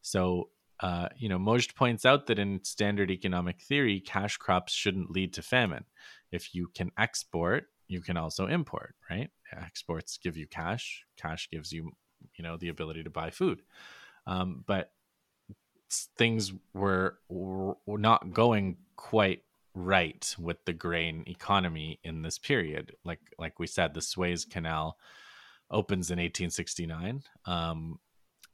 So, 0.01 0.49
uh, 0.81 1.09
you 1.17 1.27
know, 1.27 1.39
Majd 1.39 1.75
points 1.75 2.05
out 2.05 2.27
that 2.27 2.39
in 2.39 2.63
standard 2.63 3.11
economic 3.11 3.61
theory, 3.61 3.99
cash 3.99 4.37
crops 4.37 4.73
shouldn't 4.73 5.11
lead 5.11 5.33
to 5.33 5.41
famine. 5.41 5.85
If 6.31 6.53
you 6.55 6.69
can 6.73 6.91
export, 6.97 7.65
you 7.87 8.01
can 8.01 8.17
also 8.17 8.47
import, 8.47 8.95
right? 9.09 9.29
Exports 9.51 10.17
give 10.21 10.37
you 10.37 10.47
cash, 10.47 11.03
cash 11.17 11.49
gives 11.51 11.71
you, 11.71 11.91
you 12.37 12.43
know, 12.43 12.55
the 12.55 12.69
ability 12.69 13.03
to 13.03 13.09
buy 13.09 13.29
food. 13.29 13.61
Um, 14.27 14.63
but 14.67 14.91
things 16.17 16.53
were, 16.73 17.17
were 17.29 17.97
not 17.97 18.31
going 18.31 18.77
quite 18.95 19.41
right 19.73 20.35
with 20.37 20.63
the 20.65 20.73
grain 20.73 21.23
economy 21.27 21.99
in 22.03 22.21
this 22.21 22.37
period. 22.37 22.93
Like 23.03 23.21
like 23.37 23.59
we 23.59 23.67
said, 23.67 23.93
the 23.93 24.01
Suez 24.01 24.45
Canal 24.45 24.97
opens 25.71 26.11
in 26.11 26.19
1869, 26.19 27.23
um, 27.45 27.99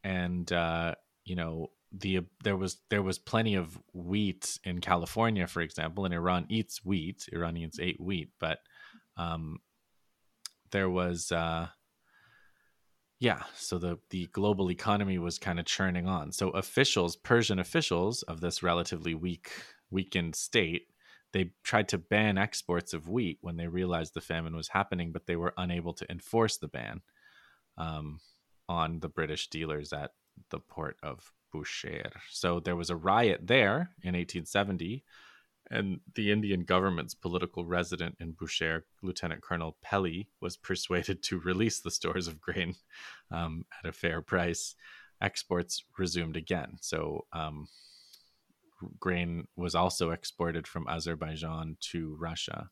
and 0.03 0.51
uh, 0.51 0.95
you 1.23 1.35
know 1.35 1.71
the 1.91 2.21
there 2.43 2.57
was 2.57 2.77
there 2.89 3.03
was 3.03 3.17
plenty 3.17 3.55
of 3.55 3.79
wheat 3.93 4.59
in 4.63 4.81
California, 4.81 5.47
for 5.47 5.61
example, 5.61 6.05
and 6.05 6.13
Iran 6.13 6.45
eats 6.49 6.83
wheat. 6.83 7.27
Iranians 7.31 7.79
ate 7.79 8.01
wheat, 8.01 8.31
but 8.39 8.59
um, 9.17 9.59
there 10.71 10.89
was 10.89 11.31
uh, 11.31 11.67
yeah 13.19 13.43
so 13.55 13.77
the 13.77 13.97
the 14.09 14.27
global 14.27 14.69
economy 14.69 15.17
was 15.17 15.39
kind 15.39 15.59
of 15.59 15.65
churning 15.65 16.07
on 16.07 16.31
so 16.31 16.49
officials 16.49 17.15
persian 17.15 17.59
officials 17.59 18.23
of 18.23 18.41
this 18.41 18.61
relatively 18.61 19.15
weak 19.15 19.51
weakened 19.89 20.35
state 20.35 20.87
they 21.31 21.51
tried 21.63 21.87
to 21.87 21.97
ban 21.97 22.37
exports 22.37 22.93
of 22.93 23.09
wheat 23.09 23.37
when 23.41 23.57
they 23.57 23.67
realized 23.67 24.13
the 24.13 24.21
famine 24.21 24.55
was 24.55 24.67
happening 24.69 25.11
but 25.11 25.25
they 25.25 25.35
were 25.35 25.53
unable 25.57 25.93
to 25.93 26.09
enforce 26.11 26.57
the 26.57 26.67
ban 26.67 27.01
um, 27.77 28.19
on 28.67 28.99
the 28.99 29.09
british 29.09 29.49
dealers 29.49 29.93
at 29.93 30.11
the 30.49 30.59
port 30.59 30.97
of 31.01 31.31
bushehr 31.55 32.11
so 32.29 32.59
there 32.59 32.75
was 32.75 32.89
a 32.89 32.95
riot 32.95 33.41
there 33.43 33.91
in 34.03 34.15
1870 34.15 35.03
and 35.71 35.99
the 36.13 36.31
Indian 36.31 36.63
government's 36.63 37.15
political 37.15 37.65
resident 37.65 38.15
in 38.19 38.33
Bushehr, 38.33 38.83
Lieutenant 39.01 39.41
Colonel 39.41 39.77
Pelly, 39.81 40.29
was 40.39 40.57
persuaded 40.57 41.23
to 41.23 41.39
release 41.39 41.79
the 41.79 41.91
stores 41.91 42.27
of 42.27 42.39
grain 42.39 42.75
um, 43.31 43.65
at 43.83 43.89
a 43.89 43.93
fair 43.93 44.21
price. 44.21 44.75
Exports 45.21 45.83
resumed 45.97 46.37
again. 46.37 46.77
So, 46.81 47.25
um, 47.33 47.67
grain 48.99 49.47
was 49.55 49.73
also 49.73 50.11
exported 50.11 50.67
from 50.67 50.87
Azerbaijan 50.87 51.77
to 51.91 52.15
Russia. 52.19 52.69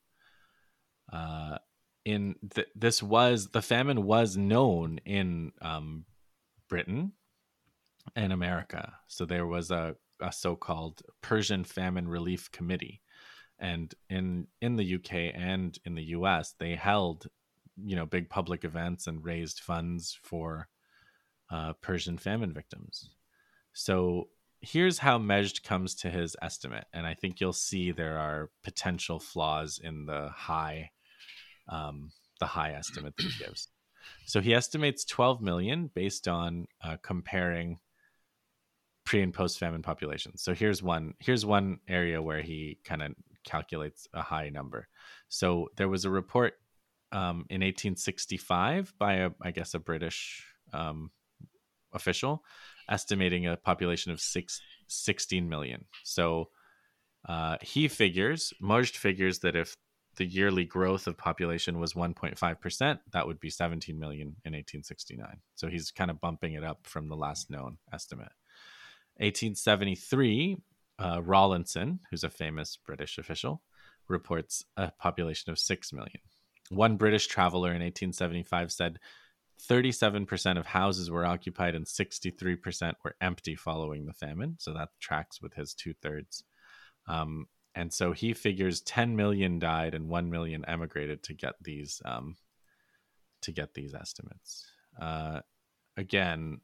Uh, 1.11 1.57
in 2.05 2.35
th- 2.53 2.67
this 2.75 3.01
was 3.01 3.47
the 3.47 3.61
famine 3.61 4.03
was 4.03 4.35
known 4.35 4.99
in 5.05 5.53
um, 5.61 6.05
Britain 6.69 7.13
and 8.15 8.33
America. 8.33 8.93
So 9.07 9.25
there 9.25 9.47
was 9.47 9.71
a 9.71 9.95
a 10.21 10.31
so-called 10.31 11.01
Persian 11.21 11.63
Famine 11.63 12.07
Relief 12.07 12.51
Committee, 12.51 13.01
and 13.59 13.93
in 14.09 14.47
in 14.61 14.75
the 14.75 14.95
UK 14.95 15.33
and 15.35 15.77
in 15.85 15.95
the 15.95 16.03
US, 16.17 16.53
they 16.59 16.75
held 16.75 17.27
you 17.75 17.95
know 17.95 18.05
big 18.05 18.29
public 18.29 18.63
events 18.63 19.07
and 19.07 19.23
raised 19.23 19.59
funds 19.59 20.17
for 20.23 20.67
uh, 21.51 21.73
Persian 21.81 22.17
famine 22.17 22.53
victims. 22.53 23.09
So 23.73 24.29
here's 24.61 24.99
how 24.99 25.17
Majd 25.17 25.63
comes 25.63 25.95
to 25.95 26.09
his 26.09 26.35
estimate, 26.41 26.85
and 26.93 27.05
I 27.05 27.13
think 27.15 27.41
you'll 27.41 27.53
see 27.53 27.91
there 27.91 28.17
are 28.17 28.49
potential 28.63 29.19
flaws 29.19 29.79
in 29.83 30.05
the 30.05 30.29
high 30.29 30.91
um, 31.67 32.11
the 32.39 32.45
high 32.45 32.73
estimate 32.73 33.15
that 33.17 33.23
he 33.23 33.43
gives. 33.43 33.69
So 34.25 34.41
he 34.41 34.53
estimates 34.53 35.05
12 35.05 35.41
million 35.41 35.89
based 35.93 36.27
on 36.27 36.67
uh, 36.83 36.97
comparing 37.01 37.79
pre 39.13 39.21
and 39.21 39.31
post 39.31 39.59
famine 39.59 39.83
populations. 39.83 40.41
So 40.41 40.55
here's 40.55 40.81
one 40.81 41.13
here's 41.19 41.45
one 41.45 41.77
area 41.87 42.19
where 42.19 42.41
he 42.41 42.79
kind 42.83 43.03
of 43.03 43.11
calculates 43.45 44.07
a 44.11 44.23
high 44.23 44.49
number. 44.49 44.87
So 45.29 45.69
there 45.77 45.87
was 45.87 46.03
a 46.03 46.09
report 46.09 46.55
um, 47.11 47.45
in 47.51 47.61
1865 47.61 48.91
by 48.97 49.13
a 49.17 49.29
I 49.39 49.51
guess 49.51 49.75
a 49.75 49.79
British 49.79 50.43
um, 50.73 51.11
official 51.93 52.43
estimating 52.89 53.45
a 53.45 53.55
population 53.55 54.11
of 54.11 54.19
six, 54.19 54.59
16 54.87 55.47
million. 55.47 55.85
So 56.03 56.49
uh, 57.29 57.57
he 57.61 57.87
figures, 57.89 58.51
Majd 58.59 58.89
figures 58.89 59.39
that 59.39 59.55
if 59.55 59.75
the 60.17 60.25
yearly 60.25 60.65
growth 60.65 61.05
of 61.05 61.17
population 61.17 61.79
was 61.79 61.93
1.5%, 61.93 62.99
that 63.11 63.27
would 63.27 63.39
be 63.39 63.51
17 63.51 63.99
million 63.99 64.35
in 64.43 64.53
1869. 64.53 65.37
So 65.53 65.67
he's 65.67 65.91
kind 65.91 66.09
of 66.09 66.19
bumping 66.19 66.53
it 66.53 66.63
up 66.63 66.79
from 66.87 67.09
the 67.09 67.15
last 67.15 67.51
known 67.51 67.77
estimate. 67.93 68.31
1873, 69.17 70.57
uh, 70.99 71.21
Rawlinson, 71.23 71.99
who's 72.09 72.23
a 72.23 72.29
famous 72.29 72.77
British 72.85 73.17
official, 73.17 73.61
reports 74.07 74.65
a 74.77 74.91
population 74.91 75.51
of 75.51 75.59
6 75.59 75.93
million. 75.93 76.19
One 76.69 76.97
British 76.97 77.27
traveler 77.27 77.69
in 77.69 77.81
1875 77.81 78.71
said 78.71 78.99
37% 79.61 80.57
of 80.57 80.65
houses 80.65 81.11
were 81.11 81.25
occupied 81.25 81.75
and 81.75 81.85
63% 81.85 82.93
were 83.03 83.15
empty 83.21 83.55
following 83.55 84.05
the 84.05 84.13
famine. 84.13 84.55
So 84.59 84.73
that 84.73 84.89
tracks 84.99 85.41
with 85.41 85.53
his 85.53 85.73
two 85.73 85.93
thirds. 85.93 86.43
Um, 87.07 87.47
and 87.75 87.91
so 87.91 88.11
he 88.11 88.33
figures 88.33 88.81
10 88.81 89.15
million 89.15 89.59
died 89.59 89.93
and 89.93 90.09
1 90.09 90.29
million 90.29 90.63
emigrated 90.65 91.23
to 91.23 91.33
get 91.33 91.55
these 91.61 92.01
um, 92.05 92.35
to 93.41 93.51
get 93.51 93.73
these 93.73 93.93
estimates. 93.93 94.65
Uh, 95.01 95.41
again, 95.97 96.61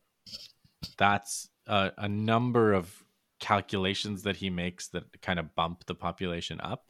that's 0.98 1.50
a, 1.70 1.92
a 2.00 2.10
number 2.10 2.74
of 2.74 3.04
calculations 3.40 4.24
that 4.24 4.36
he 4.36 4.50
makes 4.50 4.90
that 4.90 5.22
kind 5.22 5.40
of 5.40 5.56
bump 5.56 5.86
the 5.86 5.96
population 5.96 6.60
up 6.62 6.84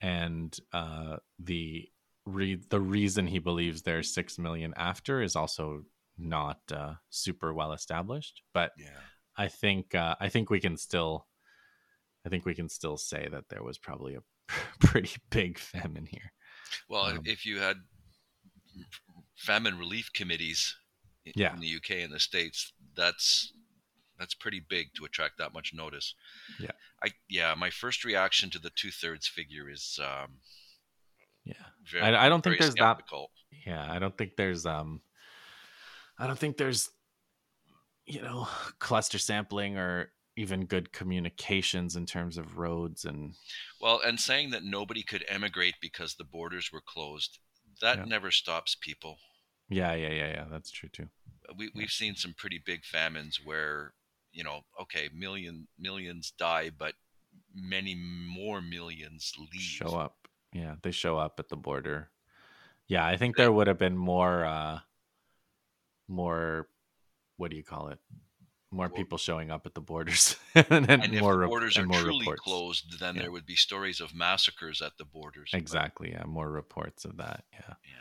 and 0.00 0.58
uh, 0.72 1.16
the 1.38 1.88
re- 2.26 2.60
the 2.70 2.80
reason 2.80 3.26
he 3.26 3.38
believes 3.38 3.82
there's 3.82 4.12
six 4.12 4.38
million 4.38 4.74
after 4.76 5.22
is 5.22 5.36
also 5.36 5.82
not 6.18 6.58
uh, 6.72 6.94
super 7.10 7.54
well 7.54 7.72
established. 7.72 8.42
But 8.52 8.72
Yeah. 8.76 9.00
I 9.36 9.48
think 9.48 9.94
uh, 9.94 10.16
I 10.20 10.28
think 10.28 10.50
we 10.50 10.60
can 10.60 10.76
still 10.76 11.26
I 12.26 12.28
think 12.30 12.44
we 12.46 12.54
can 12.54 12.68
still 12.68 12.96
say 12.96 13.28
that 13.30 13.48
there 13.48 13.62
was 13.62 13.78
probably 13.78 14.14
a 14.16 14.22
pretty 14.80 15.16
big 15.30 15.58
famine 15.58 16.06
here. 16.06 16.32
Well, 16.88 17.04
Um, 17.06 17.20
if 17.24 17.46
you 17.46 17.58
had 17.60 17.76
famine 19.36 19.78
relief 19.78 20.10
committees 20.12 20.76
in, 21.24 21.32
Yeah. 21.36 21.54
in 21.54 21.60
the 21.60 21.76
UK 21.76 22.02
and 22.04 22.12
the 22.12 22.20
States, 22.20 22.72
that's 22.96 23.52
that's 24.18 24.34
pretty 24.34 24.60
big 24.68 24.88
to 24.94 25.04
attract 25.04 25.38
that 25.38 25.52
much 25.54 25.72
notice. 25.74 26.14
Yeah. 26.60 26.70
I 27.02 27.08
yeah, 27.28 27.54
my 27.56 27.70
first 27.70 28.04
reaction 28.04 28.50
to 28.50 28.58
the 28.58 28.70
two 28.76 28.90
thirds 28.90 29.26
figure 29.26 29.68
is 29.70 29.98
um, 30.02 30.38
Yeah. 31.44 31.54
very, 31.90 32.02
I, 32.04 32.26
I 32.26 32.28
don't 32.28 32.42
think 32.42 32.58
there's 32.58 32.74
that 32.74 32.96
skeptical. 32.98 33.30
yeah 33.66 33.86
i 33.90 33.98
don't 33.98 34.16
think 34.18 34.36
there's 34.36 34.64
um 34.66 35.00
i 36.18 36.26
don't 36.26 36.38
think 36.38 36.56
there's 36.56 36.90
you 38.06 38.20
know 38.22 38.46
cluster 38.78 39.18
sampling 39.18 39.76
or 39.78 40.10
even 40.36 40.64
good 40.66 40.92
communications 40.92 41.94
in 41.96 42.04
terms 42.06 42.38
of 42.38 42.58
roads 42.58 43.04
and 43.04 43.34
Well, 43.80 44.00
and 44.04 44.18
saying 44.18 44.50
that 44.50 44.64
nobody 44.64 45.02
could 45.04 45.24
emigrate 45.28 45.74
because 45.80 46.14
the 46.16 46.24
borders 46.24 46.70
were 46.72 46.82
closed, 46.84 47.38
that 47.80 47.98
Yeah. 47.98 48.04
never 48.04 48.30
stops 48.32 48.74
people. 48.80 49.18
yeah 49.68 49.94
yeah 49.94 50.08
yeah 50.10 50.28
yeah 50.36 50.44
that's 50.50 50.70
true 50.70 50.88
too 50.88 51.08
We 51.56 51.70
we've 51.74 51.90
seen 51.90 52.16
some 52.16 52.34
pretty 52.36 52.60
big 52.64 52.84
famines 52.84 53.38
where 53.44 53.92
you 54.34 54.44
know, 54.44 54.60
okay, 54.82 55.08
million 55.14 55.66
millions 55.78 56.32
die, 56.38 56.70
but 56.76 56.94
many 57.54 57.94
more 57.94 58.60
millions 58.60 59.32
leave. 59.38 59.60
show 59.62 59.96
up 59.96 60.28
yeah 60.52 60.74
they 60.82 60.90
show 60.92 61.16
up 61.18 61.38
at 61.40 61.48
the 61.48 61.56
border 61.56 62.10
yeah 62.86 63.04
i 63.04 63.16
think 63.16 63.36
there 63.36 63.50
would 63.50 63.66
have 63.66 63.78
been 63.78 63.96
more 63.96 64.44
uh 64.44 64.78
more 66.08 66.68
what 67.36 67.50
do 67.50 67.56
you 67.56 67.64
call 67.64 67.88
it 67.88 67.98
more 68.70 68.86
Well- 68.88 68.96
people 68.96 69.18
showing 69.18 69.50
up 69.50 69.66
at 69.66 69.74
the 69.74 69.80
borders 69.80 70.36
and, 70.54 70.90
And 70.90 71.14
if 71.14 71.20
more 71.20 71.32
the 71.32 71.38
rep- 71.40 71.48
borders 71.48 71.76
are 71.76 71.80
and 71.82 71.88
more 71.90 72.00
truly 72.00 72.18
reports. 72.20 72.40
closed, 72.42 72.98
then 73.00 73.14
Yeah. 73.16 73.22
there 73.22 73.32
would 73.32 73.46
be 73.46 73.56
stories 73.56 74.00
of 74.00 74.14
massacres 74.14 74.82
at 74.82 74.92
the 74.98 75.04
borders. 75.04 75.50
Exactly 75.52 76.10
yeah 76.12 76.24
more 76.24 76.50
reports 76.50 77.04
of 77.04 77.16
that 77.18 77.44
yeah 77.52 77.74
yeah. 77.84 78.00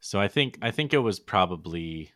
So 0.00 0.20
I 0.20 0.28
think 0.28 0.58
I 0.62 0.70
think 0.70 0.92
it 0.92 0.98
was 0.98 1.18
probably 1.20 2.12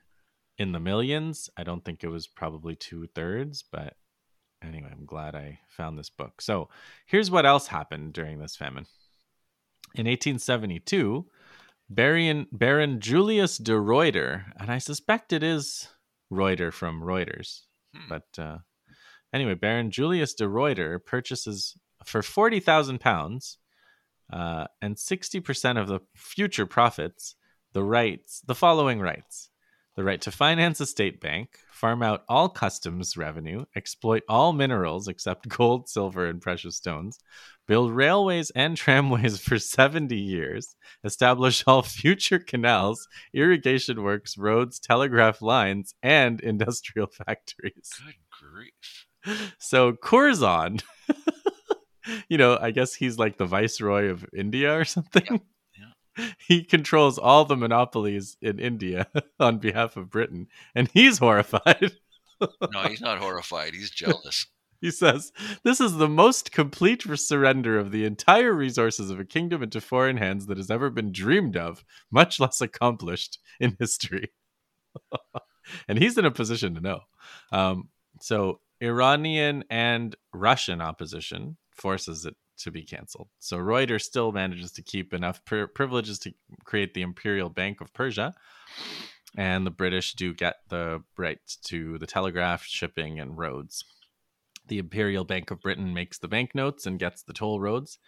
in 0.58 0.72
the 0.72 0.80
millions. 0.80 1.50
I 1.56 1.62
don't 1.64 1.84
think 1.84 2.02
it 2.02 2.08
was 2.08 2.26
probably 2.26 2.74
two 2.74 3.06
thirds, 3.14 3.62
but 3.70 3.94
anyway, 4.62 4.88
I'm 4.90 5.06
glad 5.06 5.34
I 5.34 5.60
found 5.68 5.98
this 5.98 6.10
book. 6.10 6.40
So 6.40 6.68
here's 7.06 7.30
what 7.30 7.46
else 7.46 7.66
happened 7.68 8.12
during 8.12 8.38
this 8.38 8.56
famine. 8.56 8.86
In 9.94 10.06
1872, 10.06 11.26
Baron, 11.88 12.46
Baron 12.52 13.00
Julius 13.00 13.58
de 13.58 13.78
Reuter, 13.78 14.46
and 14.58 14.70
I 14.70 14.78
suspect 14.78 15.32
it 15.32 15.42
is 15.42 15.88
Reuter 16.30 16.72
from 16.72 17.00
Reuters, 17.02 17.62
Hmm. 17.94 18.08
but 18.08 18.38
uh, 18.38 18.58
anyway, 19.32 19.54
Baron 19.54 19.90
Julius 19.90 20.34
de 20.34 20.48
Reuter 20.48 20.98
purchases 20.98 21.76
for 22.04 22.22
forty 22.22 22.58
thousand 22.60 23.00
pounds 23.00 23.58
uh, 24.32 24.66
and 24.82 24.98
sixty 24.98 25.38
percent 25.40 25.78
of 25.78 25.86
the 25.86 26.00
future 26.16 26.66
profits 26.66 27.36
the 27.72 27.84
rights, 27.84 28.42
the 28.46 28.54
following 28.56 29.00
rights: 29.00 29.50
the 29.96 30.04
right 30.04 30.20
to 30.20 30.30
finance 30.30 30.78
a 30.80 30.86
state 30.86 31.20
bank, 31.20 31.58
farm 31.72 32.02
out 32.02 32.22
all 32.28 32.50
customs 32.50 33.16
revenue, 33.16 33.64
exploit 33.74 34.22
all 34.28 34.52
minerals 34.52 35.08
except 35.08 35.48
gold, 35.56 35.88
silver, 35.88 36.26
and 36.26 36.40
precious 36.40 36.76
stones, 36.76 37.18
build 37.66 37.90
railways 37.92 38.50
and 38.50 38.76
tramways 38.76 39.40
for 39.40 39.58
70 39.58 40.14
years, 40.14 40.76
establish 41.02 41.64
all 41.66 41.82
future 41.82 42.38
canals, 42.38 43.08
irrigation 43.32 44.02
works, 44.02 44.36
roads, 44.36 44.78
telegraph 44.78 45.40
lines, 45.40 45.94
and 46.02 46.40
industrial 46.40 47.06
factories. 47.26 47.90
Good 48.04 48.14
grief. 48.30 49.54
so 49.58 49.94
Curzon, 49.94 50.78
you 52.28 52.36
know, 52.36 52.58
I 52.60 52.70
guess 52.70 52.94
he's 52.94 53.18
like 53.18 53.38
the 53.38 53.46
viceroy 53.46 54.10
of 54.10 54.26
India 54.36 54.78
or 54.78 54.84
something. 54.84 55.24
Yeah. 55.30 55.38
He 56.38 56.64
controls 56.64 57.18
all 57.18 57.44
the 57.44 57.56
monopolies 57.56 58.36
in 58.40 58.58
India 58.58 59.06
on 59.40 59.58
behalf 59.58 59.96
of 59.96 60.10
Britain, 60.10 60.48
and 60.74 60.88
he's 60.92 61.18
horrified. 61.18 61.92
no, 62.40 62.82
he's 62.82 63.00
not 63.00 63.18
horrified. 63.18 63.74
He's 63.74 63.90
jealous. 64.02 64.46
He 64.80 64.90
says, 64.90 65.32
This 65.64 65.80
is 65.80 65.96
the 65.96 66.08
most 66.08 66.52
complete 66.52 67.02
surrender 67.16 67.78
of 67.78 67.92
the 67.92 68.04
entire 68.04 68.52
resources 68.52 69.10
of 69.10 69.18
a 69.18 69.24
kingdom 69.24 69.62
into 69.62 69.80
foreign 69.80 70.18
hands 70.18 70.46
that 70.46 70.58
has 70.58 70.70
ever 70.70 70.90
been 70.90 71.12
dreamed 71.12 71.56
of, 71.56 71.84
much 72.10 72.38
less 72.38 72.60
accomplished 72.60 73.38
in 73.58 73.76
history. 73.78 74.30
and 75.88 75.98
he's 75.98 76.18
in 76.18 76.24
a 76.24 76.30
position 76.30 76.74
to 76.74 76.80
know. 76.80 77.00
Um, 77.52 77.88
so, 78.20 78.60
Iranian 78.82 79.64
and 79.70 80.14
Russian 80.34 80.82
opposition 80.82 81.56
forces 81.70 82.26
it 82.26 82.36
to 82.58 82.70
be 82.70 82.82
canceled. 82.82 83.28
So, 83.38 83.58
Reuter 83.58 83.98
still 83.98 84.32
manages 84.32 84.72
to 84.72 84.82
keep 84.82 85.12
enough 85.12 85.44
pri- 85.44 85.66
privileges 85.66 86.18
to 86.20 86.32
create 86.64 86.94
the 86.94 87.02
Imperial 87.02 87.48
Bank 87.48 87.80
of 87.80 87.92
Persia. 87.92 88.34
And 89.36 89.66
the 89.66 89.70
British 89.70 90.14
do 90.14 90.32
get 90.32 90.56
the 90.70 91.02
right 91.18 91.40
to 91.64 91.98
the 91.98 92.06
telegraph, 92.06 92.64
shipping, 92.64 93.20
and 93.20 93.36
roads. 93.36 93.84
The 94.68 94.78
Imperial 94.78 95.24
Bank 95.24 95.50
of 95.50 95.60
Britain 95.60 95.92
makes 95.92 96.18
the 96.18 96.28
banknotes 96.28 96.86
and 96.86 96.98
gets 96.98 97.22
the 97.22 97.34
toll 97.34 97.60
roads. 97.60 97.98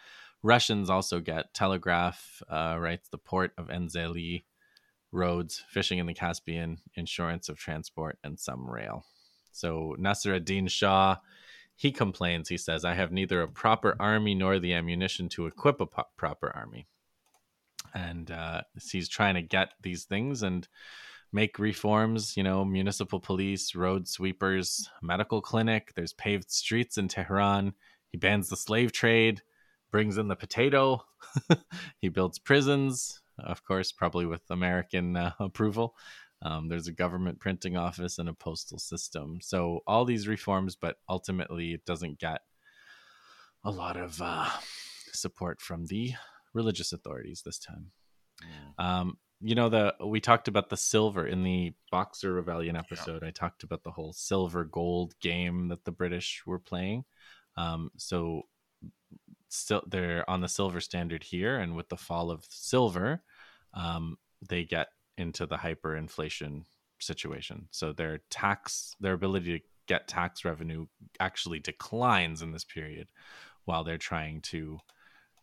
Russians 0.42 0.88
also 0.88 1.20
get 1.20 1.52
telegraph 1.52 2.42
uh, 2.50 2.76
rights, 2.78 3.08
the 3.08 3.18
port 3.18 3.52
of 3.58 3.68
Enzeli, 3.68 4.44
roads, 5.12 5.64
fishing 5.68 5.98
in 5.98 6.06
the 6.06 6.14
Caspian, 6.14 6.78
insurance 6.94 7.48
of 7.48 7.58
transport, 7.58 8.18
and 8.22 8.38
some 8.38 8.68
rail. 8.68 9.04
So 9.52 9.96
Nasser 9.98 10.34
ad-Din 10.34 10.68
Shah, 10.68 11.16
he 11.78 11.92
complains. 11.92 12.48
He 12.48 12.58
says, 12.58 12.84
"I 12.84 12.94
have 12.94 13.12
neither 13.12 13.40
a 13.40 13.48
proper 13.48 13.94
army 14.00 14.34
nor 14.34 14.58
the 14.58 14.74
ammunition 14.74 15.28
to 15.30 15.46
equip 15.46 15.80
a 15.80 15.86
po- 15.86 16.08
proper 16.16 16.50
army." 16.54 16.88
And 17.94 18.32
uh, 18.32 18.62
he's 18.90 19.08
trying 19.08 19.36
to 19.36 19.42
get 19.42 19.74
these 19.80 20.04
things 20.04 20.42
and 20.42 20.66
make 21.32 21.60
reforms, 21.60 22.36
you 22.36 22.42
know, 22.42 22.64
municipal 22.64 23.20
police, 23.20 23.76
road 23.76 24.08
sweepers, 24.08 24.90
medical 25.02 25.40
clinic. 25.40 25.92
There's 25.94 26.12
paved 26.12 26.50
streets 26.50 26.98
in 26.98 27.06
Tehran. 27.06 27.74
He 28.10 28.18
bans 28.18 28.48
the 28.48 28.56
slave 28.56 28.90
trade, 28.90 29.42
brings 29.92 30.18
in 30.18 30.26
the 30.26 30.34
potato. 30.34 31.04
he 32.00 32.08
builds 32.08 32.40
prisons, 32.40 33.20
of 33.38 33.64
course, 33.64 33.92
probably 33.92 34.26
with 34.26 34.42
American 34.50 35.16
uh, 35.16 35.32
approval. 35.38 35.94
Um, 36.42 36.68
there's 36.68 36.86
a 36.86 36.92
government 36.92 37.40
printing 37.40 37.76
office 37.76 38.18
and 38.18 38.28
a 38.28 38.34
postal 38.34 38.78
system. 38.78 39.38
So 39.42 39.80
all 39.86 40.04
these 40.04 40.28
reforms, 40.28 40.76
but 40.76 40.96
ultimately 41.08 41.72
it 41.72 41.84
doesn't 41.84 42.20
get 42.20 42.40
a 43.64 43.70
lot 43.70 43.96
of 43.96 44.20
uh, 44.22 44.48
support 45.12 45.60
from 45.60 45.86
the 45.86 46.12
religious 46.54 46.92
authorities 46.92 47.42
this 47.44 47.58
time. 47.58 47.90
Mm. 48.78 48.84
Um, 48.84 49.16
you 49.40 49.54
know 49.54 49.68
the 49.68 49.94
we 50.04 50.20
talked 50.20 50.48
about 50.48 50.68
the 50.68 50.76
silver 50.76 51.26
in 51.26 51.44
the 51.44 51.72
Boxer 51.90 52.32
Rebellion 52.32 52.76
episode. 52.76 53.22
I 53.22 53.30
talked 53.30 53.62
about 53.62 53.84
the 53.84 53.90
whole 53.90 54.12
silver 54.12 54.64
gold 54.64 55.14
game 55.20 55.68
that 55.68 55.84
the 55.84 55.92
British 55.92 56.42
were 56.44 56.58
playing. 56.58 57.04
Um, 57.56 57.90
so 57.96 58.42
still 59.48 59.82
they're 59.86 60.28
on 60.28 60.40
the 60.40 60.48
silver 60.48 60.80
standard 60.80 61.22
here, 61.22 61.56
and 61.56 61.76
with 61.76 61.88
the 61.88 61.96
fall 61.96 62.30
of 62.30 62.44
silver, 62.48 63.22
um, 63.74 64.16
they 64.48 64.64
get 64.64 64.88
into 65.18 65.44
the 65.44 65.56
hyperinflation 65.56 66.64
situation. 67.00 67.68
So 67.70 67.92
their 67.92 68.18
tax, 68.30 68.96
their 69.00 69.12
ability 69.12 69.58
to 69.58 69.64
get 69.86 70.08
tax 70.08 70.44
revenue 70.44 70.86
actually 71.20 71.60
declines 71.60 72.42
in 72.42 72.52
this 72.52 72.64
period, 72.64 73.08
while 73.64 73.84
they're 73.84 73.98
trying 73.98 74.40
to 74.40 74.78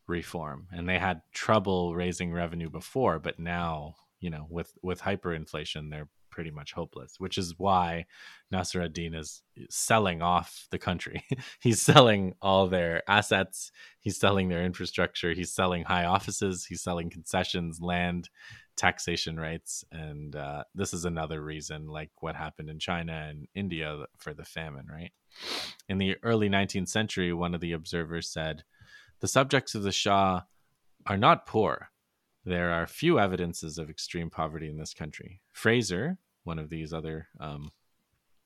reform. 0.07 0.67
And 0.71 0.88
they 0.88 0.99
had 0.99 1.21
trouble 1.34 1.95
raising 1.95 2.32
revenue 2.32 2.69
before 2.69 3.19
but 3.19 3.39
now 3.39 3.95
you 4.19 4.30
know 4.30 4.47
with 4.49 4.71
with 4.82 5.01
hyperinflation 5.01 5.89
they're 5.89 6.09
pretty 6.30 6.51
much 6.51 6.73
hopeless 6.73 7.15
which 7.17 7.38
is 7.38 7.55
why 7.57 8.05
Nasser 8.51 8.82
ad-Din 8.82 9.13
is 9.15 9.41
selling 9.69 10.21
off 10.21 10.67
the 10.69 10.78
country. 10.78 11.23
He's 11.59 11.82
selling 11.82 12.36
all 12.41 12.67
their 12.67 13.01
assets. 13.09 13.71
He's 13.99 14.19
selling 14.19 14.49
their 14.49 14.63
infrastructure. 14.63 15.34
He's 15.34 15.51
selling 15.51 15.84
high 15.84 16.05
offices. 16.05 16.65
He's 16.65 16.84
selling 16.84 17.09
concessions 17.09 17.80
land 17.82 18.30
taxation 18.76 19.39
rights 19.39 19.86
and 19.91 20.36
uh, 20.36 20.63
this 20.73 20.93
is 20.93 21.05
another 21.05 21.41
reason 21.41 21.88
like 21.88 22.11
what 22.19 22.36
happened 22.36 22.69
in 22.69 22.78
china 22.78 23.28
and 23.30 23.47
india 23.55 24.05
for 24.17 24.34
the 24.34 24.43
famine 24.43 24.86
right 24.91 25.11
in 25.88 25.97
the 25.97 26.15
early 26.23 26.49
19th 26.49 26.89
century 26.89 27.32
one 27.32 27.55
of 27.55 27.61
the 27.61 27.71
observers 27.71 28.28
said 28.28 28.63
the 29.21 29.28
subjects 29.28 29.76
of 29.76 29.84
the 29.84 29.91
Shah 29.91 30.41
are 31.07 31.17
not 31.17 31.45
poor. 31.45 31.89
There 32.43 32.71
are 32.71 32.86
few 32.86 33.19
evidences 33.19 33.78
of 33.78 33.89
extreme 33.89 34.30
poverty 34.30 34.69
in 34.69 34.78
this 34.78 34.93
country. 34.93 35.41
Fraser, 35.51 36.17
one 36.43 36.59
of 36.59 36.69
these 36.69 36.93
other 36.93 37.28
um, 37.39 37.71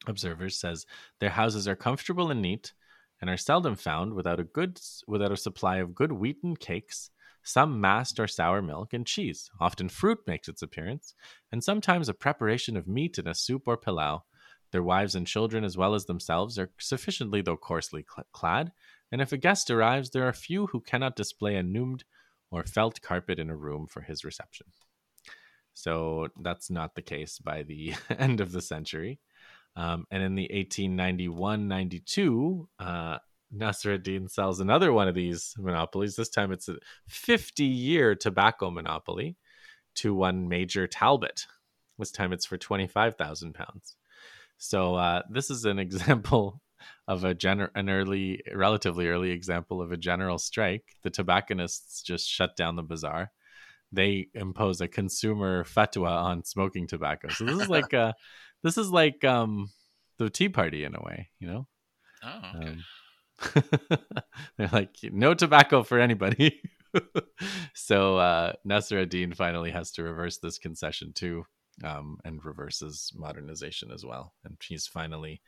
observers, 0.07 0.55
says 0.55 0.85
their 1.19 1.31
houses 1.31 1.67
are 1.67 1.75
comfortable 1.75 2.31
and 2.31 2.41
neat, 2.41 2.73
and 3.19 3.29
are 3.29 3.37
seldom 3.37 3.75
found 3.75 4.13
without 4.13 4.39
a 4.39 4.45
good 4.45 4.79
without 5.07 5.33
a 5.33 5.37
supply 5.37 5.77
of 5.77 5.95
good 5.95 6.13
wheaten 6.13 6.55
cakes, 6.55 7.09
some 7.43 7.79
mast 7.81 8.19
or 8.19 8.27
sour 8.27 8.61
milk, 8.61 8.93
and 8.93 9.05
cheese. 9.05 9.49
Often 9.59 9.89
fruit 9.89 10.19
makes 10.27 10.47
its 10.47 10.61
appearance, 10.61 11.13
and 11.51 11.63
sometimes 11.63 12.09
a 12.09 12.13
preparation 12.13 12.77
of 12.77 12.87
meat 12.87 13.17
in 13.17 13.27
a 13.27 13.35
soup 13.35 13.63
or 13.67 13.77
pilau. 13.77 14.23
Their 14.71 14.83
wives 14.83 15.15
and 15.15 15.25
children, 15.25 15.63
as 15.63 15.77
well 15.77 15.95
as 15.95 16.05
themselves, 16.05 16.59
are 16.59 16.71
sufficiently 16.79 17.41
though 17.41 17.57
coarsely 17.57 18.05
cl- 18.13 18.27
clad, 18.33 18.71
and 19.11 19.21
if 19.21 19.31
a 19.31 19.37
guest 19.37 19.71
arrives, 19.71 20.11
there 20.11 20.27
are 20.27 20.33
few 20.33 20.67
who 20.67 20.81
cannot 20.81 21.15
display 21.15 21.55
a 21.55 21.63
numed 21.63 22.03
or 22.51 22.63
felt 22.63 23.01
carpet 23.01 23.39
in 23.39 23.49
a 23.49 23.55
room 23.55 23.87
for 23.87 24.01
his 24.01 24.23
reception. 24.23 24.67
So 25.73 26.27
that's 26.41 26.69
not 26.69 26.95
the 26.95 27.01
case 27.01 27.39
by 27.39 27.63
the 27.63 27.93
end 28.09 28.41
of 28.41 28.51
the 28.51 28.61
century. 28.61 29.19
Um, 29.75 30.05
and 30.11 30.21
in 30.21 30.35
the 30.35 30.49
1891 30.51 31.67
92, 31.67 32.69
uh, 32.79 33.17
Nasser 33.51 33.93
ad-Din 33.93 34.27
sells 34.27 34.59
another 34.59 34.93
one 34.93 35.07
of 35.07 35.15
these 35.15 35.55
monopolies. 35.57 36.15
This 36.15 36.29
time 36.29 36.51
it's 36.51 36.69
a 36.69 36.77
50 37.07 37.63
year 37.63 38.15
tobacco 38.15 38.69
monopoly 38.69 39.37
to 39.95 40.13
one 40.13 40.47
Major 40.47 40.87
Talbot. 40.87 41.47
This 41.97 42.11
time 42.11 42.31
it's 42.31 42.45
for 42.45 42.57
25,000 42.57 43.53
pounds. 43.53 43.95
So 44.57 44.95
uh, 44.95 45.23
this 45.29 45.49
is 45.49 45.65
an 45.65 45.79
example 45.79 46.61
of 47.07 47.23
a 47.23 47.35
gener- 47.35 47.71
an 47.75 47.89
early, 47.89 48.41
relatively 48.53 49.07
early 49.07 49.31
example 49.31 49.81
of 49.81 49.91
a 49.91 49.97
general 49.97 50.37
strike. 50.37 50.95
The 51.03 51.09
tobacconists 51.09 52.03
just 52.03 52.29
shut 52.29 52.55
down 52.55 52.75
the 52.75 52.83
bazaar. 52.83 53.31
They 53.91 54.27
impose 54.35 54.81
a 54.81 54.87
consumer 54.87 55.63
fatwa 55.63 56.09
on 56.09 56.43
smoking 56.45 56.87
tobacco. 56.87 57.29
So 57.29 57.45
this 57.45 57.59
is 57.59 57.69
like 57.69 57.93
uh 57.93 58.13
this 58.61 58.77
is 58.77 58.91
like 58.91 59.23
um 59.23 59.71
the 60.17 60.29
Tea 60.29 60.49
Party 60.49 60.83
in 60.83 60.95
a 60.95 61.01
way, 61.01 61.29
you 61.39 61.47
know. 61.47 61.67
Oh, 62.23 62.41
okay. 62.55 62.69
Um, 62.69 62.83
they're 64.57 64.69
like 64.71 64.95
no 65.03 65.33
tobacco 65.33 65.83
for 65.83 65.99
anybody. 65.99 66.61
so 67.73 68.17
uh, 68.17 68.53
Nasser 68.65 68.99
ad-Din 68.99 69.33
finally 69.33 69.71
has 69.71 69.91
to 69.91 70.03
reverse 70.03 70.37
this 70.37 70.57
concession 70.57 71.13
too, 71.13 71.45
um, 71.83 72.17
and 72.23 72.43
reverses 72.43 73.11
modernization 73.15 73.91
as 73.91 74.05
well. 74.05 74.33
And 74.43 74.57
he's 74.63 74.87
finally 74.87 75.41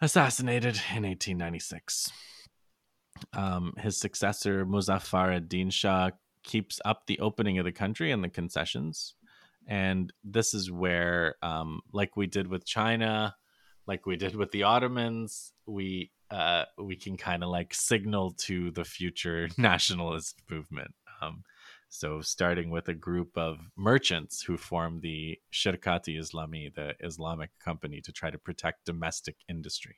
assassinated 0.00 0.80
in 0.90 1.04
1896. 1.04 2.10
Um, 3.32 3.74
his 3.78 3.96
successor, 3.98 4.66
Muzaffar 4.66 5.36
ad-Din 5.36 5.70
Shah, 5.70 6.10
keeps 6.42 6.80
up 6.84 7.06
the 7.06 7.18
opening 7.20 7.58
of 7.58 7.64
the 7.64 7.72
country 7.72 8.10
and 8.10 8.22
the 8.22 8.28
concessions. 8.28 9.14
And 9.66 10.12
this 10.22 10.52
is 10.52 10.70
where, 10.70 11.36
um, 11.42 11.80
like 11.92 12.16
we 12.16 12.26
did 12.26 12.48
with 12.48 12.66
China, 12.66 13.34
like 13.86 14.04
we 14.04 14.16
did 14.16 14.34
with 14.34 14.50
the 14.50 14.64
Ottomans, 14.64 15.52
we 15.66 16.10
uh, 16.30 16.64
we 16.78 16.96
can 16.96 17.16
kind 17.16 17.42
of 17.42 17.50
like 17.50 17.74
signal 17.74 18.32
to 18.32 18.70
the 18.70 18.84
future 18.84 19.48
nationalist 19.58 20.40
movement. 20.50 20.94
Um, 21.22 21.44
so, 21.88 22.20
starting 22.22 22.70
with 22.70 22.88
a 22.88 22.94
group 22.94 23.36
of 23.36 23.58
merchants 23.76 24.42
who 24.42 24.56
form 24.56 25.00
the 25.00 25.38
Shirkati 25.52 26.18
Islami, 26.18 26.74
the 26.74 26.94
Islamic 27.00 27.50
company, 27.60 28.00
to 28.00 28.10
try 28.10 28.30
to 28.30 28.38
protect 28.38 28.84
domestic 28.84 29.36
industry. 29.48 29.96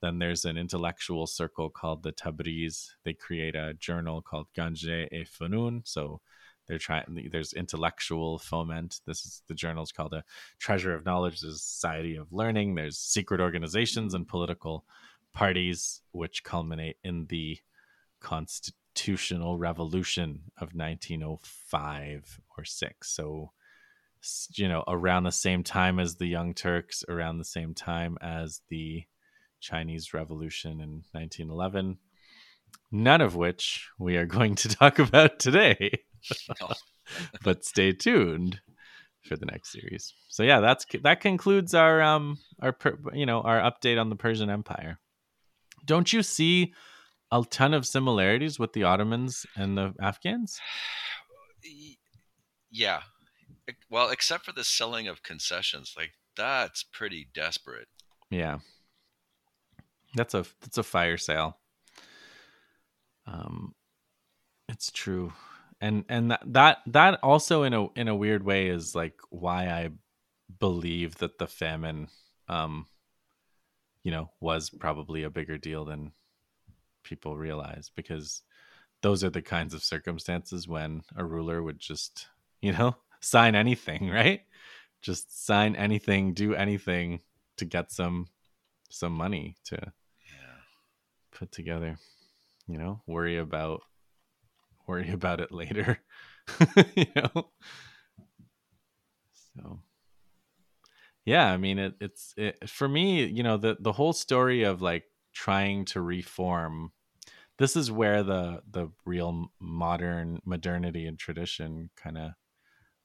Then 0.00 0.20
there's 0.20 0.44
an 0.44 0.56
intellectual 0.56 1.26
circle 1.26 1.68
called 1.68 2.04
the 2.04 2.12
Tabriz. 2.12 2.90
They 3.04 3.14
create 3.14 3.56
a 3.56 3.74
journal 3.74 4.22
called 4.22 4.46
Ganje 4.56 5.08
e 5.10 5.24
Funun. 5.24 5.80
So, 5.84 6.20
they're 6.66 6.78
trying. 6.78 7.28
There's 7.32 7.52
intellectual 7.52 8.38
foment. 8.38 9.00
This 9.06 9.24
is 9.24 9.42
the 9.48 9.54
journal's 9.54 9.92
called 9.92 10.14
a 10.14 10.24
Treasure 10.58 10.94
of 10.94 11.04
Knowledge. 11.04 11.42
A 11.42 11.52
Society 11.52 12.16
of 12.16 12.32
Learning. 12.32 12.74
There's 12.74 12.98
secret 12.98 13.40
organizations 13.40 14.14
and 14.14 14.28
political 14.28 14.84
parties, 15.36 16.00
which 16.12 16.42
culminate 16.42 16.96
in 17.04 17.26
the 17.26 17.58
constitutional 18.20 19.58
revolution 19.58 20.40
of 20.58 20.74
1905 20.74 22.40
or 22.56 22.64
6 22.64 23.08
so 23.08 23.52
you 24.54 24.66
know 24.66 24.82
around 24.88 25.24
the 25.24 25.30
same 25.30 25.62
time 25.62 26.00
as 26.00 26.16
the 26.16 26.26
young 26.26 26.54
turks 26.54 27.04
around 27.08 27.36
the 27.36 27.44
same 27.44 27.74
time 27.74 28.16
as 28.22 28.62
the 28.70 29.04
Chinese 29.60 30.14
Revolution 30.14 30.80
in 30.80 31.02
1911. 31.12 31.98
None 32.92 33.20
of 33.20 33.34
which 33.34 33.88
we 33.98 34.16
are 34.16 34.26
going 34.26 34.54
to 34.56 34.68
talk 34.80 34.98
about 34.98 35.38
today. 35.38 35.90
but 37.44 37.64
stay 37.64 37.92
tuned 37.92 38.60
for 39.22 39.36
the 39.36 39.46
next 39.46 39.72
series. 39.72 40.12
So 40.28 40.42
yeah, 40.42 40.60
that's 40.60 40.86
that 41.02 41.20
concludes 41.20 41.74
our 41.74 42.02
um 42.02 42.38
our 42.60 42.76
you 43.12 43.26
know 43.26 43.40
our 43.42 43.60
update 43.60 44.00
on 44.00 44.10
the 44.10 44.16
Persian 44.16 44.50
Empire. 44.50 44.98
Don't 45.86 46.12
you 46.12 46.22
see 46.22 46.74
a 47.32 47.42
ton 47.48 47.74
of 47.74 47.86
similarities 47.86 48.58
with 48.58 48.72
the 48.72 48.84
Ottomans 48.84 49.46
and 49.56 49.76
the 49.78 49.94
Afghans? 50.00 50.60
Yeah. 52.68 53.02
Well, 53.88 54.10
except 54.10 54.44
for 54.44 54.52
the 54.52 54.64
selling 54.64 55.08
of 55.08 55.22
concessions, 55.22 55.94
like 55.96 56.10
that's 56.36 56.82
pretty 56.82 57.28
desperate. 57.32 57.88
Yeah. 58.28 58.58
That's 60.14 60.34
a 60.34 60.44
that's 60.60 60.76
a 60.76 60.82
fire 60.82 61.16
sale. 61.16 61.58
Um 63.26 63.74
it's 64.68 64.90
true. 64.90 65.32
And 65.80 66.04
and 66.08 66.32
that 66.32 66.42
that, 66.46 66.78
that 66.86 67.20
also 67.22 67.62
in 67.62 67.72
a 67.72 67.86
in 67.94 68.08
a 68.08 68.16
weird 68.16 68.44
way 68.44 68.66
is 68.66 68.94
like 68.94 69.14
why 69.30 69.68
I 69.68 69.90
believe 70.58 71.16
that 71.16 71.38
the 71.38 71.46
famine 71.46 72.08
um 72.48 72.86
you 74.06 74.12
know 74.12 74.30
was 74.38 74.70
probably 74.70 75.24
a 75.24 75.30
bigger 75.30 75.58
deal 75.58 75.84
than 75.84 76.12
people 77.02 77.36
realize 77.36 77.90
because 77.96 78.44
those 79.02 79.24
are 79.24 79.30
the 79.30 79.42
kinds 79.42 79.74
of 79.74 79.82
circumstances 79.82 80.68
when 80.68 81.02
a 81.16 81.24
ruler 81.24 81.60
would 81.60 81.80
just, 81.80 82.28
you 82.62 82.70
know, 82.70 82.94
sign 83.20 83.56
anything, 83.56 84.08
right? 84.08 84.42
Just 85.02 85.44
sign 85.44 85.74
anything, 85.74 86.34
do 86.34 86.54
anything 86.54 87.20
to 87.56 87.64
get 87.64 87.90
some 87.90 88.28
some 88.90 89.12
money 89.12 89.56
to 89.64 89.76
yeah. 89.76 90.60
put 91.32 91.50
together. 91.50 91.98
You 92.68 92.78
know, 92.78 93.02
worry 93.08 93.38
about 93.38 93.80
worry 94.86 95.10
about 95.10 95.40
it 95.40 95.50
later. 95.50 95.98
you 96.94 97.06
know. 97.16 97.48
So 99.56 99.80
yeah, 101.26 101.52
I 101.52 101.58
mean 101.58 101.78
it, 101.78 101.94
it's 102.00 102.32
it, 102.38 102.68
for 102.70 102.88
me, 102.88 103.26
you 103.26 103.42
know, 103.42 103.58
the 103.58 103.76
the 103.78 103.92
whole 103.92 104.14
story 104.14 104.62
of 104.62 104.80
like 104.80 105.04
trying 105.34 105.84
to 105.84 106.00
reform 106.00 106.92
this 107.58 107.76
is 107.76 107.90
where 107.90 108.22
the 108.22 108.62
the 108.70 108.90
real 109.04 109.50
modern 109.60 110.40
modernity 110.44 111.06
and 111.06 111.18
tradition 111.18 111.90
kind 111.96 112.18
of 112.18 112.30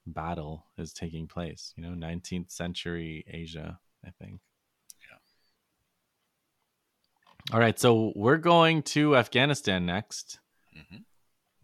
battle 0.07 0.65
is 0.77 0.93
taking 0.93 1.27
place 1.27 1.73
you 1.76 1.84
know 1.84 1.89
19th 1.89 2.52
century 2.52 3.23
asia 3.27 3.80
i 4.06 4.10
think. 4.19 4.39
Yeah. 5.02 5.18
All 7.53 7.60
right 7.60 7.77
so 7.80 8.14
we're 8.15 8.38
going 8.38 8.84
to 8.84 9.15
afghanistan 9.15 9.85
next. 9.85 10.39
Mm-hmm. 10.77 11.02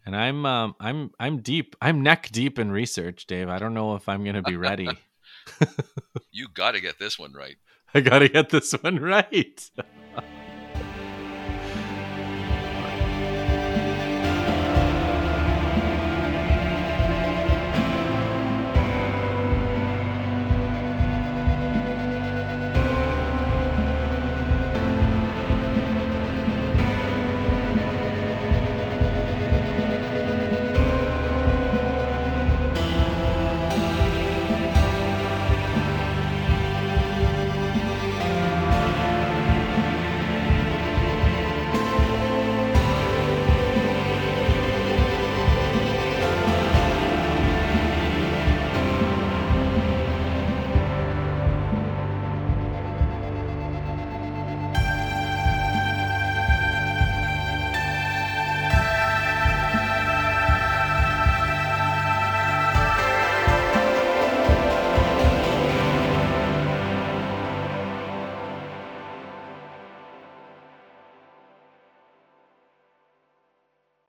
and 0.05 0.15
i'm 0.15 0.45
um 0.45 0.75
i'm 0.79 1.11
i'm 1.19 1.38
deep 1.41 1.75
i'm 1.81 2.03
neck 2.03 2.29
deep 2.31 2.59
in 2.59 2.71
research 2.71 3.25
dave. 3.25 3.47
I 3.49 3.57
don't 3.57 3.73
know 3.73 3.95
if 3.95 4.09
i'm 4.09 4.23
gonna 4.23 4.43
be 4.43 4.57
ready 4.57 4.89
you 6.31 6.47
gotta 6.53 6.79
get 6.81 6.99
this 6.99 7.17
one 7.17 7.33
right. 7.33 7.57
I 7.93 8.01
gotta 8.01 8.29
get 8.29 8.49
this 8.49 8.71
one 8.73 8.99
right 8.99 9.69